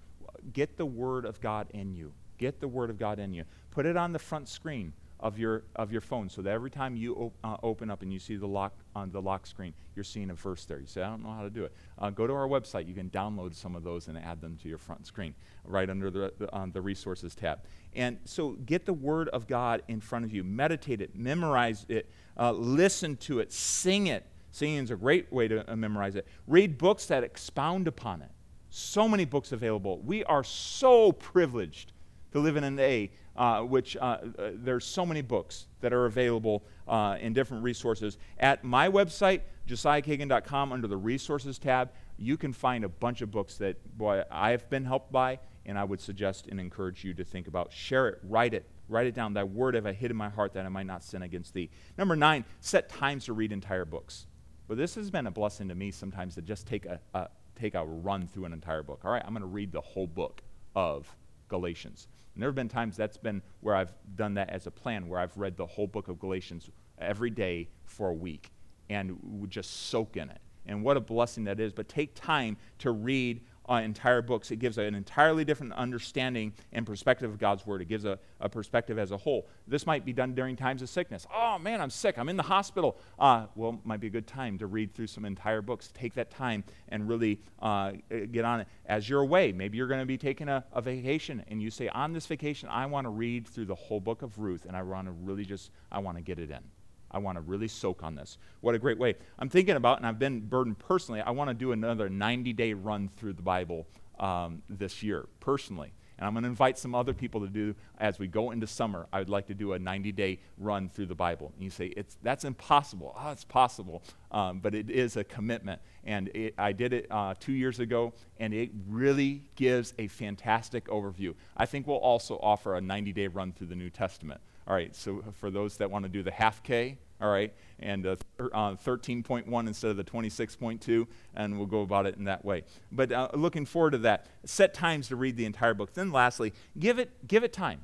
get 0.54 0.78
the 0.78 0.86
Word 0.86 1.26
of 1.26 1.42
God 1.42 1.66
in 1.72 1.96
you. 1.96 2.14
Get 2.38 2.60
the 2.60 2.68
Word 2.68 2.92
of 2.92 3.00
God 3.00 3.18
in 3.18 3.34
you. 3.34 3.44
Put 3.72 3.88
it 3.88 3.98
on 3.98 4.14
the 4.14 4.20
front 4.20 4.48
screen 4.48 4.94
of 5.20 5.40
your 5.40 5.64
of 5.76 5.92
your 5.92 6.02
phone, 6.02 6.30
so 6.30 6.42
that 6.44 6.52
every 6.52 6.70
time 6.70 6.96
you 6.96 7.16
op- 7.16 7.38
uh, 7.44 7.58
open 7.64 7.90
up 7.92 8.02
and 8.04 8.14
you 8.14 8.20
see 8.20 8.36
the 8.36 8.48
lock 8.48 8.74
on 8.96 9.12
the 9.12 9.22
lock 9.22 9.46
screen, 9.46 9.74
you're 9.96 10.04
seeing 10.04 10.30
a 10.30 10.34
verse 10.34 10.66
there. 10.66 10.80
You 10.80 10.88
say, 10.88 11.02
"I 11.02 11.10
don't 11.10 11.24
know 11.24 11.32
how 11.32 11.44
to 11.44 11.50
do 11.50 11.66
it." 11.66 11.74
Uh, 11.98 12.10
go 12.12 12.26
to 12.26 12.34
our 12.34 12.48
website. 12.48 12.88
You 12.88 12.96
can 12.96 13.10
download 13.10 13.56
some 13.56 13.76
of 13.76 13.84
those 13.84 14.08
and 14.08 14.18
add 14.18 14.42
them 14.42 14.58
to 14.64 14.70
your 14.70 14.80
front 14.80 15.06
screen, 15.06 15.34
right 15.64 15.90
under 15.90 16.10
the 16.10 16.34
the, 16.38 16.56
um, 16.56 16.72
the 16.72 16.82
resources 16.82 17.36
tab. 17.36 17.60
And 17.94 18.20
so, 18.26 18.52
get 18.66 18.86
the 18.86 18.94
Word 18.94 19.30
of 19.30 19.48
God 19.48 19.84
in 19.88 20.02
front 20.02 20.26
of 20.26 20.34
you. 20.34 20.44
Meditate 20.44 21.02
it, 21.02 21.16
memorize 21.16 21.86
it, 21.90 22.10
uh, 22.38 22.52
listen 22.52 23.18
to 23.18 23.40
it, 23.40 23.52
sing 23.52 24.08
it. 24.08 24.26
Singing 24.52 24.84
is 24.84 24.92
a 24.92 24.96
great 24.96 25.32
way 25.32 25.48
to 25.48 25.70
uh, 25.72 25.76
memorize 25.76 26.16
it. 26.16 26.28
Read 26.48 26.78
books 26.78 27.06
that 27.08 27.24
expound 27.24 27.88
upon 27.88 28.22
it. 28.22 28.30
So 28.70 29.08
many 29.08 29.26
books 29.26 29.52
available. 29.52 30.00
We 30.00 30.24
are 30.26 30.44
so 30.44 31.12
privileged 31.12 31.94
to 32.32 32.40
live 32.40 32.58
in 32.58 32.64
an 32.64 32.80
A, 32.80 33.12
uh, 33.36 33.62
which 33.62 33.98
uh, 33.98 34.00
uh, 34.00 34.52
there's 34.54 34.86
so 34.86 35.06
many 35.06 35.22
books 35.22 35.68
that 35.82 35.94
are 35.94 36.06
available 36.06 36.64
uh, 36.88 37.18
in 37.20 37.34
different 37.34 37.64
resources. 37.64 38.18
At 38.40 38.64
my 38.64 38.90
website, 38.90 39.42
josiahkagan.com, 39.68 40.72
under 40.72 40.88
the 40.88 40.98
resources 40.98 41.58
tab, 41.60 41.92
you 42.18 42.38
can 42.38 42.54
find 42.54 42.84
a 42.84 42.90
bunch 42.90 43.22
of 43.22 43.32
books 43.32 43.58
that, 43.58 43.98
boy, 43.98 44.24
I've 44.30 44.70
been 44.70 44.86
helped 44.86 45.12
by, 45.12 45.40
and 45.66 45.78
I 45.78 45.84
would 45.84 46.00
suggest 46.00 46.48
and 46.48 46.60
encourage 46.60 47.04
you 47.04 47.14
to 47.16 47.24
think 47.24 47.48
about. 47.48 47.72
Share 47.72 48.08
it, 48.10 48.20
write 48.24 48.54
it, 48.54 48.66
write 48.88 49.08
it 49.08 49.14
down. 49.14 49.34
Thy 49.34 49.44
word 49.44 49.76
have 49.76 49.86
I 49.86 49.94
hid 49.94 50.12
in 50.12 50.18
my 50.18 50.30
heart 50.30 50.54
that 50.54 50.66
I 50.66 50.70
might 50.70 50.88
not 50.88 51.04
sin 51.04 51.22
against 51.22 51.54
thee. 51.54 51.70
Number 51.98 52.16
nine, 52.16 52.46
set 52.60 52.90
times 52.90 53.26
to 53.26 53.34
read 53.34 53.52
entire 53.52 53.86
books. 53.86 54.28
But 54.68 54.78
this 54.78 54.96
has 54.96 55.10
been 55.12 55.28
a 55.28 55.32
blessing 55.32 55.68
to 55.70 55.76
me 55.76 55.92
sometimes 55.92 56.36
to 56.36 56.42
just 56.42 56.68
take 56.68 56.86
a, 56.86 57.00
a 57.14 57.28
take 57.56 57.76
a 57.76 57.86
run 57.86 58.28
through 58.28 58.46
an 58.46 58.54
entire 58.54 58.84
book. 58.84 59.02
All 59.04 59.12
right, 59.12 59.22
I'm 59.26 59.34
going 59.34 59.42
to 59.42 59.48
read 59.48 59.72
the 59.72 59.82
whole 59.82 60.08
book 60.08 60.42
of 60.76 61.14
Galatians. 61.48 62.08
And 62.34 62.42
there 62.42 62.50
have 62.50 62.56
been 62.56 62.70
times 62.70 62.96
that's 62.96 63.18
been 63.18 63.42
where 63.60 63.76
I've 63.76 63.94
done 64.16 64.36
that 64.36 64.50
as 64.50 64.68
a 64.68 64.72
plan, 64.72 65.08
where 65.08 65.20
I've 65.20 65.36
read 65.38 65.58
the 65.58 65.66
whole 65.66 65.88
book 65.88 66.08
of 66.08 66.20
Galatians 66.20 66.70
every 66.98 67.30
day 67.30 67.68
for 67.84 68.10
a 68.10 68.14
week 68.14 68.52
and 68.90 69.18
would 69.22 69.52
just 69.52 69.88
soak 69.88 70.18
in 70.18 70.30
it. 70.30 70.40
And 70.66 70.84
what 70.84 70.96
a 70.96 71.02
blessing 71.02 71.44
that 71.46 71.60
is. 71.60 71.74
But 71.74 71.90
take 71.90 72.14
time 72.16 72.58
to 72.80 72.92
read 72.92 73.42
uh, 73.72 73.76
entire 73.76 74.22
books. 74.22 74.52
It 74.52 74.58
gives 74.58 74.78
an 74.78 74.96
entirely 74.96 75.46
different 75.46 75.72
understanding 75.74 76.52
and 76.74 76.86
perspective 76.86 77.32
of 77.32 77.40
God's 77.40 77.66
Word. 77.66 77.82
It 77.82 77.86
gives 77.86 78.04
a, 78.04 78.20
a, 78.42 78.50
perspective 78.50 79.00
as 79.00 79.12
a 79.12 79.18
whole. 79.18 79.48
This 79.66 79.86
might 79.86 80.04
be 80.04 80.12
done 80.12 80.36
during 80.36 80.58
times 80.58 80.82
of 80.82 80.90
sickness. 80.90 81.26
Oh, 81.34 81.58
man, 81.58 81.80
I'm 81.80 81.90
sick. 81.90 82.18
I'm 82.18 82.28
in 82.28 82.36
the 82.36 82.44
hospital. 82.44 82.98
Uh, 83.18 83.46
well, 83.56 83.80
might 83.86 84.02
be 84.02 84.08
a 84.08 84.10
good 84.10 84.28
time 84.28 84.58
to 84.58 84.68
read 84.68 84.94
through 84.94 85.08
some 85.08 85.24
entire 85.24 85.62
books. 85.62 85.90
Take 85.94 86.14
that 86.16 86.30
time 86.30 86.66
and 86.90 87.08
really 87.08 87.40
uh, 87.62 87.94
get 88.32 88.44
on 88.44 88.62
it. 88.62 88.68
As 88.86 89.08
you're 89.08 89.22
away, 89.22 89.54
maybe 89.54 89.78
you're 89.78 89.88
going 89.88 90.02
to 90.02 90.06
be 90.06 90.18
taking 90.18 90.50
a, 90.50 90.66
a 90.74 90.82
vacation, 90.82 91.42
and 91.48 91.62
you 91.62 91.72
say, 91.72 91.88
on 91.90 92.12
this 92.12 92.26
vacation, 92.26 92.68
I 92.68 92.86
want 92.88 93.06
to 93.06 93.10
read 93.10 93.48
through 93.48 93.66
the 93.66 93.76
whole 93.76 94.02
book 94.02 94.22
of 94.22 94.38
Ruth, 94.38 94.66
and 94.66 94.76
I 94.76 94.82
want 94.82 95.08
to 95.08 95.12
really 95.12 95.46
just, 95.46 95.72
I 95.90 96.00
want 96.00 96.18
to 96.18 96.24
get 96.24 96.40
it 96.40 96.52
in. 96.52 96.81
I 97.12 97.20
want 97.20 97.38
to 97.38 97.42
really 97.42 97.68
soak 97.68 98.04
on 98.04 98.16
this. 98.16 98.38
What 98.62 98.76
a 98.76 98.80
great 98.80 98.98
way. 98.98 99.16
I'm 99.38 99.50
thinking 99.50 99.76
about, 99.76 99.98
and 99.98 100.08
I've 100.08 100.20
been 100.20 100.42
burdened 100.42 100.80
personally, 100.80 101.22
I 101.22 101.32
want 101.32 101.50
to 101.50 101.54
do 101.54 101.72
another 101.72 102.10
90 102.10 102.54
day 102.54 102.74
run 102.74 103.10
through 103.18 103.34
the 103.34 103.42
Bible 103.42 103.88
um, 104.20 104.62
this 104.70 105.04
year, 105.04 105.28
personally. 105.40 105.94
And 106.22 106.28
I'm 106.28 106.34
going 106.34 106.44
to 106.44 106.50
invite 106.50 106.78
some 106.78 106.94
other 106.94 107.14
people 107.14 107.42
to 107.42 107.48
do 107.48 107.74
as 107.98 108.20
we 108.20 108.28
go 108.28 108.52
into 108.52 108.68
summer. 108.68 109.08
I 109.12 109.18
would 109.18 109.30
like 109.30 109.48
to 109.48 109.56
do 109.56 109.74
a 109.74 109.80
90 109.80 110.12
day 110.12 110.40
run 110.60 110.88
through 110.88 111.08
the 111.08 111.16
Bible. 111.16 111.52
And 111.56 111.64
you 111.64 111.72
say, 111.72 111.88
it's, 111.98 112.16
that's 112.22 112.46
impossible. 112.46 113.18
Oh, 113.20 113.32
it's 113.32 113.44
possible. 113.44 114.04
Um, 114.32 114.60
but 114.60 114.76
it 114.76 114.92
is 114.92 115.18
a 115.18 115.24
commitment. 115.24 115.82
And 116.04 116.30
it, 116.36 116.54
I 116.60 116.74
did 116.74 116.94
it 116.94 117.08
uh, 117.10 117.34
two 117.40 117.54
years 117.54 117.80
ago, 117.80 118.14
and 118.40 118.54
it 118.54 118.70
really 118.88 119.46
gives 119.56 119.96
a 119.98 120.06
fantastic 120.08 120.86
overview. 120.90 121.34
I 121.58 121.66
think 121.66 121.88
we'll 121.88 121.98
also 121.98 122.38
offer 122.44 122.76
a 122.76 122.82
90 122.82 123.14
day 123.14 123.26
run 123.28 123.52
through 123.52 123.68
the 123.68 123.76
New 123.76 123.90
Testament. 123.90 124.42
All 124.72 124.78
right, 124.78 124.96
so 124.96 125.22
for 125.42 125.52
those 125.52 125.76
that 125.76 125.92
want 125.92 126.04
to 126.04 126.10
do 126.10 126.24
the 126.24 126.32
half 126.32 126.64
K, 126.64 126.98
all 127.20 127.30
right, 127.30 127.54
and 127.82 128.08
uh, 128.08 128.16
uh, 128.40 128.76
13.1 128.76 129.68
instead 129.68 129.92
of 129.92 129.98
the 129.98 130.04
26.2, 130.06 131.08
and 131.36 131.58
we'll 131.58 131.68
go 131.68 131.82
about 131.82 132.06
it 132.06 132.16
in 132.16 132.24
that 132.24 132.46
way. 132.46 132.64
But 132.90 133.12
uh, 133.12 133.28
looking 133.34 133.66
forward 133.66 133.92
to 133.92 133.98
that. 133.98 134.28
Set 134.46 134.74
times 134.74 135.10
to 135.10 135.18
read 135.18 135.36
the 135.36 135.44
entire 135.44 135.74
book. 135.74 135.94
Then, 135.94 136.14
lastly, 136.14 136.54
give 136.80 137.00
it, 137.00 137.28
give 137.28 137.44
it 137.44 137.52
time. 137.52 137.82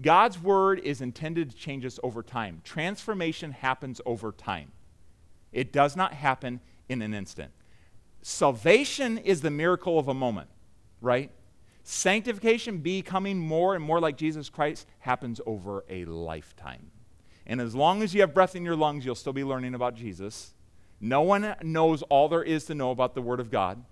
God's 0.00 0.40
word 0.40 0.78
is 0.78 1.00
intended 1.00 1.50
to 1.50 1.56
change 1.56 1.84
us 1.84 1.98
over 2.04 2.22
time. 2.22 2.60
Transformation 2.62 3.50
happens 3.50 4.00
over 4.06 4.30
time, 4.30 4.70
it 5.50 5.72
does 5.72 5.96
not 5.96 6.14
happen 6.14 6.60
in 6.88 7.02
an 7.02 7.14
instant. 7.14 7.50
Salvation 8.22 9.18
is 9.18 9.40
the 9.40 9.50
miracle 9.50 9.98
of 9.98 10.06
a 10.06 10.14
moment, 10.14 10.50
right? 11.00 11.32
Sanctification, 11.86 12.78
becoming 12.78 13.38
more 13.38 13.74
and 13.74 13.84
more 13.84 14.00
like 14.00 14.16
Jesus 14.16 14.48
Christ, 14.48 14.86
happens 15.00 15.40
over 15.44 15.84
a 15.90 16.06
lifetime. 16.06 16.90
And 17.46 17.60
as 17.60 17.74
long 17.74 18.02
as 18.02 18.14
you 18.14 18.22
have 18.22 18.32
breath 18.32 18.56
in 18.56 18.64
your 18.64 18.74
lungs, 18.74 19.04
you'll 19.04 19.14
still 19.14 19.34
be 19.34 19.44
learning 19.44 19.74
about 19.74 19.94
Jesus. 19.94 20.54
No 20.98 21.20
one 21.20 21.54
knows 21.62 22.02
all 22.04 22.30
there 22.30 22.42
is 22.42 22.64
to 22.66 22.74
know 22.74 22.90
about 22.90 23.14
the 23.14 23.20
Word 23.20 23.38
of 23.38 23.50
God. 23.50 23.84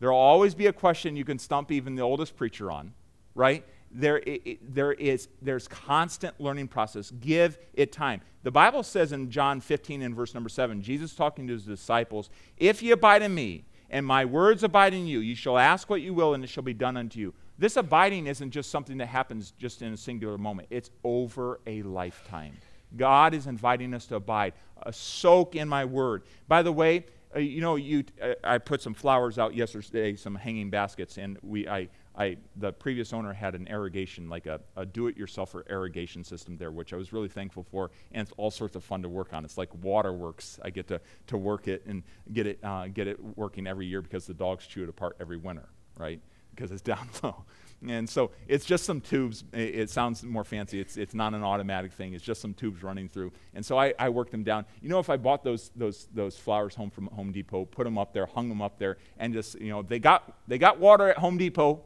There 0.00 0.10
will 0.10 0.18
always 0.18 0.54
be 0.54 0.66
a 0.66 0.72
question 0.72 1.16
you 1.16 1.24
can 1.24 1.38
stump 1.38 1.72
even 1.72 1.94
the 1.94 2.02
oldest 2.02 2.36
preacher 2.36 2.70
on, 2.70 2.92
right? 3.34 3.64
There, 3.90 4.18
it, 4.18 4.74
there 4.74 4.92
is 4.92 5.28
there's 5.40 5.66
constant 5.66 6.38
learning 6.38 6.68
process. 6.68 7.10
Give 7.10 7.56
it 7.72 7.90
time. 7.90 8.20
The 8.42 8.50
Bible 8.50 8.82
says 8.82 9.12
in 9.12 9.30
John 9.30 9.62
15 9.62 10.02
and 10.02 10.14
verse 10.14 10.34
number 10.34 10.50
7, 10.50 10.82
Jesus 10.82 11.14
talking 11.14 11.46
to 11.46 11.54
his 11.54 11.64
disciples, 11.64 12.28
If 12.58 12.82
ye 12.82 12.90
abide 12.90 13.22
in 13.22 13.34
me, 13.34 13.64
and 13.94 14.04
my 14.04 14.24
words 14.24 14.64
abide 14.64 14.92
in 14.92 15.06
you. 15.06 15.20
You 15.20 15.36
shall 15.36 15.56
ask 15.56 15.88
what 15.88 16.02
you 16.02 16.12
will, 16.12 16.34
and 16.34 16.42
it 16.42 16.48
shall 16.48 16.64
be 16.64 16.74
done 16.74 16.96
unto 16.96 17.20
you. 17.20 17.32
This 17.58 17.76
abiding 17.76 18.26
isn't 18.26 18.50
just 18.50 18.68
something 18.68 18.98
that 18.98 19.06
happens 19.06 19.52
just 19.52 19.82
in 19.82 19.92
a 19.92 19.96
singular 19.96 20.36
moment, 20.36 20.66
it's 20.68 20.90
over 21.04 21.60
a 21.68 21.80
lifetime. 21.82 22.56
God 22.96 23.34
is 23.34 23.46
inviting 23.46 23.94
us 23.94 24.06
to 24.06 24.16
abide. 24.16 24.54
Uh, 24.82 24.90
soak 24.90 25.54
in 25.54 25.68
my 25.68 25.84
word. 25.84 26.24
By 26.48 26.62
the 26.62 26.72
way, 26.72 27.06
uh, 27.34 27.38
you 27.38 27.60
know, 27.60 27.76
you, 27.76 28.02
uh, 28.20 28.34
I 28.42 28.58
put 28.58 28.82
some 28.82 28.94
flowers 28.94 29.38
out 29.38 29.54
yesterday, 29.54 30.16
some 30.16 30.34
hanging 30.34 30.70
baskets, 30.70 31.16
and 31.16 31.38
we, 31.42 31.68
I, 31.68 31.88
I, 32.16 32.36
the 32.56 32.72
previous 32.72 33.12
owner 33.12 33.32
had 33.32 33.54
an 33.54 33.66
irrigation, 33.66 34.28
like 34.28 34.46
a, 34.46 34.60
a 34.76 34.86
do-it-yourself 34.86 35.56
irrigation 35.68 36.22
system 36.22 36.56
there, 36.56 36.70
which 36.70 36.92
I 36.92 36.96
was 36.96 37.12
really 37.12 37.28
thankful 37.28 37.64
for, 37.64 37.90
and 38.12 38.22
it's 38.26 38.32
all 38.36 38.50
sorts 38.50 38.76
of 38.76 38.84
fun 38.84 39.02
to 39.02 39.08
work 39.08 39.32
on. 39.32 39.44
It's 39.44 39.58
like 39.58 39.70
waterworks. 39.82 40.60
I 40.62 40.70
get 40.70 40.86
to, 40.88 41.00
to 41.28 41.36
work 41.36 41.66
it 41.66 41.84
and 41.86 42.04
get 42.32 42.46
it, 42.46 42.58
uh, 42.62 42.86
get 42.86 43.08
it 43.08 43.18
working 43.36 43.66
every 43.66 43.86
year 43.86 44.00
because 44.00 44.26
the 44.26 44.34
dogs 44.34 44.66
chew 44.66 44.84
it 44.84 44.88
apart 44.88 45.16
every 45.20 45.36
winter, 45.36 45.68
right? 45.98 46.20
Because 46.54 46.70
it's 46.70 46.82
down 46.82 47.08
low. 47.22 47.44
And 47.86 48.08
so 48.08 48.30
it's 48.46 48.64
just 48.64 48.84
some 48.84 49.00
tubes. 49.00 49.44
It, 49.52 49.74
it, 49.74 49.90
sounds 49.90 50.22
more 50.22 50.44
fancy. 50.44 50.80
It's, 50.80 50.96
it's 50.96 51.14
not 51.14 51.34
an 51.34 51.42
automatic 51.42 51.92
thing. 51.92 52.14
It's 52.14 52.24
just 52.24 52.40
some 52.40 52.54
tubes 52.54 52.82
running 52.82 53.08
through. 53.08 53.32
And 53.54 53.66
so 53.66 53.76
I, 53.76 53.92
I 53.98 54.08
worked 54.08 54.30
them 54.30 54.44
down. 54.44 54.64
You 54.80 54.88
know, 54.88 55.00
if 55.00 55.10
I 55.10 55.16
bought 55.16 55.42
those, 55.42 55.70
those, 55.76 56.08
those 56.14 56.36
flowers 56.36 56.76
home 56.76 56.90
from 56.90 57.08
Home 57.08 57.32
Depot, 57.32 57.64
put 57.64 57.84
them 57.84 57.98
up 57.98 58.14
there, 58.14 58.24
hung 58.24 58.48
them 58.48 58.62
up 58.62 58.78
there, 58.78 58.98
and 59.18 59.34
just, 59.34 59.60
you 59.60 59.68
know, 59.68 59.82
they 59.82 59.98
got, 59.98 60.38
they 60.46 60.56
got 60.56 60.78
water 60.78 61.10
at 61.10 61.18
Home 61.18 61.36
Depot 61.36 61.82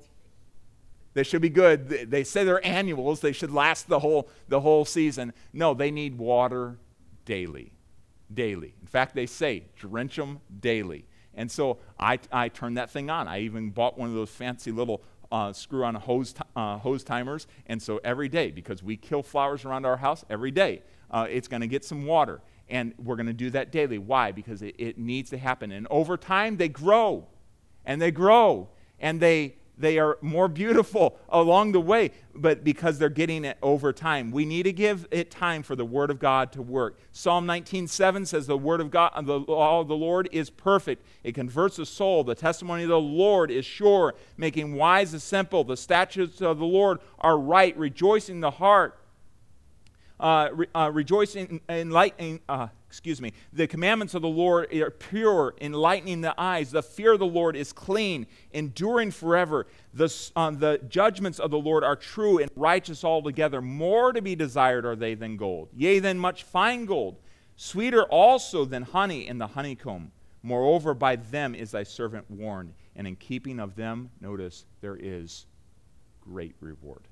they 1.19 1.25
should 1.25 1.43
be 1.43 1.49
good. 1.49 1.89
They 1.89 2.23
say 2.23 2.45
they're 2.45 2.65
annuals. 2.65 3.19
They 3.19 3.33
should 3.33 3.51
last 3.51 3.89
the 3.89 3.99
whole, 3.99 4.29
the 4.47 4.61
whole 4.61 4.85
season. 4.85 5.33
No, 5.53 5.75
they 5.75 5.91
need 5.91 6.17
water 6.17 6.79
daily. 7.25 7.73
Daily. 8.33 8.73
In 8.81 8.87
fact, 8.87 9.17
they 9.17 9.27
say 9.27 9.65
drench 9.75 10.15
them 10.15 10.41
daily. 10.61 11.07
And 11.35 11.51
so 11.51 11.79
I, 11.99 12.21
I 12.31 12.51
turned 12.51 12.77
that 12.77 12.91
thing 12.91 13.11
on. 13.11 13.27
I 13.27 13.41
even 13.41 13.71
bought 13.71 13.99
one 13.99 14.09
of 14.09 14.15
those 14.15 14.31
fancy 14.31 14.71
little 14.71 15.03
uh, 15.33 15.53
screw 15.53 15.85
on 15.85 15.97
hose, 15.97 16.35
t- 16.35 16.43
uh, 16.55 16.79
hose 16.79 17.03
timers. 17.03 17.49
And 17.67 17.83
so 17.83 18.01
every 18.05 18.29
day, 18.29 18.53
because 18.53 18.81
we 18.81 18.97
kill 18.97 19.25
flowers 19.25 19.65
around 19.65 19.87
our 19.87 19.97
house 19.97 20.25
every 20.31 20.53
day, 20.53 20.83
uh, 21.11 21.27
it's 21.29 21.49
going 21.49 21.63
to 21.63 21.67
get 21.67 21.85
some 21.85 22.07
water. 22.07 22.41
And 22.69 22.95
we're 22.97 23.17
going 23.17 23.27
to 23.27 23.33
do 23.33 23.51
that 23.51 23.73
daily. 23.73 23.99
Why? 23.99 24.31
Because 24.31 24.63
it, 24.63 24.77
it 24.79 24.99
needs 24.99 25.31
to 25.31 25.39
happen. 25.39 25.73
And 25.73 25.89
over 25.91 26.17
time, 26.17 26.59
they 26.59 26.69
grow 26.69 27.27
and 27.85 28.01
they 28.01 28.13
grow 28.13 28.69
and 29.01 29.19
they 29.19 29.57
they 29.79 29.99
are 29.99 30.19
more 30.21 30.49
beautiful 30.49 31.19
along 31.29 31.73
the 31.73 31.81
way, 31.81 32.11
but 32.35 32.65
because 32.65 32.99
they're 32.99 33.09
getting 33.09 33.45
it 33.45 33.59
over 33.63 33.93
time. 33.93 34.31
We 34.31 34.45
need 34.45 34.65
to 34.65 34.73
give 34.73 35.07
it 35.11 35.31
time 35.31 35.63
for 35.63 35.77
the 35.77 35.85
Word 35.85 36.11
of 36.11 36.19
God 36.19 36.53
to 36.53 36.63
work. 36.63 36.99
Psalm 37.13 37.47
19:7 37.47 38.27
says, 38.27 38.47
The 38.47 38.59
Word 38.59 38.81
of 38.81 38.91
God, 38.91 39.13
the 39.25 39.41
law 39.41 39.81
of 39.81 39.89
the 39.89 39.97
Lord 39.97 40.29
is 40.33 40.51
perfect. 40.51 41.05
It 41.23 41.35
converts 41.35 41.77
the 41.77 41.87
soul. 41.87 42.25
The 42.25 42.35
testimony 42.35 42.83
of 42.83 42.89
the 42.89 43.01
Lord 43.01 43.51
is 43.51 43.65
sure, 43.65 44.15
making 44.37 44.75
wise 44.75 45.13
the 45.13 45.21
simple. 45.21 45.65
The 45.65 45.77
statutes 45.77 46.41
of 46.41 46.59
the 46.59 46.67
Lord 46.67 46.99
are 47.21 47.39
right, 47.39 47.77
rejoicing 47.79 48.41
the 48.41 48.51
heart. 48.51 48.99
Uh, 50.21 50.49
re, 50.53 50.67
uh, 50.75 50.91
rejoicing 50.93 51.61
in 51.69 51.91
light, 51.91 52.41
uh, 52.49 52.67
excuse 52.89 53.21
me, 53.21 53.33
the 53.53 53.67
commandments 53.67 54.15
of 54.15 54.23
the 54.23 54.29
Lord 54.29 54.75
are 54.75 54.91
pure, 54.91 55.55
enlightening 55.61 56.23
the 56.23 56.35
eyes. 56.41 56.71
The 56.71 56.83
fear 56.83 57.13
of 57.13 57.19
the 57.19 57.27
Lord 57.27 57.55
is 57.55 57.71
clean, 57.71 58.27
enduring 58.53 59.11
forever. 59.11 59.67
The, 59.93 60.31
um, 60.35 60.59
the 60.59 60.81
judgments 60.89 61.39
of 61.39 61.51
the 61.51 61.59
Lord 61.59 61.85
are 61.85 61.97
true 61.97 62.39
and 62.39 62.51
righteous 62.57 63.05
altogether. 63.05 63.61
More 63.61 64.13
to 64.13 64.23
be 64.23 64.35
desired 64.35 64.87
are 64.87 64.97
they 64.97 65.15
than 65.15 65.37
gold, 65.37 65.69
yea, 65.77 65.99
than 65.99 66.19
much 66.19 66.45
fine 66.45 66.87
gold, 66.87 67.17
sweeter 67.57 68.05
also 68.05 68.65
than 68.65 68.83
honey 68.85 69.27
in 69.27 69.37
the 69.37 69.49
honeycomb. 69.49 70.11
Moreover, 70.43 70.95
by 70.95 71.17
them 71.17 71.55
is 71.55 71.73
thy 71.73 71.83
servant 71.83 72.31
warned, 72.31 72.73
and 72.97 73.07
in 73.07 73.17
keeping 73.17 73.61
of 73.61 73.77
them, 73.77 74.11
notice, 74.21 74.65
there 74.81 74.97
is 74.99 75.45
great 76.23 76.55
reward. 76.61 77.03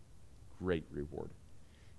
Great 0.58 0.84
reward. 0.90 1.30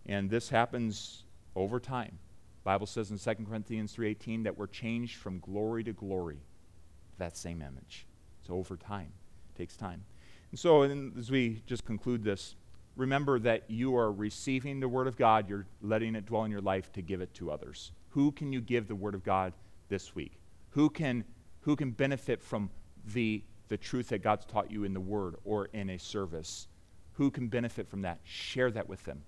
And 0.08 0.30
this 0.30 0.50
happens 0.50 1.26
over 1.56 1.80
time. 1.80 2.18
Bible 2.68 2.86
says 2.86 3.12
in 3.12 3.18
2 3.18 3.46
Corinthians 3.46 3.94
3:18 3.96 4.44
that 4.44 4.58
we're 4.58 4.68
changed 4.68 5.16
from 5.16 5.40
glory 5.40 5.86
to 5.86 5.94
glory. 5.94 6.42
That 7.18 7.38
same 7.38 7.62
image. 7.62 8.06
It's 8.42 8.50
over 8.50 8.76
time. 8.76 9.14
It 9.54 9.58
takes 9.58 9.78
time. 9.78 10.04
And 10.52 10.60
so 10.60 10.82
as 10.82 11.32
we 11.32 11.64
just 11.66 11.86
conclude 11.86 12.26
this, 12.26 12.58
remember 12.98 13.40
that 13.40 13.72
you 13.72 13.96
are 13.96 14.12
receiving 14.12 14.82
the 14.82 14.90
word 14.90 15.08
of 15.08 15.16
God, 15.16 15.48
you're 15.48 15.66
letting 15.82 16.14
it 16.14 16.26
dwell 16.26 16.44
in 16.44 16.52
your 16.52 16.60
life 16.60 16.92
to 16.92 17.02
give 17.02 17.22
it 17.22 17.34
to 17.36 17.52
others. 17.52 17.94
Who 18.10 18.34
can 18.34 18.52
you 18.52 18.60
give 18.60 18.90
the 18.90 18.96
word 18.96 19.16
of 19.16 19.24
God 19.24 19.54
this 19.88 20.14
week? 20.14 20.34
Who 20.72 20.90
can 20.90 21.24
who 21.62 21.78
can 21.78 21.92
benefit 21.92 22.44
from 22.44 22.70
the 23.14 23.46
the 23.70 23.78
truth 23.78 24.10
that 24.10 24.24
God's 24.24 24.44
taught 24.44 24.70
you 24.70 24.84
in 24.84 24.94
the 24.94 25.00
word 25.00 25.36
or 25.46 25.70
in 25.72 25.90
a 25.90 25.98
service? 25.98 26.68
Who 27.14 27.32
can 27.32 27.48
benefit 27.48 27.88
from 27.88 28.02
that? 28.02 28.20
Share 28.26 28.72
that 28.72 28.90
with 28.90 29.06
them. 29.06 29.24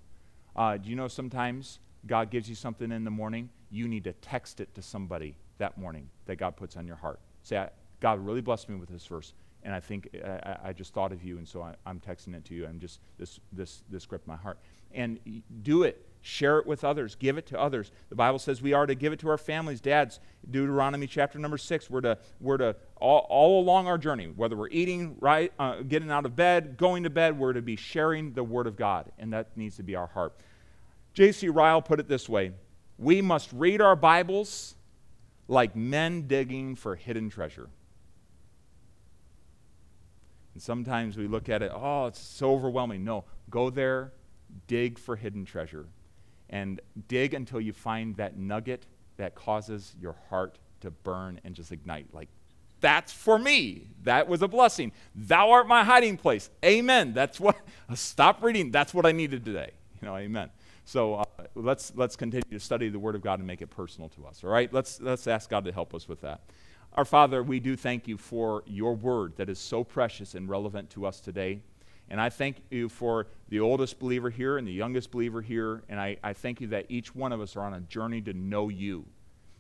Uh, 0.58 0.76
do 0.76 0.90
you 0.90 0.98
know 0.98 1.08
sometimes 1.08 1.80
God 2.06 2.30
gives 2.30 2.50
you 2.50 2.56
something 2.56 2.92
in 2.92 3.04
the 3.04 3.12
morning, 3.12 3.50
you 3.70 3.88
need 3.88 4.04
to 4.06 4.14
text 4.14 4.60
it 4.60 4.74
to 4.76 4.82
somebody 4.82 5.36
that 5.58 5.78
morning 5.78 6.10
that 6.26 6.38
God 6.38 6.56
puts 6.56 6.78
on 6.78 6.88
your 6.88 6.96
heart. 6.96 7.20
Say, 7.44 7.68
God 8.00 8.20
really 8.20 8.42
blessed 8.42 8.70
me 8.70 8.76
with 8.76 8.90
this 8.90 9.06
verse, 9.06 9.34
and 9.64 9.74
I 9.74 9.80
think 9.80 10.10
I, 10.24 10.58
I 10.66 10.74
just 10.74 10.94
thought 10.94 11.12
of 11.12 11.24
you, 11.24 11.38
and 11.38 11.48
so 11.48 11.62
I, 11.62 11.76
am 11.86 12.00
texting 12.00 12.36
it 12.36 12.46
to 12.46 12.56
you. 12.56 12.66
I'm 12.66 12.80
just 12.80 13.00
this 13.18 13.40
this 13.52 13.84
this 13.90 14.06
gripped 14.06 14.28
my 14.28 14.38
heart. 14.38 14.60
And 14.92 15.20
do 15.62 15.84
it 15.84 16.10
Share 16.22 16.60
it 16.60 16.68
with 16.68 16.84
others. 16.84 17.16
Give 17.16 17.38
it 17.38 17.46
to 17.48 17.60
others. 17.60 17.92
The 18.10 18.16
Bible 18.16 18.40
says 18.40 18.62
we 18.62 18.74
are 18.74 18.86
to 18.86 18.94
give 18.94 19.14
it 19.14 19.20
to 19.20 19.30
our 19.30 19.38
families. 19.38 19.80
Dads, 19.80 20.20
Deuteronomy 20.50 21.08
chapter 21.08 21.40
number 21.40 21.58
six, 21.58 21.90
we're 21.90 22.02
to, 22.02 22.18
we're 22.42 22.58
to 22.58 22.76
all, 22.98 23.26
all 23.30 23.62
along 23.62 23.88
our 23.88 23.98
journey, 23.98 24.26
whether 24.36 24.58
we're 24.58 24.70
eating, 24.70 25.16
right, 25.22 25.54
uh, 25.58 25.82
getting 25.82 26.12
out 26.12 26.26
of 26.26 26.36
bed, 26.36 26.76
going 26.76 27.04
to 27.04 27.10
bed, 27.10 27.40
we're 27.40 27.54
to 27.54 27.62
be 27.62 27.78
sharing 27.78 28.34
the 28.34 28.44
Word 28.44 28.68
of 28.68 28.76
God. 28.76 29.12
And 29.18 29.32
that 29.32 29.56
needs 29.56 29.78
to 29.78 29.84
be 29.84 29.96
our 29.96 30.08
heart. 30.08 30.34
J.C. 31.14 31.50
Ryle 31.50 31.82
put 31.82 32.00
it 32.00 32.08
this 32.08 32.30
way 32.30 32.52
We 32.98 33.22
must 33.22 33.52
read 33.54 33.82
our 33.82 33.96
Bibles 33.96 34.76
like 35.48 35.76
men 35.76 36.28
digging 36.28 36.76
for 36.76 36.96
hidden 36.96 37.30
treasure. 37.30 37.70
And 40.54 40.62
sometimes 40.62 41.18
we 41.18 41.28
look 41.28 41.50
at 41.50 41.62
it, 41.62 41.72
oh, 41.74 42.08
it's 42.08 42.20
so 42.20 42.54
overwhelming. 42.54 43.04
No, 43.04 43.26
go 43.50 43.70
there, 43.70 44.14
dig 44.68 45.00
for 45.00 45.16
hidden 45.16 45.46
treasure, 45.46 45.88
and 46.50 46.82
dig 47.08 47.34
until 47.34 47.62
you 47.62 47.74
find 47.74 48.16
that 48.18 48.38
nugget 48.38 48.86
that 49.18 49.36
causes 49.36 49.96
your 50.00 50.16
heart 50.30 50.58
to 50.82 50.92
burn 50.92 51.40
and 51.44 51.56
just 51.56 51.72
ignite. 51.72 52.08
Like, 52.14 52.30
that's 52.82 53.12
for 53.12 53.38
me. 53.38 53.88
That 54.04 54.28
was 54.28 54.42
a 54.42 54.48
blessing. 54.48 54.92
Thou 55.16 55.52
art 55.52 55.68
my 55.68 55.84
hiding 55.84 56.18
place. 56.18 56.50
Amen. 56.64 57.14
That's 57.14 57.40
what, 57.40 57.58
stop 57.96 58.42
reading. 58.42 58.72
That's 58.72 58.94
what 58.94 59.06
I 59.06 59.12
needed 59.12 59.44
today. 59.44 59.72
You 60.02 60.08
know, 60.08 60.16
amen. 60.16 60.50
So 60.90 61.14
uh, 61.18 61.24
let's, 61.54 61.94
let's 61.96 62.16
continue 62.16 62.50
to 62.50 62.60
study 62.60 62.90
the 62.90 62.98
Word 62.98 63.14
of 63.14 63.22
God 63.22 63.38
and 63.38 63.46
make 63.46 63.62
it 63.62 63.68
personal 63.68 64.10
to 64.10 64.26
us. 64.26 64.44
All 64.44 64.50
right? 64.50 64.74
Let's, 64.74 65.00
let's 65.00 65.28
ask 65.28 65.48
God 65.48 65.64
to 65.66 65.72
help 65.72 65.94
us 65.94 66.10
with 66.10 66.22
that. 66.22 66.42
Our 66.94 67.06
Father, 67.06 67.44
we 67.44 67.60
do 67.60 67.76
thank 67.76 68.08
you 68.08 68.18
for 68.18 68.64
your 68.66 68.96
word 68.96 69.38
that 69.38 69.50
is 69.50 69.60
so 69.60 69.84
precious 69.84 70.34
and 70.34 70.50
relevant 70.50 70.90
to 70.92 71.06
us 71.06 71.20
today. 71.20 71.62
And 72.10 72.20
I 72.20 72.30
thank 72.30 72.64
you 72.72 72.90
for 72.90 73.28
the 73.50 73.60
oldest 73.60 74.00
believer 74.00 74.32
here 74.32 74.58
and 74.58 74.68
the 74.68 74.72
youngest 74.72 75.12
believer 75.12 75.44
here. 75.44 75.84
And 75.90 76.00
I, 76.00 76.18
I 76.24 76.34
thank 76.34 76.60
you 76.60 76.66
that 76.70 76.88
each 76.90 77.14
one 77.14 77.34
of 77.34 77.40
us 77.40 77.56
are 77.56 77.62
on 77.62 77.76
a 77.76 77.82
journey 77.82 78.22
to 78.22 78.34
know 78.34 78.70
you. 78.70 79.06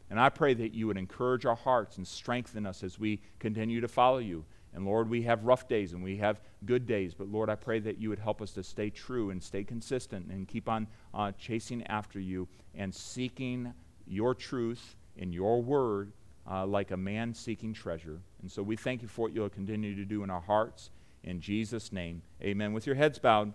And 0.09 0.19
I 0.19 0.29
pray 0.29 0.55
that 0.55 0.73
you 0.73 0.87
would 0.87 0.97
encourage 0.97 1.45
our 1.45 1.55
hearts 1.55 1.97
and 1.97 2.07
strengthen 2.07 2.65
us 2.65 2.81
as 2.81 2.97
we 2.97 3.21
continue 3.37 3.81
to 3.81 3.87
follow 3.87 4.17
you. 4.17 4.45
And 4.73 4.83
Lord, 4.83 5.07
we 5.07 5.21
have 5.23 5.43
rough 5.43 5.67
days 5.67 5.93
and 5.93 6.03
we 6.03 6.17
have 6.17 6.41
good 6.65 6.85
days, 6.85 7.13
but 7.13 7.27
Lord, 7.27 7.49
I 7.49 7.55
pray 7.55 7.79
that 7.79 7.99
you 7.99 8.09
would 8.09 8.19
help 8.19 8.41
us 8.41 8.51
to 8.51 8.63
stay 8.63 8.89
true 8.89 9.29
and 9.29 9.41
stay 9.41 9.63
consistent 9.63 10.27
and 10.29 10.47
keep 10.47 10.67
on 10.67 10.87
uh, 11.13 11.31
chasing 11.37 11.85
after 11.87 12.19
you 12.19 12.47
and 12.75 12.93
seeking 12.93 13.73
your 14.07 14.35
truth 14.35 14.95
in 15.17 15.31
your 15.31 15.61
word 15.61 16.11
uh, 16.49 16.65
like 16.65 16.91
a 16.91 16.97
man 16.97 17.33
seeking 17.33 17.73
treasure. 17.73 18.19
And 18.41 18.51
so 18.51 18.63
we 18.63 18.75
thank 18.75 19.01
you 19.01 19.07
for 19.07 19.23
what 19.23 19.33
you'll 19.33 19.49
continue 19.49 19.95
to 19.95 20.05
do 20.05 20.23
in 20.23 20.29
our 20.29 20.41
hearts. 20.41 20.89
In 21.23 21.41
Jesus' 21.41 21.91
name, 21.91 22.21
amen. 22.41 22.73
With 22.73 22.85
your 22.85 22.95
heads 22.95 23.19
bowed, 23.19 23.53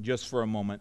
just 0.00 0.28
for 0.28 0.42
a 0.42 0.46
moment, 0.46 0.80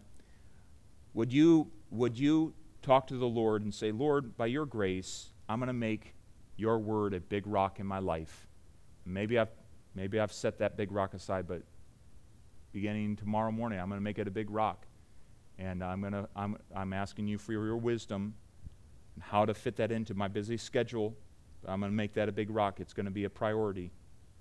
would 1.13 1.33
you, 1.33 1.71
would 1.89 2.17
you 2.17 2.53
talk 2.81 3.07
to 3.07 3.17
the 3.17 3.27
Lord 3.27 3.63
and 3.63 3.73
say, 3.73 3.91
Lord, 3.91 4.37
by 4.37 4.45
your 4.45 4.65
grace, 4.65 5.29
I'm 5.49 5.59
going 5.59 5.67
to 5.67 5.73
make 5.73 6.13
your 6.55 6.79
word 6.79 7.13
a 7.13 7.19
big 7.19 7.45
rock 7.47 7.79
in 7.79 7.85
my 7.85 7.99
life. 7.99 8.47
Maybe 9.05 9.39
I've, 9.39 9.49
maybe 9.97 10.19
I've 10.19 10.31
set 10.31 10.59
that 10.59 10.77
big 10.77 10.91
rock 10.91 11.13
aside, 11.13 11.47
but 11.47 11.63
beginning 12.71 13.17
tomorrow 13.17 13.51
morning, 13.51 13.79
I'm 13.79 13.89
going 13.89 13.99
to 13.99 14.03
make 14.03 14.19
it 14.19 14.27
a 14.27 14.31
big 14.31 14.49
rock. 14.49 14.85
And 15.57 15.83
I'm, 15.83 16.01
gonna, 16.01 16.29
I'm, 16.35 16.57
I'm 16.73 16.93
asking 16.93 17.27
you 17.27 17.39
for 17.39 17.51
your 17.51 17.75
wisdom 17.75 18.35
and 19.15 19.23
how 19.23 19.45
to 19.45 19.55
fit 19.55 19.77
that 19.77 19.91
into 19.91 20.13
my 20.13 20.27
busy 20.27 20.57
schedule. 20.57 21.15
I'm 21.67 21.79
going 21.79 21.91
to 21.91 21.95
make 21.95 22.13
that 22.13 22.29
a 22.29 22.31
big 22.31 22.51
rock. 22.51 22.79
It's 22.79 22.93
going 22.93 23.07
to 23.07 23.11
be 23.11 23.23
a 23.23 23.29
priority. 23.29 23.91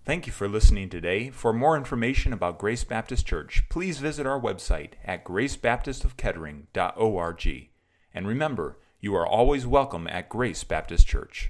Thank 0.04 0.26
you 0.26 0.32
for 0.32 0.46
listening 0.46 0.90
today. 0.90 1.30
For 1.30 1.52
more 1.52 1.76
information 1.76 2.32
about 2.32 2.58
Grace 2.58 2.84
Baptist 2.84 3.26
Church, 3.26 3.64
please 3.68 3.98
visit 3.98 4.24
our 4.26 4.40
website 4.40 4.92
at 5.04 5.24
gracebaptistofkettering.org. 5.24 7.68
And 8.14 8.28
remember, 8.28 8.78
you 9.00 9.16
are 9.16 9.26
always 9.26 9.66
welcome 9.66 10.06
at 10.06 10.28
Grace 10.28 10.62
Baptist 10.62 11.06
Church. 11.06 11.44